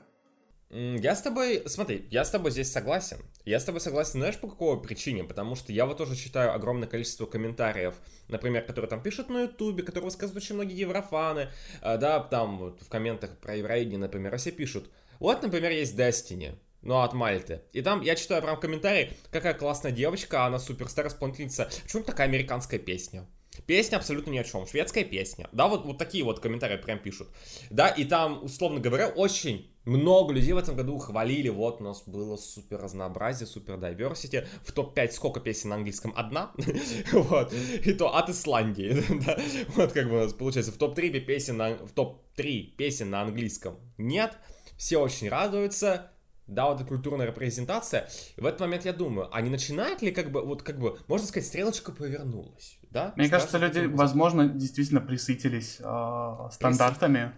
Я 0.70 1.16
с 1.16 1.22
тобой, 1.22 1.64
смотри, 1.66 2.06
я 2.10 2.24
с 2.24 2.30
тобой 2.30 2.52
здесь 2.52 2.70
согласен. 2.70 3.18
Я 3.44 3.58
с 3.58 3.64
тобой 3.64 3.80
согласен, 3.80 4.20
знаешь, 4.20 4.38
по 4.38 4.48
какой 4.48 4.80
причине? 4.80 5.24
Потому 5.24 5.56
что 5.56 5.72
я 5.72 5.84
вот 5.84 5.98
тоже 5.98 6.14
читаю 6.14 6.54
огромное 6.54 6.86
количество 6.86 7.26
комментариев, 7.26 7.94
например, 8.28 8.64
которые 8.64 8.88
там 8.88 9.02
пишут 9.02 9.30
на 9.30 9.42
ютубе, 9.42 9.82
которые 9.82 10.04
высказывают 10.04 10.44
очень 10.44 10.54
многие 10.54 10.78
еврофаны, 10.78 11.48
э, 11.82 11.98
да, 11.98 12.20
там 12.20 12.58
вот 12.58 12.82
в 12.82 12.88
комментах 12.88 13.36
про 13.38 13.56
евроидни, 13.56 13.96
например, 13.96 14.36
все 14.36 14.52
пишут. 14.52 14.88
Вот, 15.18 15.42
например, 15.42 15.72
есть 15.72 15.98
Destiny, 15.98 16.54
ну, 16.82 17.00
от 17.00 17.14
Мальты. 17.14 17.62
И 17.72 17.82
там 17.82 18.00
я 18.02 18.14
читаю 18.14 18.40
прям 18.40 18.58
комментарий, 18.60 19.10
какая 19.32 19.54
классная 19.54 19.90
девочка, 19.90 20.46
она 20.46 20.60
суперстар 20.60 21.08
исполнительница. 21.08 21.68
Почему 21.82 22.04
такая 22.04 22.28
американская 22.28 22.78
песня? 22.78 23.26
Песня 23.66 23.96
абсолютно 23.96 24.30
ни 24.30 24.38
о 24.38 24.44
чем. 24.44 24.66
Шведская 24.66 25.04
песня. 25.04 25.48
Да, 25.52 25.68
вот, 25.68 25.84
вот 25.84 25.98
такие 25.98 26.24
вот 26.24 26.40
комментарии 26.40 26.76
прям 26.76 26.98
пишут. 26.98 27.28
Да, 27.70 27.88
и 27.88 28.04
там, 28.04 28.44
условно 28.44 28.80
говоря, 28.80 29.08
очень 29.08 29.70
много 29.84 30.32
людей 30.32 30.52
в 30.52 30.58
этом 30.58 30.76
году 30.76 30.98
хвалили. 30.98 31.48
Вот 31.48 31.80
у 31.80 31.84
нас 31.84 32.02
было 32.06 32.36
супер 32.36 32.80
разнообразие, 32.80 33.46
супер 33.46 33.74
diversity. 33.74 34.46
В 34.62 34.72
топ-5 34.72 35.12
сколько 35.12 35.40
песен 35.40 35.70
на 35.70 35.76
английском? 35.76 36.12
Одна. 36.16 36.52
вот. 37.12 37.52
И 37.84 37.92
то 37.92 38.14
от 38.14 38.30
Исландии. 38.30 39.02
Вот 39.76 39.92
как 39.92 40.08
бы 40.08 40.16
у 40.16 40.20
нас 40.20 40.32
получается. 40.32 40.72
В 40.72 40.76
топ-3 40.76 41.20
песен 41.20 41.56
на... 41.56 41.74
в 41.74 41.92
топ-3 41.92 42.76
песен 42.76 43.10
на 43.10 43.22
английском 43.22 43.78
нет. 43.98 44.36
Все 44.76 44.98
очень 44.98 45.28
радуются 45.28 46.10
да, 46.50 46.66
вот 46.66 46.80
эта 46.80 46.84
культурная 46.84 47.26
репрезентация. 47.26 48.08
И 48.36 48.40
в 48.40 48.46
этот 48.46 48.60
момент 48.60 48.84
я 48.84 48.92
думаю, 48.92 49.28
а 49.32 49.40
не 49.40 49.50
начинает 49.50 50.02
ли 50.02 50.10
как 50.10 50.32
бы, 50.32 50.42
вот 50.42 50.62
как 50.62 50.78
бы, 50.80 50.98
можно 51.06 51.26
сказать, 51.26 51.46
стрелочка 51.46 51.92
повернулась, 51.92 52.78
да? 52.90 53.12
Мне 53.16 53.28
кажется, 53.28 53.58
люди, 53.58 53.86
возможно, 53.86 54.48
действительно 54.48 55.00
присытились 55.00 55.78
э, 55.80 56.48
стандартами 56.52 57.32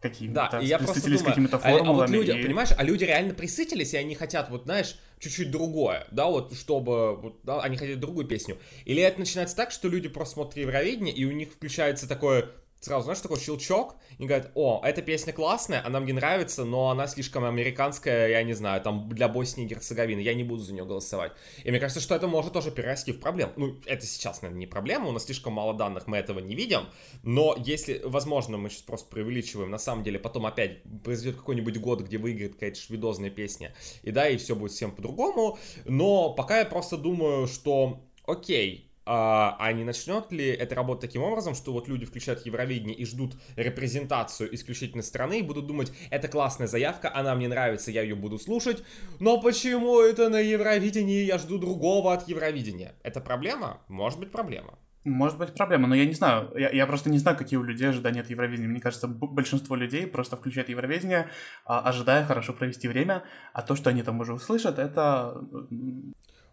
какими-то, 0.00 0.48
да, 0.52 0.60
и 0.60 0.66
я 0.66 0.78
присытились 0.78 1.22
какими-то 1.22 1.58
формулами. 1.58 1.88
А, 1.88 1.90
а 1.90 1.92
вот 1.92 2.10
люди, 2.10 2.30
и... 2.30 2.42
понимаешь, 2.42 2.70
а 2.76 2.82
люди 2.82 3.04
реально 3.04 3.34
присытились, 3.34 3.94
и 3.94 3.96
они 3.96 4.14
хотят, 4.14 4.48
вот 4.50 4.64
знаешь, 4.64 4.98
чуть-чуть 5.18 5.50
другое, 5.50 6.06
да, 6.10 6.26
вот 6.26 6.54
чтобы, 6.54 7.16
вот, 7.16 7.40
да, 7.42 7.60
они 7.60 7.76
хотят 7.76 8.00
другую 8.00 8.26
песню. 8.26 8.56
Или 8.84 9.02
это 9.02 9.20
начинается 9.20 9.56
так, 9.56 9.70
что 9.70 9.88
люди 9.88 10.08
просто 10.08 10.34
смотрят 10.34 10.56
Евровидение, 10.56 11.14
и 11.14 11.24
у 11.24 11.32
них 11.32 11.50
включается 11.52 12.08
такое 12.08 12.50
сразу, 12.80 13.04
знаешь, 13.04 13.20
такой 13.20 13.38
щелчок, 13.38 13.96
и 14.18 14.24
говорят, 14.24 14.50
о, 14.54 14.80
эта 14.84 15.02
песня 15.02 15.32
классная, 15.32 15.84
она 15.84 16.00
мне 16.00 16.12
нравится, 16.12 16.64
но 16.64 16.90
она 16.90 17.06
слишком 17.06 17.44
американская, 17.44 18.28
я 18.28 18.42
не 18.42 18.54
знаю, 18.54 18.80
там, 18.82 19.08
для 19.10 19.28
Боснии 19.28 19.66
и 19.66 19.68
Герцеговины, 19.68 20.20
я 20.20 20.34
не 20.34 20.44
буду 20.44 20.62
за 20.62 20.72
нее 20.72 20.84
голосовать. 20.84 21.32
И 21.62 21.70
мне 21.70 21.78
кажется, 21.78 22.00
что 22.00 22.14
это 22.14 22.26
может 22.26 22.52
тоже 22.52 22.70
перерасти 22.70 23.12
в 23.12 23.20
проблему. 23.20 23.52
Ну, 23.56 23.80
это 23.86 24.06
сейчас, 24.06 24.42
наверное, 24.42 24.60
не 24.60 24.66
проблема, 24.66 25.08
у 25.08 25.12
нас 25.12 25.24
слишком 25.24 25.52
мало 25.52 25.74
данных, 25.74 26.06
мы 26.06 26.16
этого 26.16 26.38
не 26.38 26.54
видим, 26.54 26.86
но 27.22 27.54
если, 27.58 28.00
возможно, 28.04 28.56
мы 28.56 28.70
сейчас 28.70 28.82
просто 28.82 29.10
преувеличиваем, 29.10 29.70
на 29.70 29.78
самом 29.78 30.02
деле, 30.02 30.18
потом 30.18 30.46
опять 30.46 30.82
произойдет 31.04 31.36
какой-нибудь 31.36 31.78
год, 31.78 32.00
где 32.00 32.18
выиграет 32.18 32.54
какая-то 32.54 32.80
шведозная 32.80 33.30
песня, 33.30 33.74
и 34.02 34.10
да, 34.10 34.28
и 34.28 34.38
все 34.38 34.56
будет 34.56 34.72
всем 34.72 34.92
по-другому, 34.92 35.58
но 35.84 36.32
пока 36.32 36.60
я 36.60 36.64
просто 36.64 36.96
думаю, 36.96 37.46
что, 37.46 38.00
окей, 38.26 38.89
а, 39.12 39.56
а 39.58 39.72
не 39.72 39.82
начнет 39.82 40.30
ли 40.30 40.46
это 40.46 40.76
работать 40.76 41.10
таким 41.10 41.24
образом, 41.24 41.56
что 41.56 41.72
вот 41.72 41.88
люди 41.88 42.06
включают 42.06 42.46
Евровидение 42.46 42.94
и 42.94 43.04
ждут 43.04 43.34
репрезентацию 43.56 44.54
исключительно 44.54 45.02
страны 45.02 45.40
и 45.40 45.42
будут 45.42 45.66
думать, 45.66 45.92
это 46.10 46.28
классная 46.28 46.68
заявка, 46.68 47.12
она 47.12 47.34
мне 47.34 47.48
нравится, 47.48 47.90
я 47.90 48.02
ее 48.02 48.14
буду 48.14 48.38
слушать, 48.38 48.84
но 49.18 49.40
почему 49.40 50.00
это 50.00 50.28
на 50.28 50.38
Евровидении 50.38 51.24
я 51.24 51.38
жду 51.38 51.58
другого 51.58 52.12
от 52.12 52.28
Евровидения? 52.28 52.94
Это 53.02 53.20
проблема? 53.20 53.80
Может 53.88 54.20
быть 54.20 54.30
проблема. 54.30 54.78
Может 55.02 55.38
быть 55.38 55.54
проблема, 55.54 55.88
но 55.88 55.96
я 55.96 56.06
не 56.06 56.14
знаю. 56.14 56.52
Я, 56.54 56.70
я 56.70 56.86
просто 56.86 57.10
не 57.10 57.18
знаю, 57.18 57.36
какие 57.36 57.58
у 57.58 57.64
людей 57.64 57.88
ожидания 57.88 58.20
от 58.20 58.30
Евровидения. 58.30 58.68
Мне 58.68 58.80
кажется, 58.80 59.08
большинство 59.08 59.74
людей 59.74 60.06
просто 60.06 60.36
включают 60.36 60.68
Евровидение, 60.68 61.30
а, 61.64 61.80
ожидая 61.80 62.24
хорошо 62.26 62.52
провести 62.52 62.86
время, 62.86 63.24
а 63.54 63.62
то, 63.62 63.74
что 63.74 63.90
они 63.90 64.04
там 64.04 64.20
уже 64.20 64.34
услышат, 64.34 64.78
это 64.78 65.42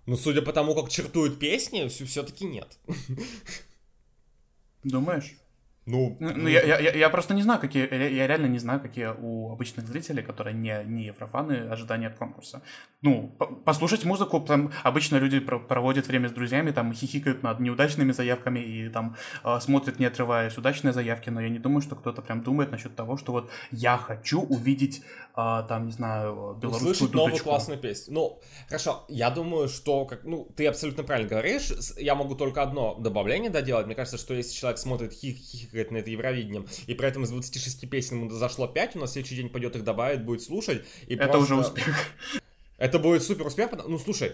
ну, 0.07 0.15
судя 0.15 0.41
по 0.41 0.53
тому, 0.53 0.73
как 0.73 0.89
чертуют 0.89 1.37
песни, 1.37 1.87
все-таки 1.87 2.45
нет. 2.45 2.79
Думаешь? 4.83 5.35
Ну, 5.87 6.17
ну, 6.19 6.31
ну 6.35 6.49
я, 6.49 6.61
я, 6.63 6.91
я 6.91 7.09
просто 7.09 7.33
не 7.33 7.43
знаю, 7.43 7.61
какие, 7.61 7.87
я, 7.89 8.09
я 8.09 8.27
реально 8.27 8.47
не 8.47 8.59
знаю, 8.59 8.81
какие 8.81 9.07
у 9.17 9.53
обычных 9.53 9.87
зрителей, 9.87 10.21
которые 10.21 10.53
не, 10.53 10.83
не 10.85 11.05
еврофаны, 11.05 11.69
ожидания 11.69 12.07
от 12.07 12.17
конкурса. 12.17 12.61
Ну, 13.01 13.29
по 13.39 13.45
послушать 13.45 14.03
музыку, 14.03 14.41
там 14.41 14.71
обычно 14.83 15.15
люди 15.15 15.39
про 15.39 15.59
проводят 15.59 16.07
время 16.07 16.27
с 16.27 16.33
друзьями, 16.33 16.71
там 16.71 16.93
хихикают 16.93 17.41
над 17.41 17.61
неудачными 17.61 18.11
заявками 18.11 18.59
и 18.59 18.89
там 18.89 19.15
э, 19.45 19.59
смотрят, 19.61 19.97
не 19.97 20.05
отрываясь, 20.05 20.57
удачные 20.57 20.91
заявки, 20.91 21.29
но 21.29 21.39
я 21.39 21.47
не 21.47 21.59
думаю, 21.59 21.81
что 21.81 21.95
кто-то 21.95 22.21
прям 22.21 22.43
думает 22.43 22.69
насчет 22.71 22.93
того, 22.93 23.15
что 23.15 23.31
вот 23.31 23.49
я 23.71 23.97
хочу 23.97 24.41
увидеть, 24.41 25.03
э, 25.37 25.63
там, 25.69 25.85
не 25.85 25.93
знаю, 25.93 26.57
белорусскую 26.59 26.91
Услышать 26.91 27.11
дудочку. 27.11 27.17
новую 27.17 27.43
классную 27.43 27.79
песню. 27.79 28.13
Ну, 28.13 28.41
хорошо, 28.67 29.05
я 29.07 29.29
думаю, 29.29 29.69
что, 29.69 30.03
как, 30.05 30.25
ну, 30.25 30.49
ты 30.57 30.67
абсолютно 30.67 31.03
правильно 31.03 31.29
говоришь, 31.29 31.71
я 31.97 32.15
могу 32.15 32.35
только 32.35 32.61
одно 32.61 32.95
добавление 32.95 33.49
доделать. 33.49 33.85
Мне 33.85 33.95
кажется, 33.95 34.17
что 34.17 34.33
если 34.33 34.53
человек 34.53 34.79
смотрит 34.79 35.13
хих 35.13 35.37
выиграть 35.77 35.91
на 35.91 35.97
это 35.97 36.09
Евровидением. 36.09 36.67
И 36.87 36.93
при 36.93 37.07
этом 37.07 37.23
из 37.23 37.29
26 37.29 37.89
песен 37.89 38.17
ему 38.17 38.29
зашло 38.29 38.67
5, 38.67 38.95
у 38.95 38.99
нас 38.99 39.13
следующий 39.13 39.35
день 39.35 39.49
пойдет 39.49 39.75
их 39.75 39.83
добавит, 39.83 40.25
будет 40.25 40.41
слушать. 40.41 40.83
И 41.07 41.15
это 41.15 41.27
просто... 41.27 41.39
уже 41.39 41.55
успех. 41.55 41.95
Это 42.77 42.99
будет 42.99 43.23
супер 43.23 43.47
успех. 43.47 43.71
Ну, 43.87 43.97
слушай, 43.97 44.33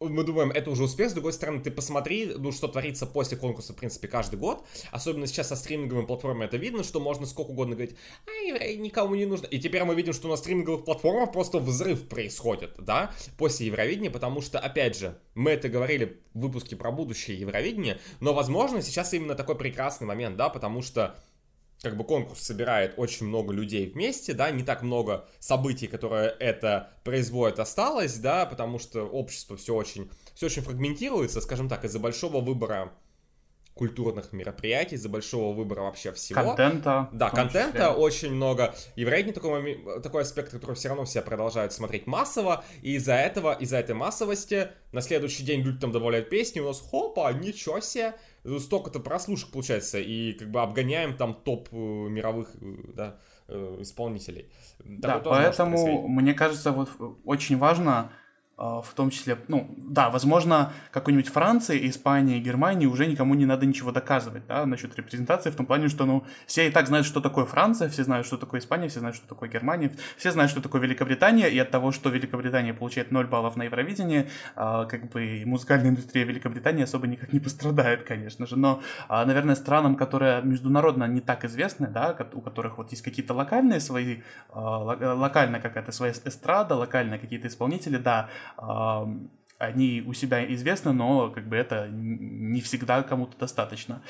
мы 0.00 0.22
думаем, 0.24 0.50
это 0.50 0.70
уже 0.70 0.84
успех, 0.84 1.10
с 1.10 1.12
другой 1.12 1.32
стороны, 1.32 1.60
ты 1.60 1.70
посмотри, 1.70 2.32
ну, 2.36 2.52
что 2.52 2.68
творится 2.68 3.06
после 3.06 3.36
конкурса, 3.36 3.72
в 3.72 3.76
принципе, 3.76 4.08
каждый 4.08 4.38
год, 4.38 4.64
особенно 4.92 5.26
сейчас 5.26 5.48
со 5.48 5.56
стриминговыми 5.56 6.06
платформами 6.06 6.44
это 6.44 6.56
видно, 6.56 6.84
что 6.84 7.00
можно 7.00 7.26
сколько 7.26 7.50
угодно 7.50 7.74
говорить, 7.74 7.96
а, 8.26 8.72
никому 8.76 9.14
не 9.14 9.26
нужно, 9.26 9.46
и 9.46 9.58
теперь 9.58 9.84
мы 9.84 9.94
видим, 9.94 10.12
что 10.12 10.28
на 10.28 10.36
стриминговых 10.36 10.84
платформах 10.84 11.32
просто 11.32 11.58
взрыв 11.58 12.08
происходит, 12.08 12.74
да, 12.78 13.12
после 13.36 13.66
Евровидения, 13.66 14.10
потому 14.10 14.40
что, 14.40 14.58
опять 14.58 14.96
же, 14.96 15.18
мы 15.34 15.50
это 15.50 15.68
говорили 15.68 16.20
в 16.34 16.40
выпуске 16.40 16.76
про 16.76 16.92
будущее 16.92 17.38
Евровидение, 17.38 17.98
но, 18.20 18.34
возможно, 18.34 18.82
сейчас 18.82 19.12
именно 19.14 19.34
такой 19.34 19.56
прекрасный 19.56 20.06
момент, 20.06 20.36
да, 20.36 20.48
потому 20.48 20.82
что 20.82 21.18
как 21.82 21.96
бы 21.96 22.04
конкурс 22.04 22.40
собирает 22.40 22.94
очень 22.96 23.26
много 23.26 23.52
людей 23.52 23.86
вместе, 23.86 24.34
да, 24.34 24.50
не 24.50 24.64
так 24.64 24.82
много 24.82 25.26
событий, 25.38 25.86
которые 25.86 26.34
это 26.40 26.90
производят, 27.04 27.60
осталось, 27.60 28.16
да, 28.16 28.46
потому 28.46 28.78
что 28.78 29.02
общество 29.02 29.56
все 29.56 29.74
очень, 29.74 30.10
все 30.34 30.46
очень 30.46 30.62
фрагментируется, 30.62 31.40
скажем 31.40 31.68
так, 31.68 31.84
из-за 31.84 32.00
большого 32.00 32.40
выбора 32.40 32.92
культурных 33.78 34.32
мероприятий, 34.32 34.96
из-за 34.96 35.08
большого 35.08 35.54
выбора 35.54 35.82
вообще 35.82 36.10
всего. 36.10 36.42
Контента. 36.42 37.08
Да, 37.12 37.30
контента 37.30 37.78
числе. 37.78 37.86
очень 37.86 38.32
много. 38.32 38.74
И, 38.96 39.04
вероятно, 39.04 39.32
такой, 39.32 40.00
такой 40.02 40.22
аспект, 40.22 40.50
который 40.50 40.74
все 40.74 40.88
равно 40.88 41.04
все 41.04 41.22
продолжают 41.22 41.72
смотреть 41.72 42.08
массово, 42.08 42.64
и 42.82 42.96
из-за 42.96 43.14
этого, 43.14 43.52
из-за 43.52 43.76
этой 43.76 43.94
массовости, 43.94 44.70
на 44.90 45.00
следующий 45.00 45.44
день 45.44 45.60
люди 45.60 45.78
там 45.78 45.92
добавляют 45.92 46.28
песни, 46.28 46.58
у 46.58 46.66
нас, 46.66 46.80
хопа, 46.80 47.32
ничего 47.32 47.78
себе, 47.78 48.14
столько-то 48.58 49.00
прослушек 49.00 49.50
получается, 49.50 49.98
и 49.98 50.32
как 50.32 50.50
бы 50.50 50.60
обгоняем 50.60 51.16
там 51.16 51.34
топ 51.34 51.68
э, 51.72 51.76
мировых, 51.76 52.54
э, 52.60 52.74
да, 52.94 53.18
э, 53.48 53.78
исполнителей. 53.80 54.50
Да, 54.84 55.18
поэтому, 55.18 56.08
мне 56.08 56.34
кажется, 56.34 56.72
вот 56.72 56.90
очень 57.24 57.58
важно 57.58 58.10
в 58.58 58.88
том 58.96 59.10
числе, 59.10 59.38
ну, 59.46 59.72
да, 59.76 60.10
возможно, 60.10 60.72
какой-нибудь 60.90 61.28
Франции, 61.28 61.88
Испании, 61.88 62.40
Германии 62.40 62.86
уже 62.86 63.06
никому 63.06 63.34
не 63.34 63.46
надо 63.46 63.66
ничего 63.66 63.92
доказывать, 63.92 64.46
да, 64.48 64.66
насчет 64.66 64.96
репрезентации, 64.96 65.50
в 65.50 65.54
том 65.54 65.64
плане, 65.64 65.88
что, 65.88 66.06
ну, 66.06 66.24
все 66.46 66.66
и 66.66 66.70
так 66.70 66.88
знают, 66.88 67.06
что 67.06 67.20
такое 67.20 67.44
Франция, 67.44 67.88
все 67.88 68.02
знают, 68.02 68.26
что 68.26 68.36
такое 68.36 68.60
Испания, 68.60 68.88
все 68.88 68.98
знают, 68.98 69.16
что 69.16 69.28
такое 69.28 69.48
Германия, 69.48 69.92
все 70.16 70.32
знают, 70.32 70.50
что 70.50 70.60
такое 70.60 70.80
Великобритания, 70.80 71.48
и 71.48 71.58
от 71.58 71.70
того, 71.70 71.92
что 71.92 72.10
Великобритания 72.10 72.74
получает 72.74 73.12
0 73.12 73.26
баллов 73.28 73.54
на 73.54 73.62
Евровидении, 73.62 74.28
а, 74.56 74.86
как 74.86 75.08
бы 75.10 75.44
музыкальная 75.46 75.90
индустрия 75.90 76.24
Великобритании 76.24 76.82
особо 76.82 77.06
никак 77.06 77.32
не 77.32 77.38
пострадает, 77.38 78.02
конечно 78.02 78.44
же, 78.46 78.56
но, 78.56 78.82
а, 79.08 79.24
наверное, 79.24 79.54
странам, 79.54 79.94
которые 79.94 80.42
международно 80.42 81.04
не 81.04 81.20
так 81.20 81.44
известны, 81.44 81.86
да, 81.86 82.16
у 82.32 82.40
которых 82.40 82.78
вот 82.78 82.90
есть 82.90 83.02
какие-то 83.02 83.34
локальные 83.34 83.78
свои, 83.78 84.18
локальная 84.52 85.60
какая-то 85.60 85.92
своя 85.92 86.12
эстрада, 86.12 86.74
локальные 86.74 87.20
какие-то 87.20 87.46
исполнители, 87.46 87.98
да, 87.98 88.28
они 89.58 90.04
у 90.06 90.12
себя 90.12 90.44
известны, 90.54 90.92
но 90.92 91.30
как 91.30 91.48
бы 91.48 91.56
это 91.56 91.88
не 91.90 92.60
всегда 92.60 93.02
кому-то 93.02 93.36
достаточно. 93.38 94.02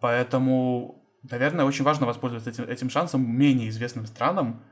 Поэтому, 0.00 1.02
наверное, 1.22 1.64
очень 1.64 1.84
важно 1.84 2.06
воспользоваться 2.06 2.50
этим, 2.50 2.64
этим 2.64 2.90
шансом 2.90 3.24
менее 3.24 3.68
известным 3.70 4.06
странам, 4.06 4.62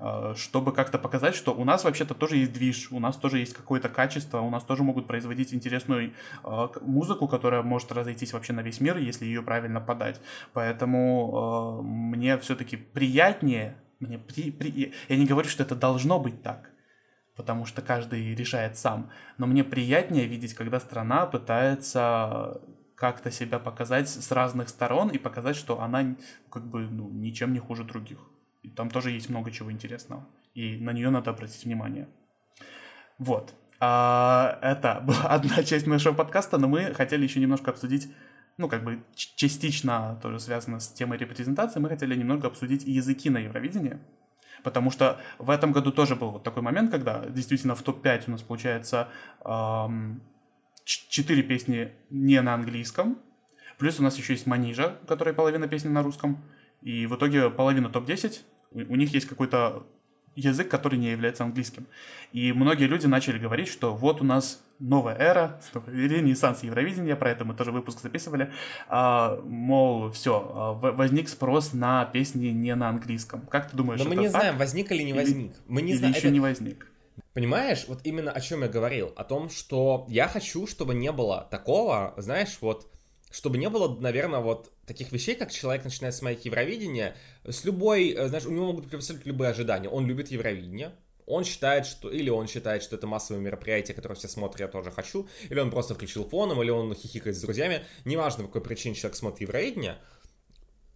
а, 0.00 0.34
чтобы 0.34 0.72
как-то 0.72 0.98
показать, 0.98 1.34
что 1.34 1.52
у 1.52 1.64
нас 1.64 1.84
вообще-то 1.84 2.14
тоже 2.14 2.38
есть 2.38 2.52
движ, 2.52 2.90
у 2.90 2.98
нас 2.98 3.16
тоже 3.16 3.38
есть 3.38 3.52
какое-то 3.52 3.90
качество, 3.90 4.40
у 4.40 4.48
нас 4.48 4.64
тоже 4.64 4.82
могут 4.82 5.06
производить 5.06 5.52
интересную 5.52 6.14
а, 6.42 6.70
музыку, 6.80 7.28
которая 7.28 7.62
может 7.62 7.92
разойтись 7.92 8.32
вообще 8.32 8.54
на 8.54 8.60
весь 8.60 8.80
мир, 8.80 8.96
если 8.96 9.26
ее 9.26 9.42
правильно 9.42 9.80
подать. 9.80 10.20
Поэтому 10.54 11.30
а, 11.34 11.82
мне 11.82 12.38
все-таки 12.38 12.78
приятнее, 12.78 13.76
мне 14.00 14.18
при, 14.18 14.50
при, 14.50 14.94
я 15.08 15.16
не 15.16 15.26
говорю, 15.26 15.48
что 15.50 15.62
это 15.62 15.76
должно 15.76 16.18
быть 16.18 16.42
так, 16.42 16.70
потому 17.40 17.64
что 17.64 17.80
каждый 17.80 18.34
решает 18.34 18.76
сам. 18.76 19.10
Но 19.38 19.46
мне 19.46 19.64
приятнее 19.64 20.26
видеть, 20.26 20.52
когда 20.52 20.78
страна 20.78 21.24
пытается 21.24 22.60
как-то 22.96 23.30
себя 23.30 23.58
показать 23.58 24.10
с 24.10 24.30
разных 24.30 24.68
сторон 24.68 25.08
и 25.08 25.16
показать, 25.16 25.56
что 25.56 25.80
она 25.80 26.16
как 26.50 26.66
бы 26.66 26.80
ну, 26.80 27.08
ничем 27.08 27.54
не 27.54 27.58
хуже 27.58 27.82
других. 27.82 28.18
И 28.62 28.68
там 28.68 28.90
тоже 28.90 29.12
есть 29.12 29.30
много 29.30 29.50
чего 29.50 29.72
интересного. 29.72 30.28
И 30.52 30.76
на 30.76 30.92
нее 30.92 31.08
надо 31.08 31.30
обратить 31.30 31.64
внимание. 31.64 32.08
Вот. 33.16 33.54
А, 33.80 34.58
это 34.60 35.00
была 35.06 35.22
одна 35.30 35.62
часть 35.62 35.86
нашего 35.86 36.12
подкаста, 36.12 36.58
но 36.58 36.68
мы 36.68 36.92
хотели 36.92 37.22
еще 37.22 37.40
немножко 37.40 37.70
обсудить, 37.70 38.12
ну, 38.58 38.68
как 38.68 38.84
бы 38.84 39.02
частично 39.14 40.20
тоже 40.22 40.40
связано 40.40 40.78
с 40.78 40.88
темой 40.88 41.16
репрезентации, 41.16 41.80
мы 41.80 41.88
хотели 41.88 42.14
немного 42.14 42.48
обсудить 42.48 42.84
языки 42.84 43.30
на 43.30 43.38
Евровидении. 43.38 43.98
Потому 44.62 44.90
что 44.90 45.20
в 45.38 45.50
этом 45.50 45.72
году 45.72 45.92
тоже 45.92 46.16
был 46.16 46.30
вот 46.30 46.42
такой 46.42 46.62
момент, 46.62 46.90
когда 46.90 47.24
действительно 47.26 47.74
в 47.74 47.82
топ-5 47.82 48.24
у 48.26 48.30
нас 48.32 48.42
получается 48.42 49.08
эм, 49.44 50.22
4 50.84 51.42
песни 51.42 51.92
не 52.10 52.40
на 52.40 52.54
английском. 52.54 53.18
Плюс 53.78 53.98
у 54.00 54.02
нас 54.02 54.18
еще 54.18 54.34
есть 54.34 54.46
Манижа, 54.46 54.98
которая 55.06 55.34
половина 55.34 55.68
песни 55.68 55.88
на 55.88 56.02
русском. 56.02 56.44
И 56.82 57.06
в 57.06 57.16
итоге 57.16 57.50
половина 57.50 57.88
топ-10, 57.88 58.40
у 58.72 58.96
них 58.96 59.12
есть 59.14 59.26
какой-то 59.26 59.86
язык, 60.36 60.68
который 60.68 60.98
не 60.98 61.10
является 61.10 61.44
английским. 61.44 61.86
И 62.32 62.52
многие 62.52 62.84
люди 62.84 63.06
начали 63.06 63.38
говорить, 63.38 63.68
что 63.68 63.94
вот 63.94 64.20
у 64.20 64.24
нас 64.24 64.62
новая 64.78 65.14
эра, 65.16 65.60
ренессанс 65.86 66.62
Евровидения, 66.62 67.16
про 67.16 67.30
это 67.30 67.44
мы 67.44 67.54
тоже 67.54 67.70
выпуск 67.70 68.00
записывали, 68.00 68.52
а, 68.88 69.40
мол, 69.44 70.10
все, 70.10 70.50
а, 70.54 70.72
возник 70.72 71.28
спрос 71.28 71.72
на 71.72 72.04
песни 72.06 72.48
не 72.48 72.74
на 72.74 72.88
английском. 72.88 73.42
Как 73.42 73.70
ты 73.70 73.76
думаешь, 73.76 74.00
Но 74.00 74.08
мы 74.08 74.16
не 74.16 74.28
так? 74.30 74.40
знаем, 74.40 74.58
возник 74.58 74.90
или 74.92 75.02
не 75.02 75.12
возник. 75.12 75.52
Или, 75.52 75.62
мы 75.68 75.82
не 75.82 75.94
знаем. 75.94 76.14
еще 76.14 76.28
это... 76.28 76.32
не 76.32 76.40
возник. 76.40 76.86
Понимаешь, 77.34 77.84
вот 77.86 78.00
именно 78.04 78.32
о 78.32 78.40
чем 78.40 78.62
я 78.62 78.68
говорил, 78.68 79.12
о 79.16 79.24
том, 79.24 79.50
что 79.50 80.06
я 80.08 80.26
хочу, 80.26 80.66
чтобы 80.66 80.94
не 80.94 81.12
было 81.12 81.46
такого, 81.50 82.14
знаешь, 82.16 82.58
вот 82.60 82.90
чтобы 83.30 83.58
не 83.58 83.68
было, 83.68 83.96
наверное, 84.00 84.40
вот 84.40 84.72
таких 84.90 85.12
вещей, 85.12 85.36
как 85.36 85.52
человек 85.52 85.84
начинает 85.84 86.14
смотреть 86.14 86.44
Евровидение, 86.44 87.14
с 87.44 87.64
любой, 87.64 88.10
э, 88.10 88.26
знаешь, 88.26 88.44
у 88.44 88.50
него 88.50 88.66
могут 88.66 88.86
быть 88.86 88.94
абсолютно 88.94 89.28
любые 89.28 89.50
ожидания. 89.50 89.88
Он 89.88 90.04
любит 90.04 90.32
Евровидение, 90.32 90.92
он 91.26 91.44
считает, 91.44 91.86
что... 91.86 92.10
Или 92.10 92.28
он 92.28 92.48
считает, 92.48 92.82
что 92.82 92.96
это 92.96 93.06
массовое 93.06 93.40
мероприятие, 93.40 93.94
которое 93.94 94.16
все 94.16 94.26
смотрят, 94.26 94.60
я 94.60 94.68
тоже 94.68 94.90
хочу. 94.90 95.28
Или 95.48 95.60
он 95.60 95.70
просто 95.70 95.94
включил 95.94 96.28
фоном, 96.28 96.60
или 96.60 96.70
он 96.70 96.92
хихикает 96.92 97.36
с 97.36 97.40
друзьями. 97.40 97.84
Неважно, 98.04 98.42
по 98.44 98.48
какой 98.48 98.62
причине 98.62 98.96
человек 98.96 99.16
смотрит 99.16 99.42
Евровидение. 99.42 99.98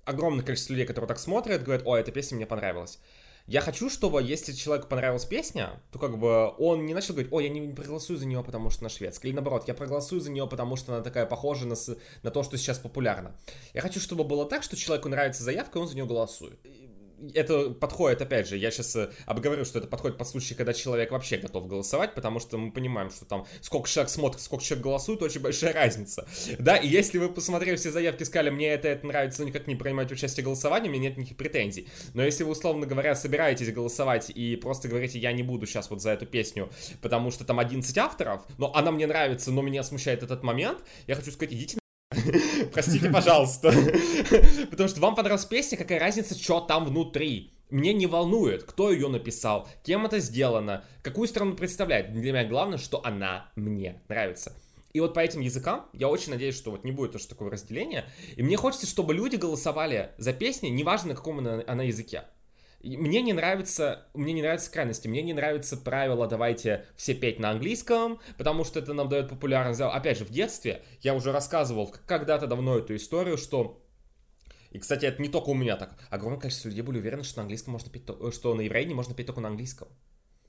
Огромное 0.04 0.44
количество 0.44 0.72
людей, 0.72 0.86
которые 0.86 1.08
так 1.08 1.20
смотрят, 1.20 1.62
говорят, 1.62 1.86
о, 1.86 1.96
эта 1.96 2.10
песня 2.10 2.36
мне 2.36 2.46
понравилась. 2.46 2.98
Я 3.46 3.60
хочу, 3.60 3.90
чтобы, 3.90 4.22
если 4.22 4.52
человеку 4.52 4.88
понравилась 4.88 5.26
песня, 5.26 5.82
то 5.92 5.98
как 5.98 6.18
бы 6.18 6.54
он 6.58 6.86
не 6.86 6.94
начал 6.94 7.12
говорить, 7.12 7.30
ой, 7.30 7.44
я 7.44 7.50
не 7.50 7.74
проголосую 7.74 8.18
за 8.18 8.24
нее, 8.24 8.42
потому 8.42 8.70
что 8.70 8.80
она 8.80 8.88
шведская. 8.88 9.28
Или 9.28 9.34
наоборот, 9.34 9.68
я 9.68 9.74
проголосую 9.74 10.22
за 10.22 10.30
нее, 10.30 10.46
потому 10.46 10.76
что 10.76 10.94
она 10.94 11.02
такая 11.02 11.26
похожа 11.26 11.66
на, 11.66 11.74
на 12.22 12.30
то, 12.30 12.42
что 12.42 12.56
сейчас 12.56 12.78
популярно. 12.78 13.36
Я 13.74 13.82
хочу, 13.82 14.00
чтобы 14.00 14.24
было 14.24 14.46
так, 14.46 14.62
что 14.62 14.76
человеку 14.76 15.10
нравится 15.10 15.42
заявка, 15.42 15.78
и 15.78 15.82
он 15.82 15.88
за 15.88 15.94
нее 15.94 16.06
голосует 16.06 16.58
это 17.34 17.70
подходит, 17.70 18.22
опять 18.22 18.48
же, 18.48 18.56
я 18.56 18.70
сейчас 18.70 18.94
э, 18.96 19.10
обговорю, 19.26 19.64
что 19.64 19.78
это 19.78 19.88
подходит 19.88 20.18
по 20.18 20.24
случаю, 20.24 20.56
когда 20.56 20.72
человек 20.72 21.10
вообще 21.10 21.36
готов 21.36 21.66
голосовать, 21.66 22.14
потому 22.14 22.40
что 22.40 22.58
мы 22.58 22.72
понимаем, 22.72 23.10
что 23.10 23.24
там 23.24 23.46
сколько 23.60 23.88
человек 23.88 24.10
смотрит, 24.10 24.42
сколько 24.42 24.64
человек 24.64 24.84
голосует, 24.84 25.22
очень 25.22 25.40
большая 25.40 25.72
разница. 25.74 26.26
Да, 26.58 26.76
и 26.76 26.88
если 26.88 27.18
вы 27.18 27.28
посмотрели 27.28 27.76
все 27.76 27.90
заявки, 27.90 28.24
сказали, 28.24 28.50
мне 28.50 28.68
это, 28.68 28.88
это 28.88 29.06
нравится, 29.06 29.42
но 29.42 29.48
никак 29.48 29.66
не 29.66 29.76
принимаете 29.76 30.14
участие 30.14 30.42
в 30.42 30.46
голосовании, 30.46 30.88
мне 30.88 30.98
нет 30.98 31.16
никаких 31.16 31.36
претензий. 31.36 31.88
Но 32.14 32.22
если 32.22 32.44
вы, 32.44 32.52
условно 32.52 32.86
говоря, 32.86 33.14
собираетесь 33.14 33.72
голосовать 33.72 34.30
и 34.30 34.56
просто 34.56 34.88
говорите, 34.88 35.18
я 35.18 35.32
не 35.32 35.42
буду 35.42 35.66
сейчас 35.66 35.90
вот 35.90 36.02
за 36.02 36.10
эту 36.10 36.26
песню, 36.26 36.70
потому 37.00 37.30
что 37.30 37.44
там 37.44 37.58
11 37.58 37.96
авторов, 37.98 38.42
но 38.58 38.74
она 38.74 38.90
мне 38.90 39.06
нравится, 39.06 39.50
но 39.50 39.62
меня 39.62 39.82
смущает 39.82 40.22
этот 40.22 40.42
момент, 40.42 40.78
я 41.06 41.14
хочу 41.14 41.30
сказать, 41.30 41.52
идите 41.52 41.78
Простите, 42.74 43.08
пожалуйста. 43.08 43.72
Потому 44.70 44.88
что 44.88 45.00
вам 45.00 45.14
понравилась 45.14 45.44
песня, 45.44 45.78
какая 45.78 46.00
разница, 46.00 46.36
что 46.36 46.60
там 46.60 46.84
внутри. 46.84 47.52
Мне 47.70 47.92
не 47.92 48.06
волнует, 48.06 48.64
кто 48.64 48.92
ее 48.92 49.08
написал, 49.08 49.68
кем 49.84 50.04
это 50.04 50.18
сделано, 50.18 50.84
какую 51.02 51.26
страну 51.28 51.54
представляет. 51.54 52.12
Для 52.12 52.32
меня 52.32 52.44
главное, 52.44 52.78
что 52.78 53.00
она 53.04 53.50
мне 53.56 54.02
нравится. 54.08 54.52
И 54.92 55.00
вот 55.00 55.14
по 55.14 55.20
этим 55.20 55.40
языкам 55.40 55.86
я 55.92 56.08
очень 56.08 56.30
надеюсь, 56.30 56.56
что 56.56 56.70
вот 56.70 56.84
не 56.84 56.92
будет 56.92 57.12
тоже 57.12 57.26
такого 57.26 57.50
разделения. 57.50 58.04
И 58.36 58.42
мне 58.42 58.56
хочется, 58.56 58.86
чтобы 58.86 59.14
люди 59.14 59.36
голосовали 59.36 60.10
за 60.18 60.32
песни, 60.32 60.68
неважно 60.68 61.10
на 61.10 61.14
каком 61.16 61.38
она, 61.38 61.64
она 61.66 61.84
языке. 61.84 62.24
Мне 62.84 63.22
не 63.22 63.32
нравится, 63.32 64.06
мне 64.12 64.32
не 64.32 64.42
нравятся 64.42 64.70
крайности, 64.70 65.08
мне 65.08 65.22
не 65.22 65.32
нравится 65.32 65.76
правило 65.76 66.26
«давайте 66.26 66.84
все 66.96 67.14
петь 67.14 67.38
на 67.38 67.50
английском», 67.50 68.20
потому 68.36 68.64
что 68.64 68.78
это 68.78 68.92
нам 68.92 69.08
дает 69.08 69.30
популярность. 69.30 69.80
Опять 69.80 70.18
же, 70.18 70.24
в 70.24 70.30
детстве 70.30 70.82
я 71.00 71.14
уже 71.14 71.32
рассказывал 71.32 71.94
когда-то 72.06 72.46
давно 72.46 72.78
эту 72.78 72.94
историю, 72.94 73.38
что 73.38 73.80
и, 74.70 74.78
кстати, 74.78 75.06
это 75.06 75.22
не 75.22 75.28
только 75.28 75.50
у 75.50 75.54
меня 75.54 75.76
так. 75.76 75.96
Огромное 76.10 76.40
количество 76.40 76.68
людей 76.68 76.82
были 76.82 76.98
уверены, 76.98 77.22
что 77.22 77.38
на 77.38 77.42
английском 77.42 77.72
можно 77.72 77.90
петь, 77.90 78.08
что 78.34 78.54
на 78.54 78.60
еврейне 78.60 78.92
можно 78.92 79.14
петь 79.14 79.26
только 79.26 79.40
на 79.40 79.48
английском. 79.48 79.88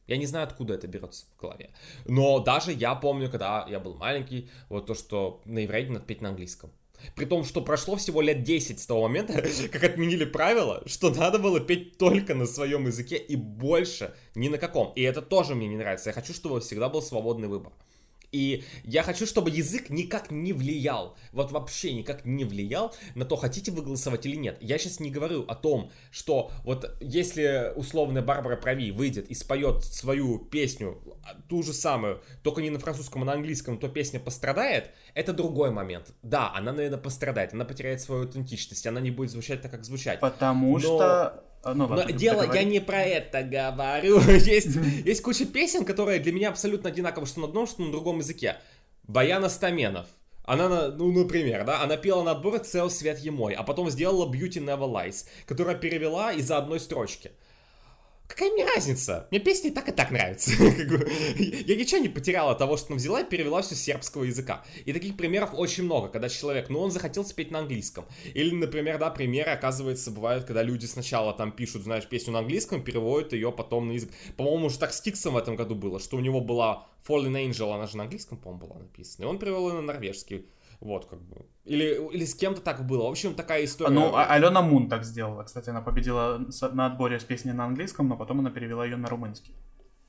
Я 0.08 0.18
не 0.18 0.26
знаю, 0.26 0.48
откуда 0.48 0.74
это 0.74 0.88
берется 0.88 1.26
в 1.28 1.40
голове. 1.40 1.70
Но 2.06 2.40
даже 2.40 2.72
я 2.72 2.96
помню, 2.96 3.30
когда 3.30 3.66
я 3.70 3.80
был 3.80 3.96
маленький, 3.96 4.50
вот 4.68 4.88
то, 4.88 4.96
что 4.96 5.42
на 5.46 5.60
еврейне 5.60 5.94
надо 5.94 6.06
петь 6.06 6.22
на 6.22 6.30
английском. 6.30 6.72
При 7.16 7.26
том, 7.26 7.44
что 7.44 7.62
прошло 7.62 7.96
всего 7.96 8.22
лет 8.22 8.44
10 8.44 8.80
с 8.80 8.86
того 8.86 9.04
момента, 9.04 9.34
как 9.72 9.84
отменили 9.84 10.26
правила, 10.26 10.84
что 10.86 11.10
надо 11.10 11.40
было 11.40 11.60
петь 11.60 11.98
только 11.98 12.34
на 12.34 12.46
своем 12.46 12.88
языке 12.88 13.18
и 13.18 13.36
больше 13.36 14.14
ни 14.36 14.48
на 14.50 14.58
каком. 14.58 14.94
И 14.96 15.02
это 15.02 15.22
тоже 15.22 15.56
мне 15.56 15.68
не 15.68 15.78
нравится. 15.78 16.10
Я 16.10 16.14
хочу, 16.14 16.34
чтобы 16.34 16.62
всегда 16.62 16.90
был 16.90 17.02
свободный 17.02 17.48
выбор. 17.48 17.74
И 18.36 18.66
я 18.84 19.02
хочу, 19.02 19.26
чтобы 19.26 19.50
язык 19.50 19.90
никак 19.90 20.30
не 20.30 20.52
влиял, 20.52 21.16
вот 21.32 21.54
вообще 21.54 21.94
никак 21.94 22.26
не 22.26 22.44
влиял 22.44 22.94
на 23.16 23.24
то, 23.24 23.38
хотите 23.38 23.72
вы 23.72 23.82
голосовать 23.82 24.26
или 24.26 24.36
нет. 24.36 24.58
Я 24.60 24.78
сейчас 24.78 25.00
не 25.00 25.10
говорю 25.10 25.46
о 25.48 25.56
том, 25.56 25.90
что 26.12 26.52
вот 26.66 26.98
если 27.00 27.72
условная 27.78 28.22
Барбара 28.22 28.58
Прави 28.58 28.92
выйдет 28.92 29.30
и 29.30 29.34
споет 29.34 29.86
свою 29.86 30.38
песню, 30.38 31.02
а, 31.24 31.36
ту 31.48 31.64
же 31.64 31.72
самую, 31.72 32.22
только 32.44 32.62
не 32.62 32.70
на 32.70 32.80
французском, 32.80 33.22
а 33.22 33.26
на 33.26 33.34
английском, 33.34 33.78
то 33.78 33.88
песня 33.88 34.20
пострадает, 34.20 34.92
это 35.14 35.32
другой 35.32 35.72
момент. 35.72 36.14
Да, 36.22 36.52
она, 36.54 36.74
наверное, 36.74 37.00
пострадает, 37.00 37.54
она 37.54 37.64
потеряет 37.64 38.02
свою 38.02 38.24
аутентичность, 38.24 38.86
она 38.86 39.00
не 39.00 39.12
будет 39.12 39.32
звучать 39.32 39.62
так, 39.62 39.72
как 39.72 39.86
звучать. 39.86 40.20
Потому 40.20 40.74
Но... 40.74 40.80
что 40.80 41.45
ну, 41.74 41.88
ладно, 41.88 42.06
Но 42.08 42.12
дело, 42.12 42.54
я 42.54 42.64
не 42.64 42.80
про 42.80 43.02
это 43.02 43.44
говорю. 43.44 44.20
есть, 44.30 44.76
есть 45.06 45.22
куча 45.22 45.46
песен, 45.46 45.86
которые 45.86 46.20
для 46.20 46.32
меня 46.32 46.50
абсолютно 46.50 46.90
одинаковы, 46.90 47.26
что 47.26 47.40
на 47.40 47.48
одном, 47.48 47.68
что 47.68 47.82
на 47.82 47.92
другом 47.92 48.20
языке. 48.20 48.58
Баяна 49.04 49.50
Стаменов. 49.50 50.08
Она, 50.44 50.90
ну, 50.90 51.12
например, 51.12 51.66
да, 51.66 51.82
она 51.82 51.98
пела 51.98 52.22
на 52.22 52.32
отбор 52.32 52.60
«Цел 52.60 52.92
свет 52.92 53.18
емой», 53.20 53.54
а 53.54 53.64
потом 53.64 53.90
сделала 53.90 54.32
«Beauty 54.32 54.64
Never 54.64 54.88
Lies», 54.88 55.26
которая 55.48 55.76
перевела 55.76 56.34
из-за 56.34 56.58
одной 56.58 56.80
строчки. 56.80 57.32
Какая 58.28 58.52
мне 58.52 58.66
разница? 58.66 59.28
Мне 59.30 59.40
песни 59.40 59.70
так 59.70 59.88
и 59.88 59.92
так 59.92 60.10
нравятся. 60.10 60.52
Я 61.36 61.76
ничего 61.76 62.02
не 62.02 62.10
потеряла 62.10 62.52
от 62.52 62.58
того, 62.58 62.76
что 62.76 62.88
она 62.88 62.96
взяла 62.98 63.22
и 63.22 63.30
перевела 63.30 63.62
все 63.62 63.76
с 63.76 63.82
сербского 63.82 64.24
языка. 64.24 64.66
И 64.86 64.94
таких 64.94 65.16
примеров 65.16 65.52
очень 65.54 65.84
много, 65.84 66.08
когда 66.10 66.28
человек, 66.28 66.70
ну, 66.70 66.80
он 66.80 66.92
захотел 66.92 67.24
спеть 67.24 67.52
на 67.52 67.60
английском. 67.60 68.06
Или, 68.34 68.56
например, 68.56 68.98
да, 68.98 69.12
примеры, 69.12 69.52
оказывается, 69.52 70.10
бывают, 70.10 70.46
когда 70.46 70.64
люди 70.64 70.86
сначала 70.86 71.34
там 71.34 71.52
пишут, 71.52 71.84
знаешь, 71.84 72.08
песню 72.08 72.34
на 72.34 72.40
английском, 72.40 72.84
переводят 72.84 73.34
ее 73.34 73.52
потом 73.52 73.90
на 73.90 73.92
язык. 73.94 74.10
По-моему, 74.38 74.68
уже 74.68 74.80
так 74.80 74.94
с 74.94 75.02
Тиксом 75.02 75.36
в 75.36 75.38
этом 75.38 75.56
году 75.56 75.76
было, 75.76 76.00
что 76.00 76.18
у 76.18 76.20
него 76.20 76.42
была 76.42 76.88
Fallen 77.08 77.34
Angel, 77.34 77.74
она 77.74 77.86
же 77.86 77.98
на 77.98 78.04
английском, 78.04 78.40
по-моему, 78.40 78.68
была 78.68 78.80
написана. 78.80 79.26
И 79.26 79.28
он 79.28 79.38
перевел 79.38 79.70
ее 79.70 79.76
на 79.76 79.82
норвежский. 79.82 80.48
Вот, 80.80 81.06
как 81.06 81.22
бы. 81.22 81.46
Или, 81.66 82.00
или 82.12 82.26
с 82.26 82.36
кем-то 82.36 82.62
так 82.62 82.86
было. 82.86 83.04
В 83.04 83.12
общем, 83.12 83.34
такая 83.34 83.66
история. 83.66 83.92
Ну, 83.92 84.16
а 84.16 84.26
Алена 84.26 84.62
Мун 84.62 84.88
так 84.88 85.04
сделала. 85.04 85.44
Кстати, 85.44 85.70
она 85.70 85.82
победила 85.82 86.46
на 86.72 86.86
отборе 86.86 87.20
с 87.20 87.24
песней 87.24 87.54
на 87.54 87.66
английском, 87.66 88.08
но 88.08 88.16
потом 88.16 88.40
она 88.40 88.52
перевела 88.52 88.86
ее 88.86 88.98
на 88.98 89.08
румынский. 89.08 89.56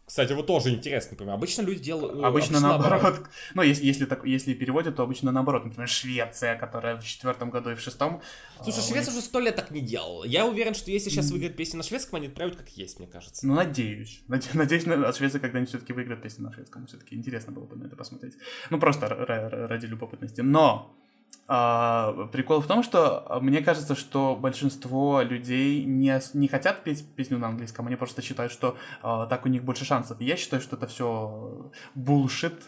Кстати, 0.07 0.35
вот 0.35 0.47
тоже 0.47 0.71
интересно, 0.71 1.13
например. 1.13 1.35
Обычно 1.35 1.63
люди 1.63 1.81
делают... 1.81 2.15
Э, 2.15 2.23
обычно, 2.23 2.29
обычно 2.29 2.61
наоборот. 2.61 3.03
наоборот. 3.03 3.29
Ну, 3.55 3.63
если, 3.63 3.85
если, 3.85 4.05
так, 4.05 4.25
если 4.25 4.55
переводят, 4.55 4.95
то 4.95 5.03
обычно 5.03 5.33
наоборот. 5.33 5.65
Например, 5.65 5.89
Швеция, 5.89 6.57
которая 6.57 6.97
в 6.97 7.05
четвертом 7.05 7.51
году 7.51 7.71
и 7.71 7.75
в 7.75 7.81
шестом... 7.81 8.23
Слушай, 8.63 8.79
а, 8.79 8.83
Швеция 8.83 9.11
них... 9.11 9.19
уже 9.19 9.21
сто 9.23 9.41
лет 9.41 9.57
так 9.57 9.73
не 9.73 9.81
делала. 9.81 10.23
Я 10.23 10.47
уверен, 10.47 10.75
что 10.75 10.93
если 10.93 11.11
сейчас 11.11 11.33
выиграет 11.33 11.57
песню 11.57 11.79
на 11.79 11.83
шведском, 11.83 12.19
они 12.19 12.29
отправят 12.29 12.55
как 12.55 12.69
есть, 12.69 13.01
мне 13.01 13.09
кажется. 13.09 13.45
Ну, 13.49 13.55
надеюсь. 13.55 14.23
Надеюсь, 14.29 14.87
от 14.87 15.17
Швеции 15.17 15.41
когда-нибудь 15.41 15.71
все-таки 15.71 15.93
выиграет 15.93 16.23
песню 16.23 16.45
на 16.45 16.53
шведском. 16.53 16.87
Все-таки 16.87 17.17
интересно 17.17 17.53
было 17.53 17.65
бы 17.65 17.75
на 17.75 17.87
это 17.87 17.97
посмотреть. 17.97 18.35
Ну, 18.71 18.79
просто 18.79 19.09
ради 19.09 19.87
любопытности. 19.87 20.41
Но 20.41 20.95
а, 21.49 22.29
прикол 22.33 22.61
в 22.61 22.67
том, 22.67 22.83
что 22.83 23.25
а, 23.31 23.41
мне 23.41 23.63
кажется, 23.63 23.95
что 23.95 24.37
большинство 24.37 25.23
людей 25.23 25.85
не, 25.85 26.21
не 26.35 26.49
хотят 26.49 26.83
петь 26.83 27.07
песню 27.15 27.39
на 27.39 27.49
английском, 27.49 27.87
они 27.87 27.97
просто 27.97 28.21
считают, 28.21 28.53
что 28.53 28.77
а, 29.03 29.27
так 29.27 29.47
у 29.47 29.49
них 29.49 29.63
больше 29.63 29.85
шансов. 29.85 30.21
я 30.21 30.37
считаю, 30.37 30.61
что 30.61 30.77
это 30.77 30.87
все 30.87 31.71
bullshit, 31.95 32.61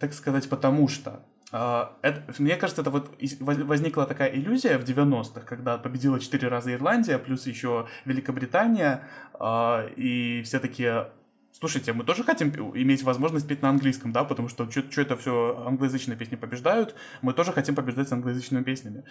так 0.00 0.12
сказать, 0.12 0.48
потому 0.48 0.88
что 0.88 1.22
а, 1.52 1.96
это, 2.02 2.22
мне 2.38 2.56
кажется, 2.56 2.82
это 2.82 2.90
вот 2.90 3.16
возникла 3.40 4.06
такая 4.06 4.34
иллюзия 4.34 4.78
в 4.78 4.84
90-х, 4.84 5.42
когда 5.42 5.78
победила 5.78 6.18
четыре 6.18 6.48
раза 6.48 6.72
Ирландия, 6.74 7.18
плюс 7.18 7.46
еще 7.46 7.86
Великобритания, 8.04 9.04
а, 9.34 9.86
и 9.96 10.42
все 10.42 10.58
такие 10.58 11.10
Слушайте, 11.58 11.94
мы 11.94 12.04
тоже 12.04 12.22
хотим 12.22 12.50
иметь 12.74 13.02
возможность 13.02 13.48
петь 13.48 13.62
на 13.62 13.70
английском, 13.70 14.12
да, 14.12 14.24
потому 14.24 14.48
что 14.48 14.70
что 14.70 15.00
это 15.00 15.16
все 15.16 15.64
англоязычные 15.66 16.14
песни 16.14 16.36
побеждают, 16.36 16.94
мы 17.22 17.32
тоже 17.32 17.52
хотим 17.52 17.74
побеждать 17.74 18.10
с 18.10 18.12
англоязычными 18.12 18.62
песнями. 18.62 19.04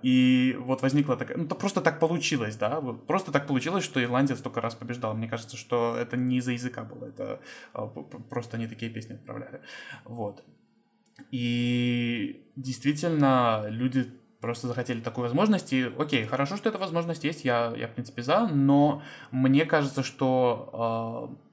И 0.00 0.56
вот 0.60 0.80
возникла 0.80 1.18
такая, 1.18 1.36
ну, 1.36 1.44
это 1.44 1.54
просто 1.54 1.82
так 1.82 2.00
получилось, 2.00 2.56
да, 2.56 2.80
просто 2.80 3.32
так 3.32 3.46
получилось, 3.46 3.84
что 3.84 4.02
Ирландия 4.02 4.36
столько 4.36 4.62
раз 4.62 4.74
побеждала. 4.74 5.12
Мне 5.12 5.28
кажется, 5.28 5.58
что 5.58 5.94
это 5.94 6.16
не 6.16 6.38
из-за 6.38 6.52
языка 6.52 6.84
было, 6.84 7.04
это 7.04 7.40
а, 7.74 7.86
просто 7.86 8.56
они 8.56 8.66
такие 8.66 8.90
песни 8.90 9.16
отправляли. 9.16 9.60
Вот. 10.04 10.42
И 11.30 12.46
действительно, 12.56 13.66
люди 13.68 14.10
просто 14.40 14.68
захотели 14.68 15.00
такую 15.00 15.24
возможность, 15.26 15.70
и 15.74 15.92
окей, 15.98 16.24
хорошо, 16.24 16.56
что 16.56 16.70
эта 16.70 16.78
возможность 16.78 17.24
есть, 17.24 17.44
я, 17.44 17.74
я 17.76 17.88
в 17.88 17.92
принципе 17.92 18.22
за, 18.22 18.46
но 18.46 19.02
мне 19.30 19.66
кажется, 19.66 20.02
что 20.02 21.36
э, 21.36 21.49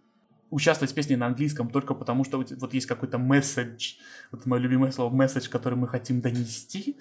участвовать 0.50 0.92
в 0.92 0.96
песне 0.96 1.18
на 1.18 1.28
английском 1.28 1.70
только 1.70 1.94
потому, 1.94 2.24
что 2.24 2.38
вот 2.38 2.74
есть 2.74 2.88
какой-то 2.88 3.18
месседж, 3.18 3.96
вот 4.32 4.46
мое 4.46 4.60
любимое 4.60 4.92
слово 4.92 5.14
месседж, 5.14 5.50
который 5.50 5.76
мы 5.76 5.88
хотим 5.88 6.22
донести 6.22 6.98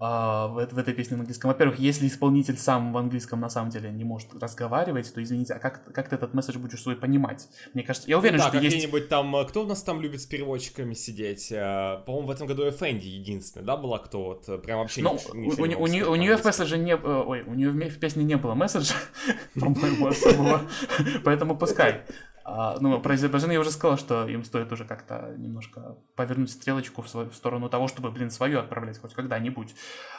а, 0.00 0.48
в, 0.48 0.66
в 0.66 0.78
этой 0.78 0.92
песне 0.92 1.16
на 1.16 1.22
английском. 1.22 1.48
Во-первых, 1.48 1.78
если 1.78 2.06
исполнитель 2.06 2.58
сам 2.58 2.92
в 2.92 2.96
английском 2.98 3.40
на 3.40 3.48
самом 3.48 3.70
деле 3.70 3.90
не 3.90 4.04
может 4.04 4.34
разговаривать, 4.34 5.12
то 5.14 5.22
извините, 5.22 5.54
а 5.54 5.58
как, 5.58 5.92
как 5.92 6.08
ты 6.08 6.16
этот 6.16 6.34
месседж 6.34 6.58
будешь 6.58 6.82
свой 6.82 6.96
понимать? 6.96 7.48
Мне 7.74 7.84
кажется, 7.84 8.08
я 8.08 8.18
уверен, 8.18 8.38
ну, 8.38 8.42
да, 8.42 8.48
что 8.48 8.58
есть... 8.58 8.84
нибудь 8.84 9.08
там, 9.08 9.34
э, 9.36 9.44
кто 9.46 9.62
у 9.62 9.66
нас 9.66 9.82
там 9.82 10.00
любит 10.00 10.20
с 10.20 10.26
переводчиками 10.26 10.94
сидеть? 10.94 11.50
Э, 11.52 12.02
по-моему, 12.04 12.28
в 12.28 12.30
этом 12.32 12.46
году 12.46 12.70
Фэнди 12.70 13.06
единственная, 13.06 13.66
да, 13.66 13.76
была, 13.76 13.98
кто 13.98 14.24
вот 14.24 14.48
э, 14.48 14.58
прям 14.58 14.80
вообще 14.80 15.02
ну, 15.02 15.14
ничего 15.32 15.62
у, 15.62 15.66
не 15.66 16.02
у, 16.02 16.08
у, 16.08 16.12
у 16.12 16.16
нее 16.16 16.36
в 16.36 16.44
месседже 16.44 16.76
не... 16.76 16.96
Ой, 16.96 17.42
у 17.42 17.54
нее 17.54 17.70
в 17.70 17.98
песне 17.98 18.24
не 18.24 18.36
было 18.36 18.54
месседжа, 18.54 18.94
по-моему, 19.54 20.08
особого, 20.08 20.62
поэтому 21.24 21.56
пускай. 21.56 22.02
А, 22.44 22.76
ну, 22.78 23.00
про 23.00 23.14
Азербайджан 23.14 23.50
я 23.50 23.60
уже 23.60 23.70
сказал, 23.70 23.96
что 23.96 24.28
им 24.28 24.44
стоит 24.44 24.70
уже 24.70 24.84
как-то 24.84 25.34
немножко 25.38 25.96
повернуть 26.14 26.50
стрелочку 26.50 27.00
в, 27.00 27.08
свою, 27.08 27.30
в 27.30 27.34
сторону 27.34 27.70
того, 27.70 27.88
чтобы, 27.88 28.10
блин, 28.10 28.30
свое 28.30 28.58
отправлять 28.58 28.98
хоть 28.98 29.14
когда-нибудь. 29.14 29.74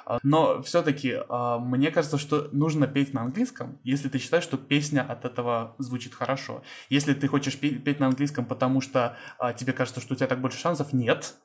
А, 0.06 0.18
но 0.24 0.62
все-таки 0.64 1.20
а, 1.30 1.60
мне 1.60 1.92
кажется, 1.92 2.18
что 2.18 2.50
нужно 2.52 2.88
петь 2.88 3.14
на 3.14 3.22
английском, 3.22 3.80
если 3.84 4.10
ты 4.10 4.18
считаешь, 4.18 4.44
что 4.44 4.58
песня 4.58 5.06
от 5.08 5.24
этого 5.24 5.76
звучит 5.78 6.16
хорошо. 6.16 6.64
Если 6.90 7.14
ты 7.14 7.28
хочешь 7.28 7.60
петь 7.60 8.00
на 8.00 8.08
английском, 8.08 8.46
потому 8.46 8.82
что 8.82 9.18
тебе 9.58 9.74
кажется, 9.74 10.02
что 10.02 10.14
у 10.14 10.18
тебя 10.18 10.28
так 10.28 10.42
больше 10.42 10.58
шансов, 10.58 10.94
нет 10.94 11.36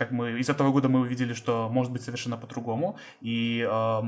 как 0.00 0.12
мы 0.12 0.40
из 0.40 0.48
этого 0.48 0.72
года 0.72 0.88
мы 0.88 1.00
увидели, 1.00 1.34
что 1.34 1.68
может 1.70 1.92
быть 1.92 2.02
совершенно 2.02 2.38
по-другому. 2.38 2.96
И 3.20 3.60
э, 3.70 4.00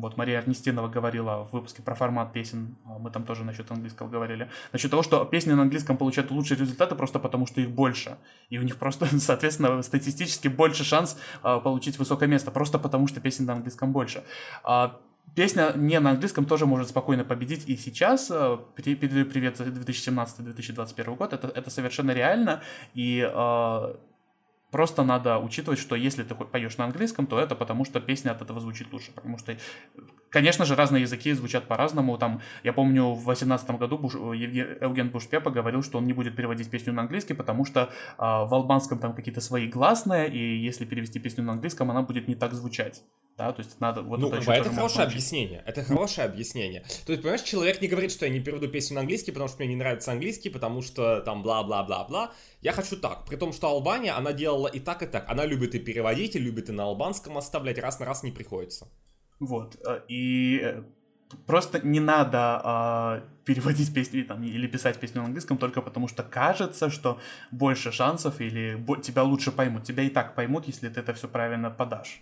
вот 0.00 0.16
Мария 0.16 0.38
Арнистинова 0.38 0.86
говорила 0.86 1.48
в 1.50 1.54
выпуске 1.54 1.82
про 1.82 1.96
формат 1.96 2.32
песен, 2.32 2.76
а, 2.86 3.00
мы 3.00 3.10
там 3.10 3.24
тоже 3.24 3.42
насчет 3.42 3.68
английского 3.72 4.08
говорили, 4.08 4.48
насчет 4.72 4.92
того, 4.92 5.02
что 5.02 5.24
песни 5.24 5.50
на 5.54 5.62
английском 5.62 5.96
получают 5.96 6.30
лучшие 6.30 6.56
результаты 6.56 6.94
просто 6.94 7.18
потому, 7.18 7.46
что 7.46 7.60
их 7.60 7.68
больше. 7.68 8.16
И 8.48 8.58
у 8.58 8.62
них 8.62 8.76
просто, 8.76 9.06
соответственно, 9.18 9.82
статистически 9.82 10.46
больше 10.46 10.84
шанс 10.84 11.18
э, 11.42 11.60
получить 11.64 11.98
высокое 11.98 12.28
место, 12.28 12.52
просто 12.52 12.78
потому 12.78 13.08
что 13.08 13.20
песен 13.20 13.44
на 13.46 13.54
английском 13.54 13.92
больше. 13.92 14.22
А 14.62 15.00
Песня 15.34 15.72
не 15.76 16.00
на 16.00 16.10
английском 16.10 16.46
тоже 16.46 16.64
может 16.64 16.88
спокойно 16.88 17.22
победить 17.22 17.68
и 17.68 17.76
сейчас. 17.76 18.28
Передаю 18.74 19.26
привет 19.26 19.60
2017-2021 19.60 21.16
год. 21.16 21.32
Это, 21.32 21.48
это 21.48 21.70
совершенно 21.70 22.12
реально. 22.12 22.62
И 22.94 23.20
Просто 24.70 25.02
надо 25.02 25.38
учитывать, 25.38 25.78
что 25.78 25.96
если 25.96 26.24
ты 26.24 26.34
поешь 26.34 26.76
на 26.76 26.84
английском, 26.84 27.26
то 27.26 27.38
это 27.38 27.54
потому, 27.54 27.86
что 27.86 28.00
песня 28.00 28.32
от 28.32 28.42
этого 28.42 28.60
звучит 28.60 28.92
лучше. 28.92 29.12
Потому 29.12 29.38
что, 29.38 29.56
конечно 30.30 30.64
же, 30.64 30.74
разные 30.74 31.02
языки 31.02 31.32
звучат 31.32 31.66
по-разному. 31.66 32.18
Там, 32.18 32.40
я 32.64 32.72
помню, 32.72 33.12
в 33.12 33.24
2018 33.24 33.70
году 33.72 33.98
Буш, 33.98 34.14
Евген 34.14 35.10
Бушпепа 35.10 35.50
говорил, 35.50 35.82
что 35.82 35.98
он 35.98 36.06
не 36.06 36.12
будет 36.12 36.36
переводить 36.36 36.70
песню 36.70 36.92
на 36.92 37.02
английский, 37.02 37.34
потому 37.34 37.64
что 37.64 37.90
а, 38.16 38.44
в 38.44 38.54
албанском 38.54 38.98
там 38.98 39.14
какие-то 39.14 39.40
свои 39.40 39.68
гласные, 39.68 40.28
и 40.28 40.58
если 40.58 40.84
перевести 40.84 41.18
песню 41.18 41.44
на 41.44 41.52
английском, 41.52 41.90
она 41.90 42.02
будет 42.02 42.28
не 42.28 42.34
так 42.34 42.54
звучать 42.54 43.02
да, 43.38 43.52
то 43.52 43.62
есть 43.62 43.80
надо 43.80 44.02
вот 44.02 44.18
ну, 44.18 44.32
это, 44.32 44.52
это 44.52 44.70
хорошее 44.70 45.06
объяснение, 45.06 45.62
это 45.64 45.84
хорошее 45.84 46.26
объяснение. 46.26 46.82
То 47.06 47.12
есть, 47.12 47.22
понимаешь, 47.22 47.42
человек 47.42 47.80
не 47.80 47.86
говорит, 47.86 48.10
что 48.10 48.26
я 48.26 48.32
не 48.32 48.40
переведу 48.40 48.66
песню 48.66 48.96
на 48.96 49.02
английский, 49.02 49.30
потому 49.30 49.48
что 49.48 49.58
мне 49.58 49.68
не 49.68 49.76
нравится 49.76 50.10
английский, 50.10 50.50
потому 50.50 50.82
что 50.82 51.20
там 51.20 51.44
бла-бла-бла-бла. 51.44 52.32
Я 52.62 52.72
хочу 52.72 52.96
так, 52.96 53.26
при 53.26 53.36
том, 53.36 53.52
что 53.52 53.68
Албания, 53.68 54.16
она 54.16 54.32
делала 54.32 54.66
и 54.66 54.80
так, 54.80 55.04
и 55.04 55.06
так. 55.06 55.30
Она 55.30 55.46
любит 55.46 55.76
и 55.76 55.78
переводить, 55.78 56.34
и 56.34 56.40
любит 56.40 56.68
и 56.68 56.72
на 56.72 56.82
албанском 56.82 57.38
оставлять, 57.38 57.78
раз 57.78 58.00
на 58.00 58.06
раз 58.06 58.24
не 58.24 58.32
приходится. 58.32 58.88
Вот, 59.40 59.76
э, 59.86 60.00
и 60.08 60.60
э, 60.62 60.82
просто 61.46 61.86
не 61.86 62.00
надо 62.00 62.38
а, 62.64 63.22
переводить 63.44 63.94
песни 63.94 64.22
там, 64.22 64.42
или 64.42 64.66
писать 64.66 64.98
песню 64.98 65.20
на 65.20 65.26
английском 65.26 65.58
только 65.58 65.80
потому, 65.80 66.08
что 66.08 66.22
кажется, 66.22 66.90
что 66.90 67.18
больше 67.50 67.92
шансов 67.92 68.40
или 68.40 68.82
тебя 69.02 69.22
лучше 69.22 69.52
поймут. 69.52 69.84
Тебя 69.84 70.02
и 70.02 70.10
так 70.10 70.34
поймут, 70.34 70.66
если 70.66 70.88
ты 70.88 71.00
это 71.00 71.14
все 71.14 71.28
правильно 71.28 71.70
подашь. 71.70 72.20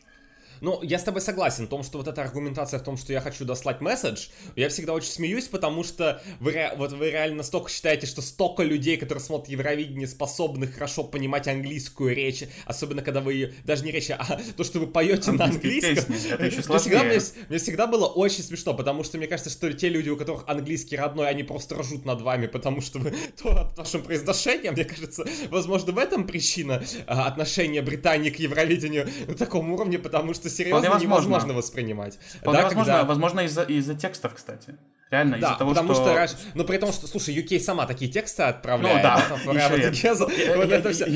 Ну, 0.60 0.82
я 0.82 0.98
с 0.98 1.02
тобой 1.02 1.20
согласен 1.20 1.66
в 1.66 1.68
том, 1.68 1.82
что 1.82 1.98
вот 1.98 2.08
эта 2.08 2.22
аргументация 2.22 2.80
в 2.80 2.82
том, 2.82 2.96
что 2.96 3.12
я 3.12 3.20
хочу 3.20 3.44
дослать 3.44 3.80
месседж, 3.80 4.28
я 4.54 4.68
всегда 4.68 4.92
очень 4.92 5.10
смеюсь, 5.10 5.48
потому 5.48 5.84
что 5.84 6.22
вы, 6.40 6.70
вот 6.76 6.92
вы 6.92 7.10
реально 7.10 7.38
настолько 7.38 7.70
считаете, 7.70 8.06
что 8.06 8.22
столько 8.22 8.62
людей, 8.62 8.96
которые 8.96 9.22
смотрят 9.22 9.48
Евровидение, 9.48 10.06
способны 10.06 10.66
хорошо 10.66 11.04
понимать 11.04 11.48
английскую 11.48 12.14
речь, 12.14 12.44
особенно 12.64 13.02
когда 13.02 13.20
вы, 13.20 13.54
даже 13.64 13.84
не 13.84 13.92
речь, 13.92 14.10
а 14.10 14.40
то, 14.56 14.64
что 14.64 14.80
вы 14.80 14.86
поете 14.86 15.32
на 15.32 15.44
английском. 15.44 16.14
Еще 16.14 16.62
всегда, 16.78 17.04
мне, 17.04 17.20
мне 17.48 17.58
всегда 17.58 17.86
было 17.86 18.06
очень 18.06 18.42
смешно, 18.42 18.74
потому 18.74 19.04
что 19.04 19.18
мне 19.18 19.26
кажется, 19.26 19.50
что 19.50 19.72
те 19.72 19.88
люди, 19.88 20.08
у 20.08 20.16
которых 20.16 20.44
английский 20.46 20.96
родной, 20.96 21.28
они 21.28 21.42
просто 21.42 21.76
ржут 21.76 22.04
над 22.04 22.20
вами, 22.20 22.46
потому 22.46 22.80
что 22.80 22.98
вы 22.98 23.14
то 23.42 23.50
от 23.50 23.76
вашим 23.76 24.02
произношением, 24.02 24.72
мне 24.74 24.84
кажется, 24.84 25.24
возможно, 25.50 25.92
в 25.92 25.98
этом 25.98 26.26
причина 26.26 26.82
а, 27.06 27.26
отношения 27.26 27.82
Британии 27.82 28.30
к 28.30 28.38
Евровидению 28.38 29.08
на 29.26 29.34
таком 29.34 29.70
уровне, 29.72 29.98
потому 29.98 30.34
что 30.34 30.45
серьезно 30.48 30.98
невозможно 30.98 31.54
воспринимать. 31.54 32.18
Вполне 32.40 32.60
да, 32.60 32.64
возможно, 32.64 32.92
когда... 32.92 33.04
возможно 33.04 33.40
из-за 33.40 33.62
из 33.62 33.98
текстов, 33.98 34.34
кстати. 34.34 34.76
Реально, 35.08 35.38
да, 35.38 35.50
из-за 35.50 35.58
того, 35.58 35.70
потому 35.70 35.94
что... 35.94 36.26
что... 36.26 36.36
Ну, 36.54 36.64
при 36.64 36.78
том, 36.78 36.92
что, 36.92 37.06
слушай, 37.06 37.32
UK 37.32 37.60
сама 37.60 37.86
такие 37.86 38.10
тексты 38.10 38.42
отправляет. 38.42 38.96
Ну, 38.96 39.02
да, 39.04 39.24
там, 39.28 39.40
вот. 39.44 39.54
Я 39.54 39.68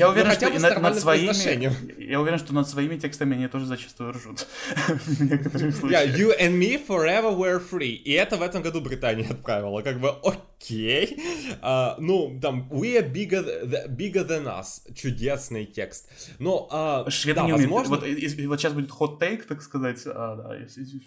уверен, 0.09 0.31
что 0.31 0.59
над, 0.59 0.81
над 0.81 0.97
своими... 0.97 2.01
Я 2.01 2.21
уверен, 2.21 2.39
что 2.39 2.53
над 2.53 2.69
своими 2.69 2.97
текстами 2.97 3.35
они 3.35 3.49
тоже 3.49 3.65
зачастую 3.65 4.13
ржут. 4.13 4.47
В 4.87 5.21
некоторых 5.21 5.75
случаях. 5.75 6.05
Yeah, 6.05 6.17
you 6.17 6.31
and 6.39 6.57
me 6.57 6.77
forever 6.77 7.35
were 7.35 7.61
free. 7.61 7.95
И 7.95 8.11
это 8.13 8.37
в 8.37 8.41
этом 8.41 8.61
году 8.61 8.79
Британия 8.79 9.29
отправила. 9.29 9.81
Как 9.81 9.99
бы, 9.99 10.15
окей. 10.23 11.21
Uh, 11.61 11.95
ну, 11.99 12.39
там, 12.41 12.69
we 12.71 12.97
are 12.97 13.11
bigger, 13.11 13.43
bigger 13.89 14.25
than 14.25 14.45
us. 14.45 14.81
Чудесный 14.95 15.65
текст. 15.65 16.09
Но, 16.39 16.69
uh, 16.71 17.09
Шведы 17.09 17.41
да, 17.41 17.45
не 17.45 17.51
возможно... 17.51 17.97
Вот, 17.97 18.07
и, 18.07 18.47
вот 18.47 18.61
сейчас 18.61 18.71
будет 18.71 18.89
take, 18.89 19.43
так 19.43 19.61
сказать. 19.61 20.05
Uh, 20.05 20.37
да, 20.37 20.55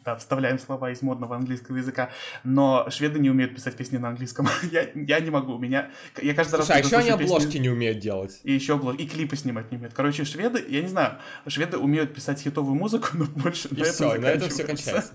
да, 0.05 0.17
вставляем 0.17 0.59
слова 0.59 0.91
из 0.91 1.01
модного 1.01 1.35
английского 1.35 1.79
языка. 1.79 2.11
Но 2.43 2.74
шведы 2.91 3.19
не 3.19 3.31
умеют 3.31 3.55
писать 3.55 3.77
песни 3.77 3.97
на 3.97 4.09
английском. 4.09 4.49
я, 4.73 4.89
я 4.95 5.21
не 5.21 5.31
могу, 5.31 5.59
меня... 5.59 5.91
Я 6.21 6.35
каждый 6.35 6.57
Слушай, 6.57 6.69
раз... 6.69 6.71
а 6.71 6.79
еще 6.79 6.97
они 6.97 7.11
обложки 7.11 7.47
песни... 7.47 7.59
не 7.59 7.69
умеют 7.69 7.99
делать. 7.99 8.41
И 8.45 8.53
еще 8.53 8.75
обложки, 8.75 9.03
и 9.03 9.09
клипы 9.09 9.37
снимать 9.37 9.71
не 9.71 9.77
умеют. 9.77 9.95
Короче, 9.95 10.25
шведы, 10.25 10.65
я 10.69 10.83
не 10.83 10.89
знаю, 10.89 11.19
шведы 11.47 11.79
умеют 11.79 12.15
писать 12.15 12.41
хитовую 12.41 12.75
музыку, 12.75 13.09
но 13.15 13.25
больше 13.37 13.69
и 13.69 13.77
на 13.77 13.85
все, 13.85 14.11
этом 14.11 14.23
на 14.23 14.27
этом 14.27 14.49
все 14.51 14.65
кончается. 14.65 15.13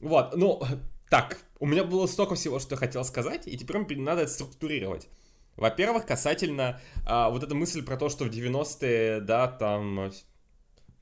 Вот, 0.00 0.36
ну, 0.36 0.62
так, 1.10 1.38
у 1.60 1.66
меня 1.66 1.84
было 1.84 2.06
столько 2.06 2.34
всего, 2.34 2.58
что 2.58 2.74
я 2.74 2.78
хотел 2.78 3.04
сказать, 3.04 3.46
и 3.46 3.56
теперь 3.56 3.78
мне 3.78 4.02
надо 4.02 4.22
это 4.22 4.30
структурировать. 4.30 5.08
Во-первых, 5.56 6.04
касательно 6.04 6.80
а, 7.06 7.30
вот 7.30 7.42
эта 7.42 7.54
мысль 7.54 7.84
про 7.84 7.96
то, 7.96 8.08
что 8.08 8.24
в 8.24 8.28
90-е, 8.28 9.20
да, 9.20 9.46
там 9.46 10.10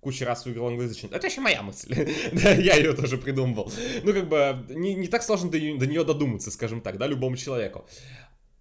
кучу 0.02 0.24
раз 0.24 0.44
выиграл 0.44 0.66
англоязычный. 0.66 1.10
Это 1.10 1.28
еще 1.28 1.40
моя 1.40 1.62
мысль. 1.62 1.94
да, 2.32 2.52
я 2.52 2.74
ее 2.74 2.92
тоже 2.92 3.16
придумывал. 3.16 3.72
Ну, 4.02 4.12
как 4.12 4.28
бы, 4.28 4.66
не, 4.68 4.94
не 4.94 5.06
так 5.06 5.22
сложно 5.22 5.48
до, 5.48 5.58
до 5.58 5.86
нее 5.86 6.04
додуматься, 6.04 6.50
скажем 6.50 6.80
так, 6.80 6.98
да, 6.98 7.06
любому 7.06 7.36
человеку. 7.36 7.86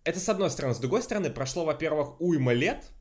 Это 0.04 0.20
с 0.20 0.30
одной 0.30 0.52
стороны. 0.52 0.76
С 0.76 0.78
другой 0.78 1.02
стороны, 1.02 1.32
прошло, 1.32 1.66
во-первых, 1.66 2.22
уйма 2.22 2.54
лет, 2.54 2.92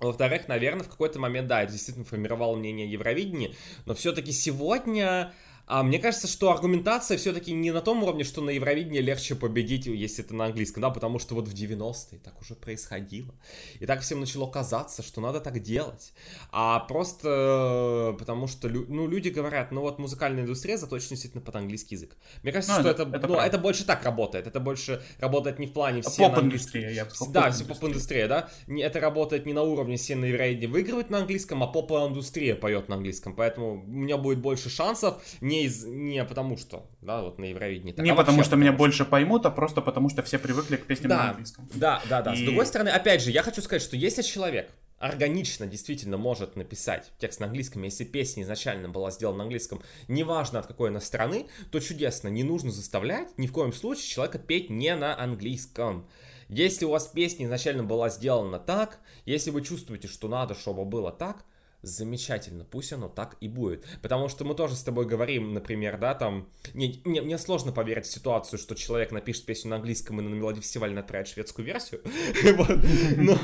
во-вторых, 0.00 0.48
наверное, 0.48 0.84
в 0.84 0.88
какой-то 0.88 1.18
момент, 1.18 1.48
да, 1.48 1.62
это 1.62 1.72
действительно 1.72 2.04
формировало 2.04 2.56
мнение 2.56 2.90
Евровидения, 2.90 3.52
но 3.86 3.94
все-таки 3.94 4.32
сегодня 4.32 5.32
а 5.72 5.84
мне 5.84 6.00
кажется, 6.00 6.26
что 6.26 6.50
аргументация 6.50 7.16
все-таки 7.16 7.52
не 7.52 7.70
на 7.70 7.80
том 7.80 8.02
уровне, 8.02 8.24
что 8.24 8.40
на 8.40 8.50
Евровидении 8.50 9.00
легче 9.00 9.36
победить, 9.36 9.86
если 9.86 10.24
это 10.24 10.34
на 10.34 10.46
английском, 10.46 10.82
да, 10.82 10.90
потому 10.90 11.20
что 11.20 11.36
вот 11.36 11.46
в 11.46 11.54
90-е 11.54 12.18
так 12.18 12.40
уже 12.40 12.56
происходило. 12.56 13.32
И 13.78 13.86
так 13.86 14.00
всем 14.00 14.18
начало 14.18 14.50
казаться, 14.50 15.04
что 15.04 15.20
надо 15.20 15.38
так 15.38 15.60
делать. 15.60 16.12
А 16.50 16.80
просто 16.80 18.16
потому 18.18 18.48
что, 18.48 18.68
ну, 18.68 19.06
люди 19.06 19.28
говорят, 19.28 19.70
ну 19.70 19.82
вот 19.82 20.00
музыкальная 20.00 20.42
индустрия 20.42 20.76
заточена 20.76 21.10
действительно 21.10 21.40
под 21.40 21.54
английский 21.54 21.94
язык. 21.94 22.16
Мне 22.42 22.50
кажется, 22.50 22.74
ну, 22.74 22.80
что 22.80 22.90
это, 22.90 23.02
это, 23.16 23.28
ну, 23.28 23.36
это 23.36 23.56
больше 23.58 23.84
так 23.84 24.04
работает. 24.04 24.48
Это 24.48 24.58
больше 24.58 25.00
работает 25.20 25.60
не 25.60 25.68
в 25.68 25.72
плане 25.72 26.02
все 26.02 26.30
поп 26.30 26.42
индустрия 26.42 26.90
я 26.90 27.04
бы 27.04 27.12
Да, 27.28 27.52
все 27.52 27.64
поп-индустрия, 27.64 28.26
да. 28.26 28.48
Это 28.66 28.98
работает 28.98 29.46
не 29.46 29.52
на 29.52 29.62
уровне 29.62 29.98
все 29.98 30.16
на 30.16 30.24
Евровидении 30.24 30.66
выигрывать 30.66 31.10
на 31.10 31.18
английском, 31.18 31.62
а 31.62 31.68
поп-индустрия 31.68 32.56
поет 32.56 32.88
на 32.88 32.96
английском. 32.96 33.36
Поэтому 33.36 33.84
у 33.84 33.86
меня 33.86 34.16
будет 34.16 34.40
больше 34.40 34.68
шансов 34.68 35.22
не 35.40 35.59
не, 35.60 35.66
из, 35.66 35.84
не 35.84 36.24
потому 36.24 36.56
что, 36.56 36.86
да, 37.00 37.22
вот 37.22 37.38
на 37.38 37.44
Евровидении. 37.44 37.92
Так, 37.92 38.04
не 38.04 38.10
а 38.10 38.14
потому 38.14 38.42
что 38.42 38.56
меня 38.56 38.72
больше 38.72 39.04
поймут, 39.04 39.46
а 39.46 39.50
просто 39.50 39.80
потому 39.80 40.08
что 40.08 40.22
все 40.22 40.38
привыкли 40.38 40.76
к 40.76 40.86
песням 40.86 41.10
да, 41.10 41.16
на 41.16 41.30
английском. 41.30 41.68
Да, 41.74 42.02
да, 42.08 42.22
да. 42.22 42.34
И... 42.34 42.38
С 42.38 42.44
другой 42.44 42.66
стороны, 42.66 42.88
опять 42.88 43.22
же, 43.22 43.30
я 43.30 43.42
хочу 43.42 43.62
сказать, 43.62 43.82
что 43.82 43.96
если 43.96 44.22
человек 44.22 44.70
органично 44.98 45.66
действительно 45.66 46.18
может 46.18 46.56
написать 46.56 47.10
текст 47.18 47.40
на 47.40 47.46
английском, 47.46 47.82
если 47.82 48.04
песня 48.04 48.42
изначально 48.42 48.88
была 48.88 49.10
сделана 49.10 49.38
на 49.38 49.44
английском, 49.44 49.82
неважно 50.08 50.58
от 50.58 50.66
какой 50.66 50.90
она 50.90 51.00
страны, 51.00 51.46
то 51.70 51.80
чудесно, 51.80 52.28
не 52.28 52.44
нужно 52.44 52.70
заставлять 52.70 53.36
ни 53.38 53.46
в 53.46 53.52
коем 53.52 53.72
случае 53.72 54.06
человека 54.06 54.38
петь 54.38 54.70
не 54.70 54.94
на 54.94 55.18
английском. 55.18 56.06
Если 56.48 56.84
у 56.84 56.90
вас 56.90 57.06
песня 57.06 57.46
изначально 57.46 57.84
была 57.84 58.10
сделана 58.10 58.58
так, 58.58 58.98
если 59.24 59.50
вы 59.50 59.62
чувствуете, 59.62 60.08
что 60.08 60.28
надо, 60.28 60.54
чтобы 60.54 60.84
было 60.84 61.10
так, 61.12 61.44
замечательно, 61.82 62.64
пусть 62.64 62.92
оно 62.92 63.08
так 63.08 63.36
и 63.40 63.48
будет. 63.48 63.84
Потому 64.02 64.28
что 64.28 64.44
мы 64.44 64.54
тоже 64.54 64.76
с 64.76 64.82
тобой 64.82 65.06
говорим, 65.06 65.54
например, 65.54 65.98
да, 65.98 66.14
там, 66.14 66.48
не, 66.74 67.00
не, 67.04 67.20
мне 67.20 67.38
сложно 67.38 67.72
поверить 67.72 68.06
в 68.06 68.12
ситуацию, 68.12 68.58
что 68.58 68.74
человек 68.74 69.12
напишет 69.12 69.44
песню 69.46 69.70
на 69.70 69.76
английском 69.76 70.20
и 70.20 70.22
на 70.22 70.28
мелодии 70.28 70.60
фестиваля 70.60 70.98
отправит 71.00 71.28
шведскую 71.28 71.64
версию. 71.64 72.02
Но, 73.16 73.38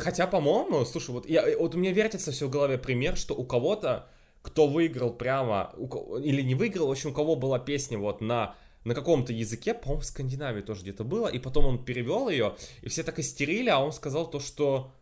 хотя, 0.00 0.26
по-моему, 0.26 0.84
слушай, 0.84 1.10
вот, 1.10 1.28
я, 1.28 1.56
вот 1.58 1.74
у 1.74 1.78
меня 1.78 1.92
вертится 1.92 2.32
все 2.32 2.46
в 2.46 2.50
голове 2.50 2.78
пример, 2.78 3.16
что 3.16 3.34
у 3.34 3.44
кого-то, 3.44 4.08
кто 4.42 4.66
выиграл 4.66 5.12
прямо, 5.12 5.74
или 6.22 6.42
не 6.42 6.54
выиграл, 6.54 6.88
в 6.88 6.90
общем, 6.90 7.10
у 7.10 7.14
кого 7.14 7.36
была 7.36 7.58
песня 7.58 7.98
вот 7.98 8.20
на 8.20 8.56
на 8.84 8.94
каком-то 8.94 9.32
языке, 9.32 9.74
по-моему, 9.74 10.00
в 10.00 10.04
Скандинавии 10.06 10.60
тоже 10.60 10.82
где-то 10.82 11.04
было, 11.04 11.28
и 11.28 11.38
потом 11.38 11.66
он 11.66 11.84
перевел 11.84 12.28
ее, 12.28 12.56
и 12.80 12.88
все 12.88 13.02
так 13.02 13.18
истерили, 13.18 13.68
а 13.68 13.78
он 13.78 13.92
сказал 13.92 14.28
то, 14.28 14.40
что 14.40 14.92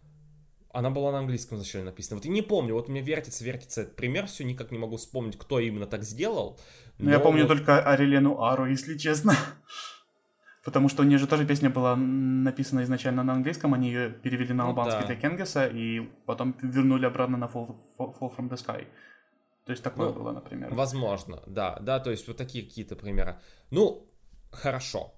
она 0.73 0.91
была 0.91 1.13
на 1.13 1.19
английском 1.19 1.59
изначально 1.59 1.91
написана. 1.91 2.17
Вот 2.17 2.25
я 2.25 2.31
не 2.31 2.43
помню, 2.43 2.75
вот 2.75 2.89
у 2.89 2.93
меня 2.93 3.03
вертится, 3.03 3.45
вертится 3.45 3.83
этот 3.83 3.97
пример, 3.97 4.27
все 4.27 4.45
никак 4.45 4.71
не 4.71 4.79
могу 4.79 4.97
вспомнить, 4.97 5.39
кто 5.39 5.59
именно 5.59 5.87
так 5.87 6.03
сделал. 6.03 6.59
Ну, 6.99 7.07
но... 7.07 7.11
Я 7.11 7.21
помню 7.21 7.43
вот... 7.43 7.49
только 7.49 7.83
Арилену 7.83 8.43
Ару, 8.43 8.67
если 8.67 8.97
честно. 8.97 9.35
Потому 10.65 10.89
что 10.89 11.03
у 11.03 11.07
нее 11.07 11.19
же 11.19 11.27
тоже 11.27 11.47
песня 11.47 11.71
была 11.71 11.97
написана 11.97 12.83
изначально 12.83 13.23
на 13.23 13.33
английском, 13.33 13.73
они 13.73 13.89
ее 13.89 14.11
перевели 14.11 14.53
на 14.53 14.65
ну 14.65 14.71
албанский 14.71 15.01
ну, 15.01 15.09
да. 15.09 15.15
для 15.15 15.17
Кенгеса, 15.17 15.67
и 15.67 16.01
потом 16.27 16.55
вернули 16.61 17.07
обратно 17.07 17.39
на 17.39 17.47
Fall, 17.47 17.77
Fall 17.99 18.37
from 18.37 18.51
the 18.51 18.57
Sky. 18.57 18.87
То 19.65 19.73
есть 19.73 19.83
такое 19.83 20.09
ну, 20.09 20.15
было, 20.15 20.33
например. 20.33 20.75
Возможно, 20.75 21.43
да, 21.47 21.79
да, 21.81 21.99
то 21.99 22.11
есть 22.11 22.29
вот 22.29 22.37
такие 22.37 22.65
какие-то 22.65 22.95
примеры. 22.95 23.39
Ну, 23.71 24.07
хорошо. 24.51 25.15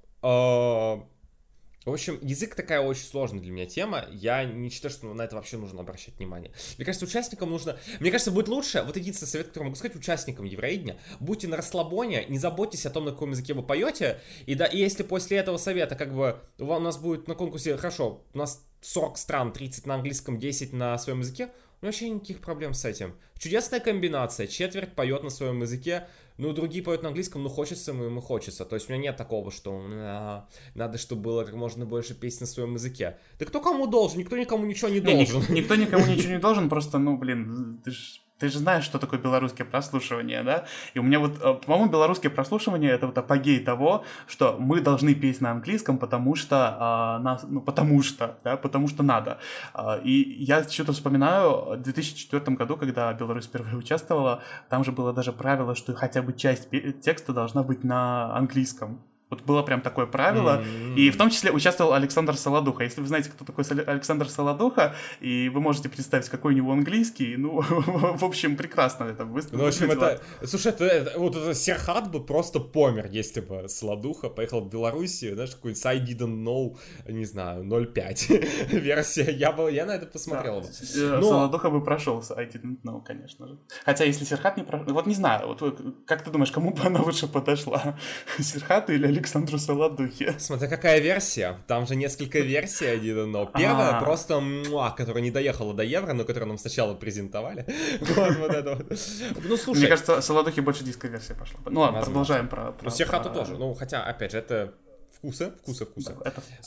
В 1.85 1.91
общем, 1.91 2.19
язык 2.23 2.55
такая 2.55 2.81
очень 2.81 3.05
сложная 3.05 3.41
для 3.41 3.51
меня 3.51 3.67
тема. 3.67 4.07
Я 4.13 4.45
не 4.45 4.71
считаю, 4.71 4.93
что 4.93 5.13
на 5.13 5.23
это 5.23 5.35
вообще 5.35 5.57
нужно 5.57 5.81
обращать 5.81 6.17
внимание. 6.17 6.53
Мне 6.77 6.85
кажется, 6.85 7.07
участникам 7.07 7.51
нужно... 7.51 7.77
Мне 7.99 8.11
кажется, 8.11 8.31
будет 8.31 8.49
лучше... 8.49 8.83
Вот 8.83 8.97
единственный 8.97 9.29
совет, 9.29 9.49
который 9.49 9.65
могу 9.65 9.77
сказать 9.77 9.97
участникам 9.97 10.45
Евровидения. 10.45 10.97
Будьте 11.19 11.49
на 11.49 11.57
расслабоне, 11.57 12.25
не 12.29 12.39
заботьтесь 12.39 12.87
о 12.87 12.91
том, 12.91 13.05
на 13.05 13.11
каком 13.11 13.31
языке 13.31 13.55
вы 13.55 13.63
поете. 13.63 14.21
И 14.47 14.55
да, 14.55 14.67
и 14.67 14.79
если 14.79 15.03
после 15.03 15.39
этого 15.39 15.57
совета, 15.57 15.97
как 15.97 16.15
бы, 16.15 16.39
у 16.59 16.79
нас 16.79 16.99
будет 16.99 17.27
на 17.27 17.35
конкурсе, 17.35 17.77
хорошо, 17.77 18.25
у 18.33 18.39
нас 18.39 18.65
40 18.83 19.19
стран, 19.19 19.53
30 19.53 19.87
на 19.87 19.97
английском, 19.97 20.39
10 20.39 20.73
на 20.73 20.97
своем 20.99 21.21
языке, 21.21 21.51
ну, 21.81 21.89
вообще 21.89 22.11
никаких 22.11 22.41
проблем 22.41 22.75
с 22.75 22.85
этим. 22.85 23.17
Чудесная 23.39 23.81
комбинация. 23.81 24.47
Четверть 24.47 24.95
поет 24.95 25.25
на 25.25 25.31
своем 25.31 25.63
языке, 25.63 26.07
ну, 26.39 26.53
другие 26.53 26.83
поют 26.83 27.03
на 27.03 27.09
английском, 27.09 27.43
ну, 27.43 27.49
хочется 27.49 27.93
ему, 27.93 28.05
ему 28.05 28.21
хочется. 28.21 28.65
То 28.65 28.77
есть 28.77 28.89
у 28.89 28.93
меня 28.93 29.03
нет 29.03 29.17
такого, 29.17 29.51
что 29.51 29.81
а, 29.89 30.49
надо, 30.75 30.99
чтобы 30.99 31.23
было 31.23 31.45
как 31.45 31.55
можно 31.55 31.85
больше 31.85 32.15
песен 32.15 32.39
на 32.41 32.47
своем 32.47 32.75
языке. 32.75 33.19
Да 33.39 33.47
кто 33.47 33.61
кому 33.61 33.87
должен? 33.87 34.19
Никто 34.19 34.37
никому 34.37 34.65
ничего 34.65 34.89
не 34.89 35.01
должен. 35.01 35.43
Не, 35.49 35.61
никто 35.61 35.75
никому 35.75 36.07
ничего 36.13 36.33
не 36.33 36.39
должен, 36.39 36.69
просто, 36.69 36.99
ну, 36.99 37.17
блин, 37.17 37.81
ты 37.85 37.91
же 37.91 38.22
ты 38.43 38.49
же 38.49 38.59
знаешь, 38.59 38.83
что 38.83 38.99
такое 38.99 39.21
белорусские 39.21 39.65
прослушивания, 39.65 40.43
да? 40.43 40.65
И 40.95 40.99
у 40.99 41.05
меня 41.05 41.21
вот, 41.21 41.41
э, 41.41 41.55
по-моему, 41.65 41.89
белорусские 41.93 42.31
прослушивания 42.31 42.91
это 42.91 43.07
вот 43.07 43.17
апогей 43.17 43.61
того, 43.61 44.05
что 44.27 44.57
мы 44.59 44.81
должны 44.81 45.15
петь 45.15 45.41
на 45.41 45.53
английском, 45.53 45.97
потому 45.97 46.35
что 46.35 46.77
а, 46.81 47.19
нас, 47.21 47.45
ну, 47.49 47.61
потому 47.61 48.03
что, 48.03 48.39
да, 48.43 48.57
потому 48.57 48.89
что 48.89 49.05
надо. 49.05 49.39
А, 49.75 50.01
и 50.03 50.43
я 50.43 50.65
что-то 50.65 50.93
вспоминаю, 50.93 51.77
в 51.77 51.83
2004 51.83 52.57
году, 52.57 52.77
когда 52.77 53.13
Беларусь 53.13 53.47
впервые 53.47 53.77
участвовала, 53.77 54.43
там 54.69 54.83
же 54.83 54.91
было 54.91 55.13
даже 55.13 55.33
правило, 55.33 55.77
что 55.77 55.95
хотя 55.95 56.21
бы 56.21 56.33
часть 56.33 56.69
текста 57.01 57.33
должна 57.33 57.63
быть 57.63 57.85
на 57.85 58.37
английском 58.37 59.05
Вот 59.33 59.45
было 59.45 59.63
прям 59.63 59.81
такое 59.81 60.05
правило. 60.05 60.63
Mm-hmm. 60.63 60.95
И 60.97 61.11
в 61.11 61.17
том 61.17 61.31
числе 61.31 61.51
участвовал 61.51 61.95
Александр 61.95 62.37
Солодуха. 62.37 62.85
Если 62.85 63.01
вы 63.01 63.07
знаете, 63.07 63.31
кто 63.31 63.47
такой 63.47 63.65
Александр 63.87 64.29
Солодуха, 64.29 64.95
и 65.21 65.49
вы 65.49 65.61
можете 65.61 65.89
представить, 65.89 66.29
какой 66.29 66.53
у 66.53 66.57
него 66.57 66.71
английский, 66.71 67.39
ну, 67.39 67.63
в 67.67 68.23
общем, 68.23 68.57
прекрасно 68.57 69.05
это 69.05 69.25
выступило. 69.25 69.61
Ну, 69.61 69.65
в 69.65 69.69
общем, 69.69 69.91
это... 69.91 70.21
Слушай, 70.45 70.73
это, 70.73 70.85
это, 70.85 71.19
вот 71.19 71.35
это 71.35 71.55
Серхат 71.55 72.11
бы 72.11 72.23
просто 72.23 72.61
помер, 72.61 73.09
если 73.11 73.41
бы 73.41 73.71
Солодуха 73.71 74.29
поехал 74.29 74.61
в 74.61 74.69
Белоруссию, 74.69 75.35
знаешь, 75.35 75.53
какой-нибудь 75.53 75.87
I 75.87 75.99
didn't 75.99 76.45
know, 76.45 76.77
не 77.09 77.25
знаю, 77.25 77.65
0.5 77.65 78.69
версия. 78.81 79.31
Я, 79.33 79.53
бы, 79.53 79.73
я 79.73 79.87
на 79.87 79.93
это 79.93 80.05
посмотрел 80.05 80.61
бы. 80.61 80.67
Э, 80.67 81.19
Но... 81.21 81.23
Солодуха 81.23 81.71
бы 81.71 81.83
прошелся 81.83 82.35
I 82.35 82.45
didn't 82.45 82.83
know, 82.85 83.03
конечно 83.03 83.49
же. 83.49 83.59
Хотя, 83.87 84.05
если 84.05 84.27
Серхат 84.27 84.59
не 84.59 84.65
прошел... 84.65 84.93
Вот 84.93 85.07
не 85.07 85.15
знаю, 85.15 85.49
вот 85.49 85.81
как 86.07 86.23
ты 86.23 86.31
думаешь, 86.31 86.53
кому 86.53 86.75
бы 86.75 86.83
она 86.83 87.01
лучше 87.01 87.27
подошла? 87.27 87.97
Серхату 88.39 88.93
или 88.93 89.07
Александру 89.07 89.22
Солодухе? 89.29 90.35
Смотри, 90.39 90.69
какая 90.69 91.01
версия. 91.01 91.59
Там 91.67 91.87
же 91.87 91.97
несколько 91.97 92.41
версий 92.41 92.87
I 92.87 92.99
didn't 92.99 93.33
know. 93.33 93.51
Первая 93.57 94.01
просто 94.01 94.41
муа, 94.41 94.91
которая 94.91 95.23
не 95.23 95.31
доехала 95.31 95.75
до 95.75 95.83
евро, 95.83 96.13
но 96.13 96.25
которую 96.25 96.49
нам 96.49 96.59
сначала 96.59 96.95
презентовали. 96.95 97.67
Вот, 98.01 98.37
вот 98.37 98.51
это 98.51 98.75
вот. 98.75 98.99
Ну, 99.45 99.57
слушай. 99.57 99.81
Мне 99.81 99.89
кажется, 99.89 100.21
Солодухе 100.21 100.61
больше 100.61 100.85
диско 100.85 101.09
версия 101.09 101.35
пошла. 101.35 101.61
Ну 101.67 101.81
ладно, 101.81 102.03
продолжаем 102.03 102.49
про... 102.49 102.75
Ну, 102.83 102.91
Серхату 102.91 103.31
тоже. 103.31 103.57
Ну, 103.57 103.75
хотя, 103.75 104.05
опять 104.05 104.33
же, 104.33 104.39
это 104.39 104.75
вкусы, 105.23 105.53
вкусы, 105.63 105.87
вкусы. 105.87 106.15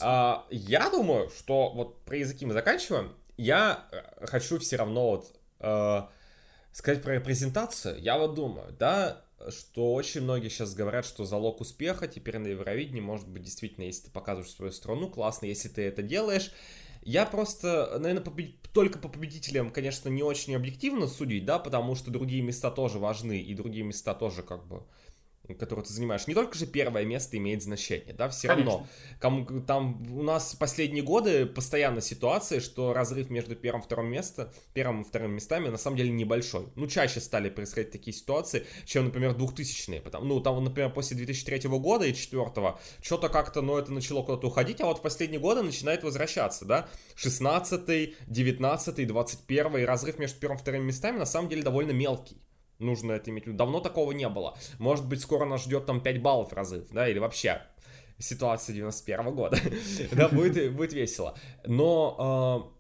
А, 0.01 0.45
я 0.49 0.89
думаю, 0.89 1.29
что 1.29 1.71
вот 1.71 2.03
про 2.05 2.17
языки 2.17 2.45
мы 2.45 2.53
заканчиваем. 2.53 3.11
Я 3.37 3.85
э, 3.91 4.25
хочу 4.27 4.59
все 4.59 4.77
равно 4.77 5.09
вот 5.11 5.35
э, 5.59 6.01
сказать 6.71 7.03
про 7.03 7.19
презентацию. 7.19 7.99
Я 7.99 8.17
вот 8.17 8.33
думаю, 8.33 8.73
да, 8.79 9.24
что 9.51 9.93
очень 9.93 10.21
многие 10.21 10.49
сейчас 10.49 10.73
говорят, 10.73 11.05
что 11.05 11.25
залог 11.25 11.61
успеха 11.61 12.07
теперь 12.07 12.37
на 12.37 12.47
Евровидении 12.47 13.01
может 13.01 13.27
быть 13.27 13.43
действительно, 13.43 13.85
если 13.85 14.05
ты 14.05 14.11
показываешь 14.11 14.51
свою 14.51 14.71
страну, 14.71 15.09
классно, 15.09 15.45
если 15.45 15.69
ты 15.69 15.83
это 15.83 16.01
делаешь. 16.01 16.51
Я 17.03 17.27
просто, 17.27 17.97
наверное, 17.99 18.23
побед... 18.23 18.55
только 18.73 18.97
по 18.97 19.07
победителям, 19.07 19.69
конечно, 19.69 20.09
не 20.09 20.23
очень 20.23 20.55
объективно 20.55 21.07
судить, 21.07 21.45
да, 21.45 21.59
потому 21.59 21.93
что 21.93 22.09
другие 22.09 22.41
места 22.41 22.71
тоже 22.71 22.97
важны, 22.97 23.39
и 23.39 23.53
другие 23.53 23.83
места 23.83 24.15
тоже 24.15 24.41
как 24.41 24.67
бы 24.67 24.83
которую 25.53 25.85
ты 25.85 25.93
занимаешь, 25.93 26.27
не 26.27 26.33
только 26.33 26.57
же 26.57 26.65
первое 26.65 27.05
место 27.05 27.37
имеет 27.37 27.61
значение, 27.61 28.13
да, 28.13 28.29
все 28.29 28.47
Конечно. 28.47 28.71
равно. 28.71 28.87
Кому, 29.19 29.61
там 29.61 30.01
у 30.11 30.23
нас 30.23 30.55
последние 30.55 31.03
годы 31.03 31.45
постоянно 31.45 32.01
ситуация, 32.01 32.59
что 32.59 32.93
разрыв 32.93 33.29
между 33.29 33.55
первым 33.55 33.81
и 33.81 33.85
вторым 33.85 34.07
местом, 34.07 34.49
первым 34.73 35.01
и 35.01 35.03
вторым 35.05 35.33
местами 35.33 35.69
на 35.69 35.77
самом 35.77 35.97
деле 35.97 36.11
небольшой. 36.11 36.67
Ну, 36.75 36.87
чаще 36.87 37.19
стали 37.19 37.49
происходить 37.49 37.91
такие 37.91 38.15
ситуации, 38.15 38.65
чем, 38.85 39.05
например, 39.05 39.31
2000-е. 39.31 40.01
Потому, 40.01 40.25
ну, 40.25 40.39
там, 40.39 40.63
например, 40.63 40.91
после 40.91 41.17
2003 41.17 41.69
года 41.69 42.05
и 42.05 42.11
2004 42.11 42.75
что-то 43.01 43.29
как-то, 43.29 43.61
ну, 43.61 43.77
это 43.77 43.91
начало 43.91 44.23
куда-то 44.23 44.47
уходить, 44.47 44.81
а 44.81 44.85
вот 44.85 44.99
в 44.99 45.01
последние 45.01 45.39
годы 45.39 45.61
начинает 45.61 46.03
возвращаться, 46.03 46.65
да. 46.65 46.87
16 47.15 48.15
19 48.27 49.07
21 49.07 49.77
и 49.77 49.83
разрыв 49.83 50.17
между 50.19 50.39
первым 50.39 50.57
и 50.57 50.61
вторым 50.61 50.83
местами 50.83 51.17
на 51.17 51.25
самом 51.25 51.49
деле 51.49 51.63
довольно 51.63 51.91
мелкий. 51.91 52.37
Нужно 52.79 53.13
это 53.13 53.29
иметь. 53.29 53.55
Давно 53.55 53.79
такого 53.79 54.11
не 54.11 54.27
было. 54.27 54.57
Может 54.79 55.07
быть, 55.07 55.21
скоро 55.21 55.45
нас 55.45 55.63
ждет 55.63 55.85
там 55.85 56.01
5 56.01 56.21
баллов 56.21 56.53
разрыв, 56.53 56.89
да, 56.91 57.07
или 57.07 57.19
вообще 57.19 57.61
ситуация 58.19 58.73
91 58.73 59.35
года. 59.35 59.57
да, 60.11 60.29
будет, 60.29 60.73
будет 60.73 60.93
весело. 60.93 61.37
Но 61.65 62.73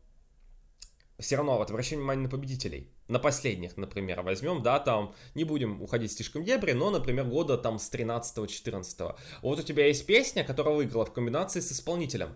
э, 1.19 1.21
все 1.21 1.37
равно, 1.37 1.57
вот 1.57 1.69
обращаем 1.69 2.01
внимание 2.01 2.23
на 2.23 2.29
победителей. 2.29 2.91
На 3.07 3.19
последних, 3.19 3.77
например, 3.77 4.21
возьмем, 4.21 4.63
да, 4.63 4.79
там, 4.79 5.13
не 5.35 5.43
будем 5.43 5.81
уходить 5.81 6.11
слишком 6.11 6.41
в 6.41 6.45
дебри, 6.45 6.71
но, 6.71 6.89
например, 6.89 7.25
года 7.25 7.57
там 7.57 7.77
с 7.77 7.91
13-14. 7.91 9.15
Вот 9.41 9.59
у 9.59 9.63
тебя 9.63 9.87
есть 9.87 10.05
песня, 10.05 10.43
которая 10.43 10.75
выиграла 10.75 11.05
в 11.05 11.13
комбинации 11.13 11.59
с 11.59 11.71
исполнителем. 11.71 12.35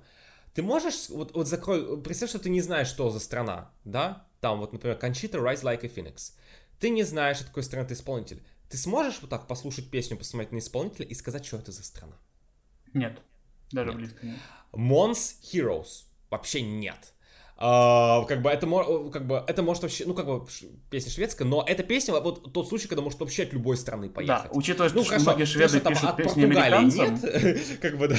Ты 0.54 0.62
можешь, 0.62 1.10
вот, 1.10 1.36
вот 1.36 1.48
закрой, 1.48 2.02
представь, 2.02 2.30
что 2.30 2.40
ты 2.40 2.50
не 2.50 2.62
знаешь, 2.62 2.88
что 2.88 3.10
за 3.10 3.20
страна, 3.20 3.72
да? 3.84 4.28
Там 4.42 4.60
вот, 4.60 4.72
например, 4.72 4.98
Conchita 4.98 5.42
Rise 5.42 5.64
Like 5.64 5.86
a 5.86 5.88
Phoenix. 5.88 6.34
Ты 6.80 6.90
не 6.90 7.04
знаешь, 7.04 7.42
от 7.42 7.48
какой 7.48 7.64
страны 7.64 7.88
ты 7.88 7.94
исполнитель. 7.94 8.42
Ты 8.70 8.78
сможешь 8.78 9.20
вот 9.22 9.30
так 9.30 9.48
послушать 9.48 9.90
песню, 9.90 10.18
посмотреть 10.18 10.52
на 10.52 10.60
исполнителя 10.60 11.06
и 11.06 11.14
сказать, 11.14 11.46
что 11.46 11.58
это 11.58 11.72
за 11.72 11.84
страна? 11.84 12.18
Нет. 12.94 13.20
Даже 13.72 13.90
нет. 13.90 13.98
близко 13.98 14.26
нет. 14.26 14.40
Mons 14.72 15.42
Heroes. 15.42 16.06
Вообще 16.30 16.62
нет. 16.62 17.14
Uh, 17.62 18.26
как 18.26 18.42
бы 18.42 18.50
это 18.50 18.66
как 19.12 19.28
бы 19.28 19.44
это 19.46 19.62
может 19.62 19.84
вообще 19.84 20.06
ну 20.06 20.14
как 20.14 20.26
бы 20.28 20.46
песня 20.90 21.12
шведская 21.12 21.44
но 21.44 21.62
эта 21.68 21.84
песня 21.84 22.14
вот 22.14 22.54
тот 22.54 22.70
случай 22.70 22.88
когда 22.88 23.02
может 23.02 23.20
вообще 23.20 23.44
от 23.44 23.52
любой 23.52 23.76
страны 23.76 24.10
поехать 24.10 24.44
да 24.46 24.50
учитывая 24.58 24.90
ну, 24.94 25.02
что 25.02 25.10
хорошо, 25.10 25.32
многие 25.32 25.44
шведы 25.44 25.82
пишут 25.82 26.06
от 26.06 26.16
песни 26.16 26.46
американцам 26.46 27.16
нет 27.16 27.80
как 27.82 27.98
бы 27.98 28.08
да 28.08 28.16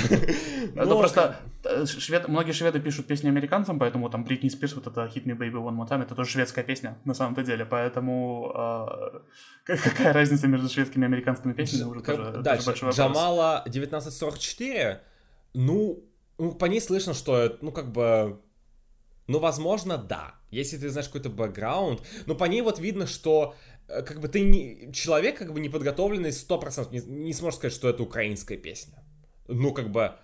но, 0.74 0.84
но 0.84 0.98
просто 0.98 1.40
э, 1.64 1.86
швед 1.86 2.28
многие 2.28 2.52
шведы 2.52 2.80
пишут 2.80 3.06
песни 3.06 3.28
американцам 3.28 3.78
поэтому 3.78 4.10
там 4.10 4.24
Бритни 4.24 4.50
Спирс 4.50 4.74
вот 4.74 4.86
это 4.86 5.06
Hit 5.06 5.24
Me 5.24 5.34
Baby 5.34 5.54
One 5.54 5.74
More 5.74 5.88
Time 5.88 6.02
это 6.02 6.14
тоже 6.14 6.32
шведская 6.32 6.62
песня 6.62 6.98
на 7.06 7.14
самом-то 7.14 7.42
деле 7.42 7.64
поэтому 7.64 8.52
uh, 8.54 9.22
какая 9.64 10.12
разница 10.12 10.48
между 10.48 10.68
шведскими 10.68 11.04
и 11.04 11.06
американскими 11.06 11.54
песнями 11.54 11.88
уже 11.88 12.00
как, 12.02 12.16
тоже, 12.16 12.42
дальше. 12.42 12.66
тоже 12.66 12.84
большой. 12.84 13.06
Джамала 13.06 13.60
1944 13.60 15.00
ну 15.54 16.04
ну 16.36 16.52
по 16.52 16.66
ней 16.66 16.82
слышно 16.82 17.14
что 17.14 17.56
ну 17.62 17.72
как 17.72 17.90
бы 17.90 18.38
ну, 19.30 19.38
возможно, 19.38 19.96
да. 19.96 20.34
Если 20.50 20.76
ты 20.76 20.90
знаешь 20.90 21.06
какой-то 21.06 21.30
бэкграунд. 21.30 22.02
Но 22.26 22.34
по 22.34 22.44
ней 22.44 22.62
вот 22.62 22.80
видно, 22.80 23.06
что 23.06 23.54
э, 23.86 24.02
как 24.02 24.18
бы 24.18 24.26
ты 24.26 24.40
не, 24.40 24.92
человек 24.92 25.38
как 25.38 25.52
бы 25.52 25.60
неподготовленный 25.60 26.30
100% 26.30 26.90
не, 26.90 27.00
не 27.26 27.32
сможет 27.32 27.58
сказать, 27.58 27.72
что 27.72 27.88
это 27.88 28.02
украинская 28.02 28.58
песня. 28.58 28.94
Ну, 29.46 29.72
как 29.72 29.90
бы... 29.90 30.16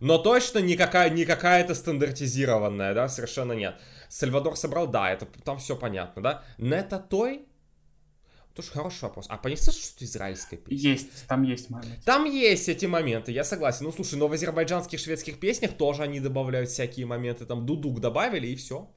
Но 0.00 0.16
точно 0.16 0.60
никакая, 0.60 1.10
не 1.10 1.26
какая-то 1.26 1.74
стандартизированная, 1.74 2.94
да, 2.94 3.08
совершенно 3.08 3.52
нет. 3.52 3.74
Сальвадор 4.08 4.56
собрал, 4.56 4.86
да, 4.86 5.12
это 5.12 5.26
там 5.44 5.58
все 5.58 5.76
понятно, 5.76 6.22
да. 6.22 6.42
Нета 6.56 6.98
Той 6.98 7.46
тоже 8.54 8.70
хороший 8.70 9.02
вопрос. 9.02 9.26
А 9.28 9.36
понесешь, 9.36 9.74
что 9.74 10.04
израильская 10.04 10.56
песня? 10.56 10.90
Есть, 10.90 11.26
там 11.26 11.42
есть 11.42 11.70
моменты. 11.70 12.00
Там 12.04 12.24
есть 12.24 12.68
эти 12.68 12.86
моменты, 12.86 13.32
я 13.32 13.44
согласен. 13.44 13.84
Ну, 13.84 13.92
слушай, 13.92 14.16
но 14.16 14.28
в 14.28 14.32
азербайджанских 14.32 14.98
шведских 15.00 15.40
песнях 15.40 15.72
тоже 15.76 16.02
они 16.02 16.20
добавляют 16.20 16.70
всякие 16.70 17.06
моменты. 17.06 17.46
Там 17.46 17.66
дудук 17.66 18.00
добавили, 18.00 18.46
и 18.46 18.56
все. 18.56 18.88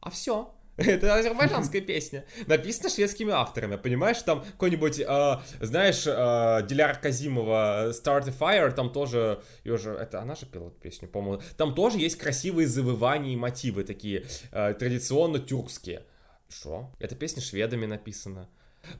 А 0.00 0.10
все. 0.10 0.54
Это 0.76 1.14
азербайджанская 1.14 1.80
песня. 1.82 2.24
Написана 2.46 2.88
шведскими 2.88 3.32
авторами, 3.32 3.76
понимаешь? 3.76 4.22
Там 4.22 4.42
какой-нибудь, 4.42 5.00
э, 5.00 5.38
знаешь, 5.60 6.06
э, 6.06 6.66
Диляр 6.66 6.98
Казимова 6.98 7.90
Start 7.90 8.28
a 8.28 8.32
Fire, 8.32 8.72
там 8.72 8.92
тоже, 8.92 9.42
ее 9.64 9.76
же, 9.76 9.90
это 9.90 10.20
она 10.20 10.34
же 10.36 10.46
пела 10.46 10.70
песню, 10.70 11.08
по-моему. 11.08 11.42
Там 11.56 11.74
тоже 11.74 11.98
есть 11.98 12.16
красивые 12.16 12.66
завывания 12.66 13.32
и 13.32 13.36
мотивы 13.36 13.84
такие, 13.84 14.24
э, 14.52 14.74
традиционно 14.74 15.38
тюркские. 15.38 16.04
Что? 16.48 16.90
Эта 16.98 17.14
песня 17.14 17.42
шведами 17.42 17.86
написана. 17.86 18.48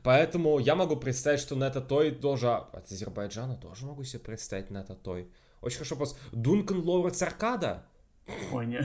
Поэтому 0.03 0.59
я 0.59 0.75
могу 0.75 0.97
представить, 0.97 1.41
что 1.41 1.57
Нета 1.57 1.81
Той 1.81 2.11
тоже... 2.11 2.49
От 2.51 2.91
Азербайджана 2.91 3.57
тоже 3.57 3.87
могу 3.87 4.05
себе 4.05 4.21
представить 4.21 4.71
Нета 4.71 4.95
Той. 4.95 5.31
Очень 5.61 5.79
хорошо 5.79 5.95
вопрос. 5.95 6.19
Дункан 6.33 6.81
Лоуренс 6.81 7.23
Аркада? 7.23 7.87
Ой, 8.53 8.67
не. 8.67 8.79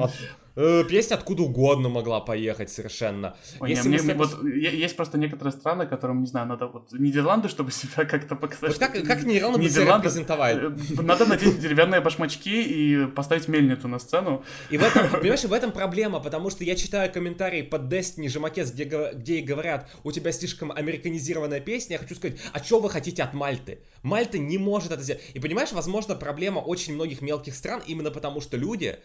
От, 0.00 0.12
Э, 0.56 0.84
песня 0.88 1.14
откуда 1.14 1.42
угодно 1.44 1.88
могла 1.88 2.20
поехать 2.20 2.70
совершенно. 2.70 3.36
Ой, 3.60 3.70
Если 3.70 3.88
не, 3.88 3.98
мне, 3.98 4.14
вот, 4.14 4.42
есть 4.44 4.96
просто 4.96 5.18
некоторые 5.18 5.52
страны, 5.52 5.86
которым, 5.86 6.20
не 6.20 6.26
знаю, 6.26 6.46
надо 6.48 6.66
вот 6.66 6.92
Нидерланды, 6.92 7.48
чтобы 7.48 7.70
себя 7.70 8.04
как-то 8.04 8.34
показать. 8.34 8.70
Вот 8.70 8.78
как, 8.78 8.92
как 9.04 9.24
Нидерланды, 9.24 9.60
Нидерланды 9.60 10.08
презентовать? 10.08 10.56
Э, 10.56 10.70
надо 11.02 11.26
надеть 11.26 11.60
деревянные 11.60 12.00
башмачки 12.00 12.62
и 12.62 13.06
поставить 13.06 13.48
мельницу 13.48 13.88
на 13.88 13.98
сцену. 13.98 14.44
И 14.70 14.78
в 14.78 14.82
этом, 14.82 15.08
понимаешь, 15.20 15.44
в 15.44 15.52
этом 15.52 15.70
проблема, 15.70 16.20
потому 16.20 16.50
что 16.50 16.64
я 16.64 16.74
читаю 16.74 17.12
комментарии 17.12 17.62
под 17.62 17.82
Destiny 17.82 18.28
Жемакес, 18.28 18.72
где, 18.72 18.84
где 18.84 19.40
говорят, 19.40 19.88
у 20.02 20.12
тебя 20.12 20.32
слишком 20.32 20.72
американизированная 20.72 21.60
песня, 21.60 21.94
я 21.94 21.98
хочу 21.98 22.14
сказать, 22.14 22.38
а 22.52 22.62
что 22.62 22.80
вы 22.80 22.90
хотите 22.90 23.22
от 23.22 23.32
Мальты? 23.32 23.80
Мальта 24.02 24.38
не 24.38 24.58
может 24.58 24.92
это 24.92 25.02
сделать. 25.02 25.22
И 25.34 25.40
понимаешь, 25.40 25.72
возможно, 25.72 26.14
проблема 26.14 26.58
очень 26.58 26.94
многих 26.94 27.20
мелких 27.20 27.54
стран 27.54 27.82
именно 27.86 28.10
потому, 28.10 28.40
что 28.40 28.56
люди 28.56 28.98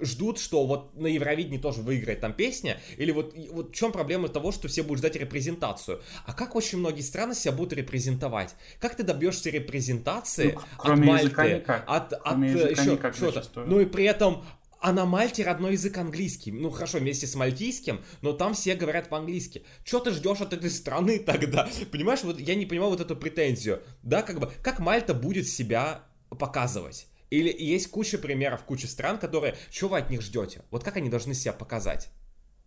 ждут, 0.00 0.38
что 0.38 0.66
вот 0.66 0.95
на 0.96 1.06
Евровидении 1.06 1.58
тоже 1.58 1.82
выиграет 1.82 2.20
там 2.20 2.32
песня, 2.32 2.80
или 2.96 3.12
вот, 3.12 3.34
вот 3.50 3.70
в 3.70 3.74
чем 3.74 3.92
проблема 3.92 4.28
того, 4.28 4.52
что 4.52 4.68
все 4.68 4.82
будут 4.82 4.98
ждать 4.98 5.16
репрезентацию. 5.16 6.00
А 6.24 6.32
как 6.32 6.56
очень 6.56 6.78
многие 6.78 7.02
страны 7.02 7.34
себя 7.34 7.52
будут 7.52 7.74
репрезентовать? 7.74 8.54
Как 8.80 8.96
ты 8.96 9.02
добьешься 9.02 9.50
репрезентации 9.50 10.52
ну, 10.84 10.92
от 10.92 10.98
Мальты, 10.98 11.64
от, 11.86 12.12
от 12.12 12.38
еще 12.38 13.12
что-то? 13.12 13.64
Ну 13.64 13.80
и 13.80 13.86
при 13.86 14.04
этом 14.04 14.44
а 14.78 14.92
на 14.92 15.06
Мальте 15.06 15.42
родной 15.42 15.72
язык 15.72 15.96
английский. 15.98 16.52
Ну 16.52 16.70
хорошо, 16.70 16.98
вместе 16.98 17.26
с 17.26 17.34
мальтийским, 17.34 18.04
но 18.20 18.32
там 18.32 18.54
все 18.54 18.74
говорят 18.74 19.08
по-английски. 19.08 19.64
Что 19.84 20.00
ты 20.00 20.10
ждешь 20.10 20.40
от 20.40 20.52
этой 20.52 20.70
страны 20.70 21.18
тогда? 21.18 21.68
Понимаешь, 21.90 22.22
вот 22.22 22.38
я 22.38 22.54
не 22.54 22.66
понимаю 22.66 22.90
вот 22.90 23.00
эту 23.00 23.16
претензию. 23.16 23.82
Да, 24.02 24.22
как 24.22 24.38
бы, 24.38 24.52
как 24.62 24.78
Мальта 24.78 25.14
будет 25.14 25.48
себя 25.48 26.02
показывать? 26.28 27.08
Или 27.30 27.54
есть 27.56 27.90
куча 27.90 28.18
примеров, 28.18 28.64
куча 28.64 28.86
стран, 28.86 29.18
которые, 29.18 29.56
что 29.70 29.88
вы 29.88 29.98
от 29.98 30.10
них 30.10 30.22
ждете? 30.22 30.62
Вот 30.70 30.84
как 30.84 30.96
они 30.96 31.10
должны 31.10 31.34
себя 31.34 31.52
показать? 31.52 32.10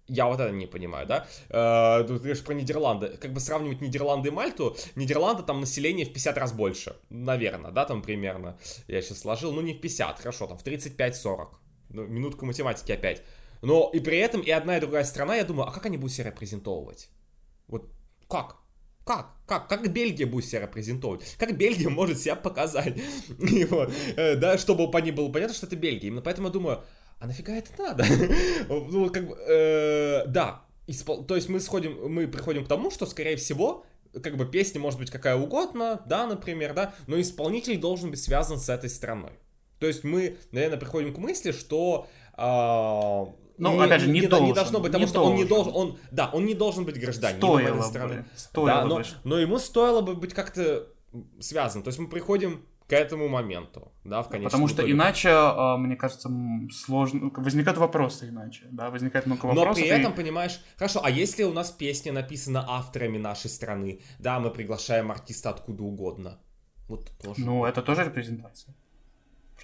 Я 0.07 0.26
вот 0.26 0.39
это 0.39 0.51
не 0.51 0.66
понимаю, 0.66 1.05
да? 1.05 1.28
Э, 1.49 2.03
ты 2.03 2.16
говоришь 2.16 2.43
про 2.43 2.53
Нидерланды. 2.53 3.10
Как 3.22 3.32
бы 3.32 3.39
сравнивать 3.39 3.80
Нидерланды 3.80 4.30
и 4.30 4.32
Мальту, 4.32 4.76
Нидерланды 4.95 5.43
там 5.43 5.60
население 5.62 6.05
в 6.05 6.12
50 6.12 6.38
раз 6.38 6.51
больше, 6.51 6.95
наверное, 7.10 7.72
да, 7.72 7.86
там 7.86 8.01
примерно. 8.01 8.57
Я 8.88 9.01
сейчас 9.01 9.20
сложил, 9.20 9.53
ну 9.53 9.62
не 9.62 9.74
в 9.74 9.82
50, 9.82 10.20
хорошо, 10.20 10.47
там 10.47 10.57
в 10.57 10.66
35-40. 10.66 11.49
Ну, 11.89 12.07
минутка 12.07 12.45
математики 12.45 12.91
опять. 12.91 13.22
Но 13.62 13.89
и 13.93 13.99
при 13.99 14.18
этом 14.18 14.41
и 14.41 14.49
одна, 14.49 14.78
и 14.78 14.80
другая 14.80 15.03
страна, 15.03 15.36
я 15.36 15.43
думаю, 15.43 15.68
а 15.68 15.72
как 15.72 15.86
они 15.86 15.97
будут 15.97 16.16
себя 16.16 16.32
репрезентовывать? 16.32 17.10
Вот 17.68 17.91
как? 18.28 18.57
Как? 19.10 19.32
Как? 19.47 19.68
Как 19.68 19.91
Бельгия 19.91 20.28
будет 20.28 20.45
себя 20.45 20.62
репрезентовать? 20.62 21.36
Как 21.39 21.57
Бельгия 21.57 21.89
может 21.89 22.20
себя 22.20 22.36
показать? 22.36 22.93
Вот, 23.72 23.91
э, 24.16 24.36
да, 24.36 24.55
чтобы 24.60 24.84
ней 25.01 25.10
было 25.10 25.32
понятно, 25.32 25.55
что 25.55 25.66
это 25.66 25.76
Бельгия. 25.76 26.10
Именно 26.10 26.22
поэтому 26.22 26.49
я 26.49 26.53
думаю, 26.53 26.84
а 27.18 27.26
нафига 27.26 27.55
это 27.55 27.72
надо? 27.80 28.05
ну, 28.70 29.10
как 29.10 29.28
бы, 29.28 29.36
э, 29.36 30.28
да. 30.28 30.62
Испол... 30.86 31.26
То 31.26 31.36
есть 31.36 31.49
мы 31.49 31.60
сходим, 31.60 32.07
мы 32.07 32.28
приходим 32.28 32.66
к 32.66 32.68
тому, 32.68 32.91
что, 32.91 33.07
скорее 33.07 33.36
всего, 33.36 33.84
как 34.22 34.38
бы 34.38 34.45
песня 34.45 34.80
может 34.80 34.99
быть 34.99 35.10
какая 35.10 35.38
угодно, 35.38 36.03
да, 36.05 36.28
например, 36.28 36.76
да, 36.76 36.93
но 37.07 37.20
исполнитель 37.20 37.80
должен 37.80 38.12
быть 38.12 38.22
связан 38.22 38.60
с 38.60 38.70
этой 38.70 38.91
страной. 38.91 39.32
То 39.80 39.88
есть 39.88 40.03
мы, 40.03 40.38
наверное, 40.51 40.78
приходим 40.78 41.16
к 41.16 41.18
мысли, 41.18 41.51
что 41.51 42.07
э, 42.38 43.49
ну, 43.60 43.76
не, 43.76 43.84
опять 43.84 44.01
же, 44.01 44.07
не, 44.10 44.22
не, 44.22 44.28
должен. 44.28 44.47
Не 44.47 44.53
должно 44.53 44.80
быть, 44.80 44.91
потому 44.91 45.07
что 45.07 45.16
должен. 45.16 45.32
он 45.34 45.38
не 45.38 45.45
должен, 45.45 45.76
он, 45.76 45.97
да, 46.12 46.30
он 46.32 46.45
не 46.45 46.53
должен 46.53 46.86
быть 46.86 46.99
гражданином 46.99 47.41
стоило 47.41 47.76
этой 47.76 47.84
страны. 47.84 48.16
Бы, 48.16 48.26
стоило 48.36 48.68
да, 48.68 48.86
но, 48.86 48.95
бы. 48.97 49.05
но 49.24 49.39
ему 49.39 49.60
стоило 49.60 50.01
бы 50.01 50.16
быть 50.16 50.34
как-то 50.34 50.88
связан. 51.39 51.84
То 51.84 51.89
есть 51.89 51.99
мы 51.99 52.07
приходим 52.07 52.66
к 52.88 52.93
этому 52.93 53.28
моменту, 53.28 53.91
да, 54.03 54.24
в 54.24 54.30
конечном 54.30 54.49
Потому 54.49 54.68
что 54.68 54.78
итоге. 54.78 54.93
иначе, 54.93 55.30
а, 55.32 55.78
мне 55.78 55.95
кажется, 55.95 56.30
сложно, 56.72 57.30
возникают 57.36 57.78
вопросы 57.78 58.30
иначе, 58.30 58.66
да, 58.72 58.89
возникает 58.89 59.28
много 59.28 59.45
вопросов. 59.45 59.68
Но 59.68 59.74
при 59.74 59.88
этом, 59.88 60.14
и... 60.14 60.16
понимаешь, 60.16 60.60
хорошо, 60.76 61.01
а 61.03 61.10
если 61.12 61.43
у 61.43 61.53
нас 61.53 61.70
песня 61.70 62.14
написана 62.14 62.66
авторами 62.68 63.20
нашей 63.20 63.49
страны, 63.51 64.01
да, 64.18 64.39
мы 64.39 64.49
приглашаем 64.49 65.12
артиста 65.12 65.51
откуда 65.51 65.84
угодно, 65.84 66.39
вот 66.88 67.12
тоже. 67.22 67.41
Ну, 67.41 67.66
это 67.66 67.84
тоже 67.84 68.05
репрезентация 68.05 68.74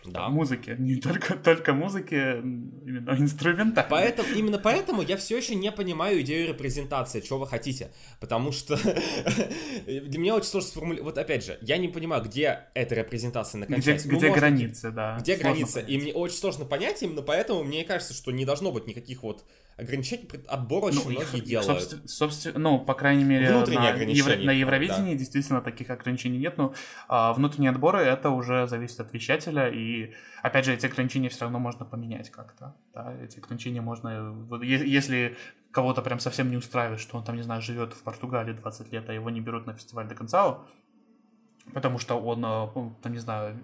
да. 0.03 0.29
музыки, 0.29 0.75
не 0.77 0.95
только, 0.95 1.35
только 1.35 1.73
музыки, 1.73 2.15
именно 2.15 3.11
инструмента. 3.17 3.85
Поэтому, 3.89 4.29
именно 4.35 4.57
поэтому 4.57 5.01
я 5.01 5.17
все 5.17 5.37
еще 5.37 5.55
не 5.55 5.71
понимаю 5.71 6.21
идею 6.21 6.47
репрезентации, 6.47 7.21
что 7.21 7.37
вы 7.39 7.47
хотите, 7.47 7.91
потому 8.19 8.51
что 8.51 8.77
для 9.85 10.19
меня 10.19 10.35
очень 10.35 10.49
сложно 10.49 10.69
сформулировать, 10.69 11.15
вот 11.15 11.17
опять 11.17 11.45
же, 11.45 11.57
я 11.61 11.77
не 11.77 11.87
понимаю, 11.87 12.23
где 12.23 12.67
эта 12.73 12.95
репрезентация 12.95 13.59
накончается. 13.59 14.07
Где, 14.07 14.13
ну, 14.13 14.19
где 14.19 14.27
может, 14.29 14.41
границы, 14.41 14.91
да. 14.91 15.17
Где 15.19 15.35
границы, 15.35 15.83
и 15.87 15.97
мне 15.97 16.13
очень 16.13 16.37
сложно 16.37 16.65
понять, 16.65 17.01
именно 17.01 17.21
поэтому 17.21 17.63
мне 17.63 17.83
кажется, 17.83 18.13
что 18.13 18.31
не 18.31 18.45
должно 18.45 18.71
быть 18.71 18.87
никаких 18.87 19.23
вот 19.23 19.43
ограничений, 19.77 20.27
отбор 20.47 20.85
очень 20.85 21.03
ну, 21.03 21.11
многие 21.11 21.37
их, 21.37 21.43
делают. 21.43 21.67
Собственно, 21.67 22.07
собственно, 22.07 22.59
ну, 22.59 22.79
по 22.79 22.93
крайней 22.93 23.23
мере, 23.23 23.49
на, 23.51 23.89
Евро, 24.03 24.35
на 24.37 24.51
Евровидении 24.51 25.13
да. 25.13 25.19
действительно 25.19 25.61
таких 25.61 25.89
ограничений 25.89 26.37
нет, 26.37 26.57
но 26.57 26.73
а, 27.07 27.33
внутренние 27.33 27.71
отборы 27.71 27.99
это 27.99 28.29
уже 28.29 28.67
зависит 28.67 28.99
от 29.01 29.13
вещателя, 29.13 29.67
и 29.67 30.13
опять 30.41 30.65
же, 30.65 30.73
эти 30.73 30.85
ограничения 30.85 31.29
все 31.29 31.41
равно 31.41 31.59
можно 31.59 31.85
поменять 31.85 32.29
как-то. 32.29 32.75
Да? 32.93 33.13
Эти 33.21 33.39
ограничения 33.39 33.81
можно, 33.81 34.33
если 34.61 35.37
кого-то 35.71 36.01
прям 36.01 36.19
совсем 36.19 36.49
не 36.49 36.55
устраивает, 36.57 37.01
что 37.01 37.17
он 37.17 37.25
там, 37.25 37.35
не 37.35 37.41
знаю, 37.41 37.61
живет 37.61 37.93
в 37.93 38.01
Португалии 38.01 38.53
20 38.53 38.93
лет, 38.93 39.09
а 39.09 39.13
его 39.13 39.29
не 39.29 39.41
берут 39.41 39.65
на 39.65 39.73
фестиваль 39.73 40.07
до 40.07 40.15
конца, 40.15 40.59
потому 41.73 41.99
что 41.99 42.15
он, 42.15 42.45
а, 42.45 42.67
там, 43.01 43.11
не 43.11 43.19
знаю, 43.19 43.61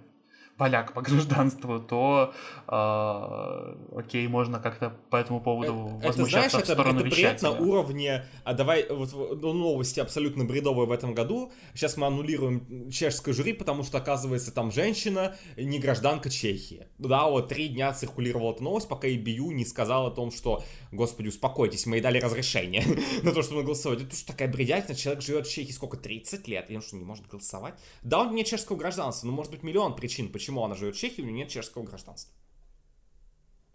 поляк 0.62 0.94
по 0.94 1.02
гражданству, 1.10 1.80
то 1.80 2.36
э, 2.68 3.98
окей, 3.98 4.28
можно 4.28 4.60
как-то 4.60 4.96
по 5.10 5.16
этому 5.16 5.42
поводу 5.42 5.98
это, 5.98 6.10
возмущаться 6.10 6.50
знаешь, 6.60 6.68
в 6.68 6.72
сторону 6.72 7.00
это, 7.00 7.20
это 7.20 7.44
на 7.46 7.52
уровне, 7.52 8.26
а 8.44 8.54
давай, 8.54 8.86
вот 8.88 9.12
ну, 9.42 9.54
новости 9.54 10.00
абсолютно 10.00 10.46
бредовые 10.46 10.86
в 10.86 10.92
этом 10.92 11.16
году, 11.16 11.52
сейчас 11.74 11.98
мы 11.98 12.06
аннулируем 12.06 12.92
чешское 12.92 13.34
жюри, 13.34 13.54
потому 13.54 13.82
что, 13.82 13.98
оказывается, 13.98 14.54
там 14.54 14.72
женщина, 14.72 15.36
не 15.58 15.80
гражданка 15.80 16.30
Чехии. 16.30 16.86
Да, 17.00 17.28
вот 17.28 17.50
три 17.50 17.70
дня 17.70 17.92
циркулировала 17.94 18.54
эта 18.54 18.64
новость, 18.64 18.88
пока 18.88 19.08
EBU 19.08 19.54
не 19.54 19.66
сказал 19.66 20.06
о 20.06 20.12
том, 20.12 20.30
что, 20.30 20.64
господи, 20.92 21.30
успокойтесь, 21.30 21.88
мы 21.88 21.96
ей 21.96 22.02
дали 22.04 22.20
разрешение 22.20 22.84
на 23.24 23.32
то, 23.32 23.42
чтобы 23.42 23.64
голосовать. 23.64 24.04
Это 24.04 24.16
что 24.16 24.28
такая 24.28 24.48
бредятина, 24.48 24.96
человек 24.96 25.24
живет 25.24 25.48
в 25.48 25.52
Чехии 25.52 25.72
сколько, 25.72 25.98
30 25.98 26.48
лет, 26.48 26.70
и 26.70 26.76
он 26.76 26.84
что, 26.84 26.98
не 26.98 27.04
может 27.04 27.26
голосовать? 27.26 27.74
Да, 28.04 28.20
он 28.20 28.36
не 28.36 28.46
чешского 28.46 28.78
гражданства, 28.78 29.26
но 29.26 29.34
может 29.34 29.52
быть 29.52 29.64
миллион 29.64 29.96
причин, 29.96 30.30
почему 30.30 30.51
почему 30.52 30.66
она 30.66 30.76
живет 30.76 30.96
в 30.96 31.00
Чехии, 31.00 31.22
у 31.22 31.26
нее 31.26 31.34
нет 31.34 31.50
чешского 31.50 31.84
гражданства. 31.84 32.36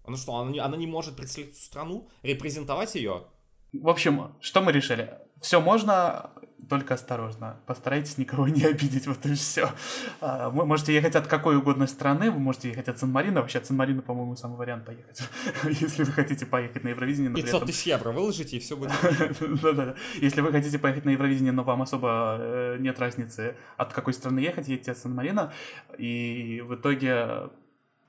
Она 0.05 0.19
что, 0.19 0.37
она 0.37 0.51
не, 0.51 0.59
она 0.59 0.77
не 0.77 0.87
может 0.87 1.17
представить 1.17 1.57
страну, 1.57 2.09
репрезентовать 2.23 2.95
ее? 2.95 3.25
В 3.73 3.89
общем, 3.89 4.37
что 4.41 4.61
мы 4.61 4.73
решили? 4.73 5.19
Все 5.41 5.61
можно, 5.61 6.33
только 6.69 6.95
осторожно. 6.95 7.61
Постарайтесь 7.67 8.19
никого 8.19 8.49
не 8.49 8.65
обидеть, 8.65 9.07
вот 9.07 9.25
и 9.27 9.35
все. 9.35 9.71
А, 10.21 10.51
вы 10.51 10.67
можете 10.67 10.95
ехать 10.95 11.15
от 11.15 11.27
какой 11.27 11.57
угодно 11.57 11.87
страны, 11.87 12.31
вы 12.31 12.39
можете 12.39 12.71
ехать 12.71 12.89
от 12.89 12.99
Сан-Марина. 12.99 13.41
Вообще 13.41 13.59
от 13.59 13.67
Сан-Марина, 13.67 14.03
по-моему, 14.03 14.37
самый 14.37 14.57
вариант 14.57 14.85
поехать. 14.85 15.23
Если 15.65 16.05
вы 16.05 16.13
хотите 16.13 16.47
поехать 16.47 16.85
на 16.85 16.89
Евровидение. 16.89 17.33
500 17.33 17.67
тысяч 17.67 17.87
евро 17.87 18.11
выложите, 18.11 18.57
и 18.57 18.61
все 18.61 18.77
будет. 18.77 18.93
Да-да-да. 19.63 19.95
Если 20.17 20.41
вы 20.41 20.51
хотите 20.51 20.79
поехать 20.79 21.05
на 21.05 21.11
Евровидение, 21.11 21.53
но 21.53 21.63
вам 21.63 21.83
особо 21.83 22.37
э, 22.39 22.77
нет 22.81 22.99
разницы, 22.99 23.57
от 23.77 23.93
какой 23.93 24.13
страны 24.13 24.41
ехать, 24.41 24.69
едете 24.69 24.93
от 24.93 24.99
Сан-Марина. 24.99 25.53
И 25.99 26.63
в 26.67 26.75
итоге 26.75 27.51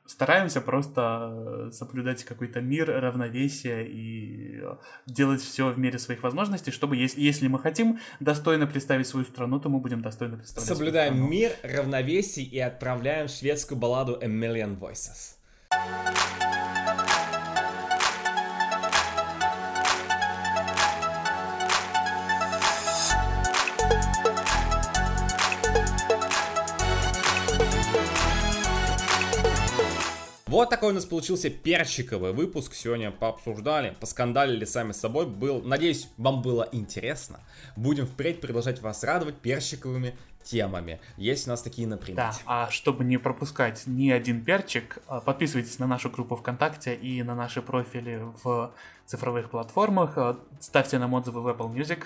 стараемся 0.08 0.62
просто 0.62 1.70
соблюдать 1.72 2.24
какой-то 2.24 2.62
мир, 2.62 2.90
равновесие 2.90 3.88
и 3.88 4.64
делать 5.06 5.42
все 5.42 5.70
в 5.70 5.78
мере 5.78 6.00
своих 6.00 6.24
возможностей, 6.24 6.72
чтобы, 6.72 6.96
если, 6.96 7.22
если 7.22 7.48
мы 7.48 7.60
хотим 7.60 8.00
достойно 8.20 8.68
представить 8.68 9.08
свою 9.08 9.26
страну, 9.26 9.60
то 9.60 9.70
мы 9.70 9.80
будем 9.80 10.02
достойно 10.02 10.38
представлять 10.38 10.68
Соблюдаем 10.68 11.30
мир, 11.30 11.52
равновесие 11.64 12.46
и 12.46 12.60
отправляем 12.60 13.28
шведскую 13.28 13.78
балладу 13.78 14.18
A 14.22 14.28
Million 14.28 14.80
Voices. 14.80 15.36
Вот 30.58 30.72
такой 30.72 30.90
у 30.90 30.94
нас 30.94 31.06
получился 31.06 31.52
перчиковый 31.52 32.34
выпуск. 32.34 32.74
Сегодня 32.74 33.12
пообсуждали, 33.12 33.96
поскандалили 34.00 34.66
сами 34.66 34.92
с 34.92 34.98
собой. 35.00 35.28
Был, 35.28 35.62
надеюсь, 35.62 36.10
вам 36.18 36.42
было 36.42 36.68
интересно. 36.72 37.42
Будем 37.76 38.08
впредь 38.08 38.42
продолжать 38.42 38.82
вас 38.82 39.04
радовать 39.04 39.36
перчиковыми 39.36 40.16
темами. 40.42 41.00
Есть 41.16 41.46
у 41.46 41.52
нас 41.52 41.62
такие 41.62 41.88
на 41.88 41.98
Да, 41.98 42.34
а 42.48 42.72
чтобы 42.72 43.04
не 43.04 43.18
пропускать 43.18 43.84
ни 43.86 44.10
один 44.10 44.44
перчик, 44.44 44.98
а, 45.08 45.20
подписывайтесь 45.20 45.78
на 45.78 45.86
нашу 45.86 46.10
группу 46.10 46.36
ВКонтакте 46.36 46.96
и 46.96 47.22
на 47.22 47.36
наши 47.36 47.62
профили 47.62 48.24
в 48.44 48.74
цифровых 49.06 49.52
платформах. 49.52 50.18
А, 50.18 50.40
ставьте 50.60 50.98
нам 50.98 51.14
отзывы 51.14 51.42
в 51.42 51.48
Apple 51.48 51.72
Music. 51.72 52.06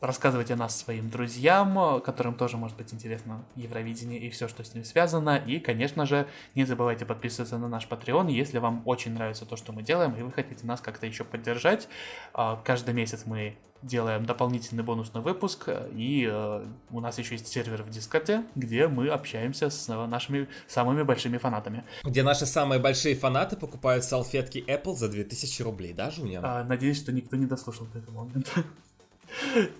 Рассказывайте 0.00 0.54
о 0.54 0.56
нас 0.56 0.78
своим 0.78 1.10
друзьям, 1.10 2.00
которым 2.00 2.34
тоже 2.34 2.56
может 2.56 2.74
быть 2.76 2.94
интересно 2.94 3.44
Евровидение 3.54 4.18
и 4.18 4.30
все, 4.30 4.48
что 4.48 4.64
с 4.64 4.74
ним 4.74 4.82
связано. 4.84 5.36
И, 5.36 5.58
конечно 5.60 6.06
же, 6.06 6.26
не 6.54 6.64
забывайте 6.64 7.04
подписываться 7.04 7.58
на 7.58 7.68
наш 7.68 7.86
Patreon, 7.86 8.30
если 8.30 8.58
вам 8.58 8.82
очень 8.86 9.12
нравится 9.12 9.44
то, 9.44 9.56
что 9.56 9.72
мы 9.72 9.82
делаем, 9.82 10.14
и 10.16 10.22
вы 10.22 10.32
хотите 10.32 10.66
нас 10.66 10.80
как-то 10.80 11.06
еще 11.06 11.24
поддержать. 11.24 11.86
А, 12.32 12.60
каждый 12.64 12.94
месяц 12.94 13.24
мы 13.26 13.58
делаем 13.82 14.24
дополнительный 14.24 14.82
бонусный 14.82 15.20
выпуск, 15.20 15.68
и 15.92 16.28
э, 16.30 16.66
у 16.90 17.00
нас 17.00 17.18
еще 17.18 17.34
есть 17.34 17.48
сервер 17.48 17.82
в 17.82 17.90
Дискорде, 17.90 18.44
где 18.54 18.88
мы 18.88 19.08
общаемся 19.08 19.70
с 19.70 19.88
нашими 20.06 20.48
самыми 20.66 21.02
большими 21.02 21.38
фанатами. 21.38 21.84
Где 22.04 22.22
наши 22.22 22.46
самые 22.46 22.78
большие 22.78 23.14
фанаты 23.14 23.56
покупают 23.56 24.04
салфетки 24.04 24.64
Apple 24.66 24.96
за 24.96 25.08
2000 25.08 25.62
рублей, 25.62 25.92
да, 25.92 26.10
Жуня? 26.10 26.40
А, 26.42 26.64
надеюсь, 26.64 26.98
что 26.98 27.12
никто 27.12 27.36
не 27.36 27.46
дослушал 27.46 27.86
до 27.86 27.98
этого 27.98 28.24
момента. 28.24 28.64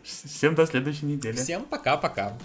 Всем 0.02 0.54
до 0.54 0.66
следующей 0.66 1.06
недели. 1.06 1.36
Всем 1.36 1.64
пока-пока. 1.64 2.36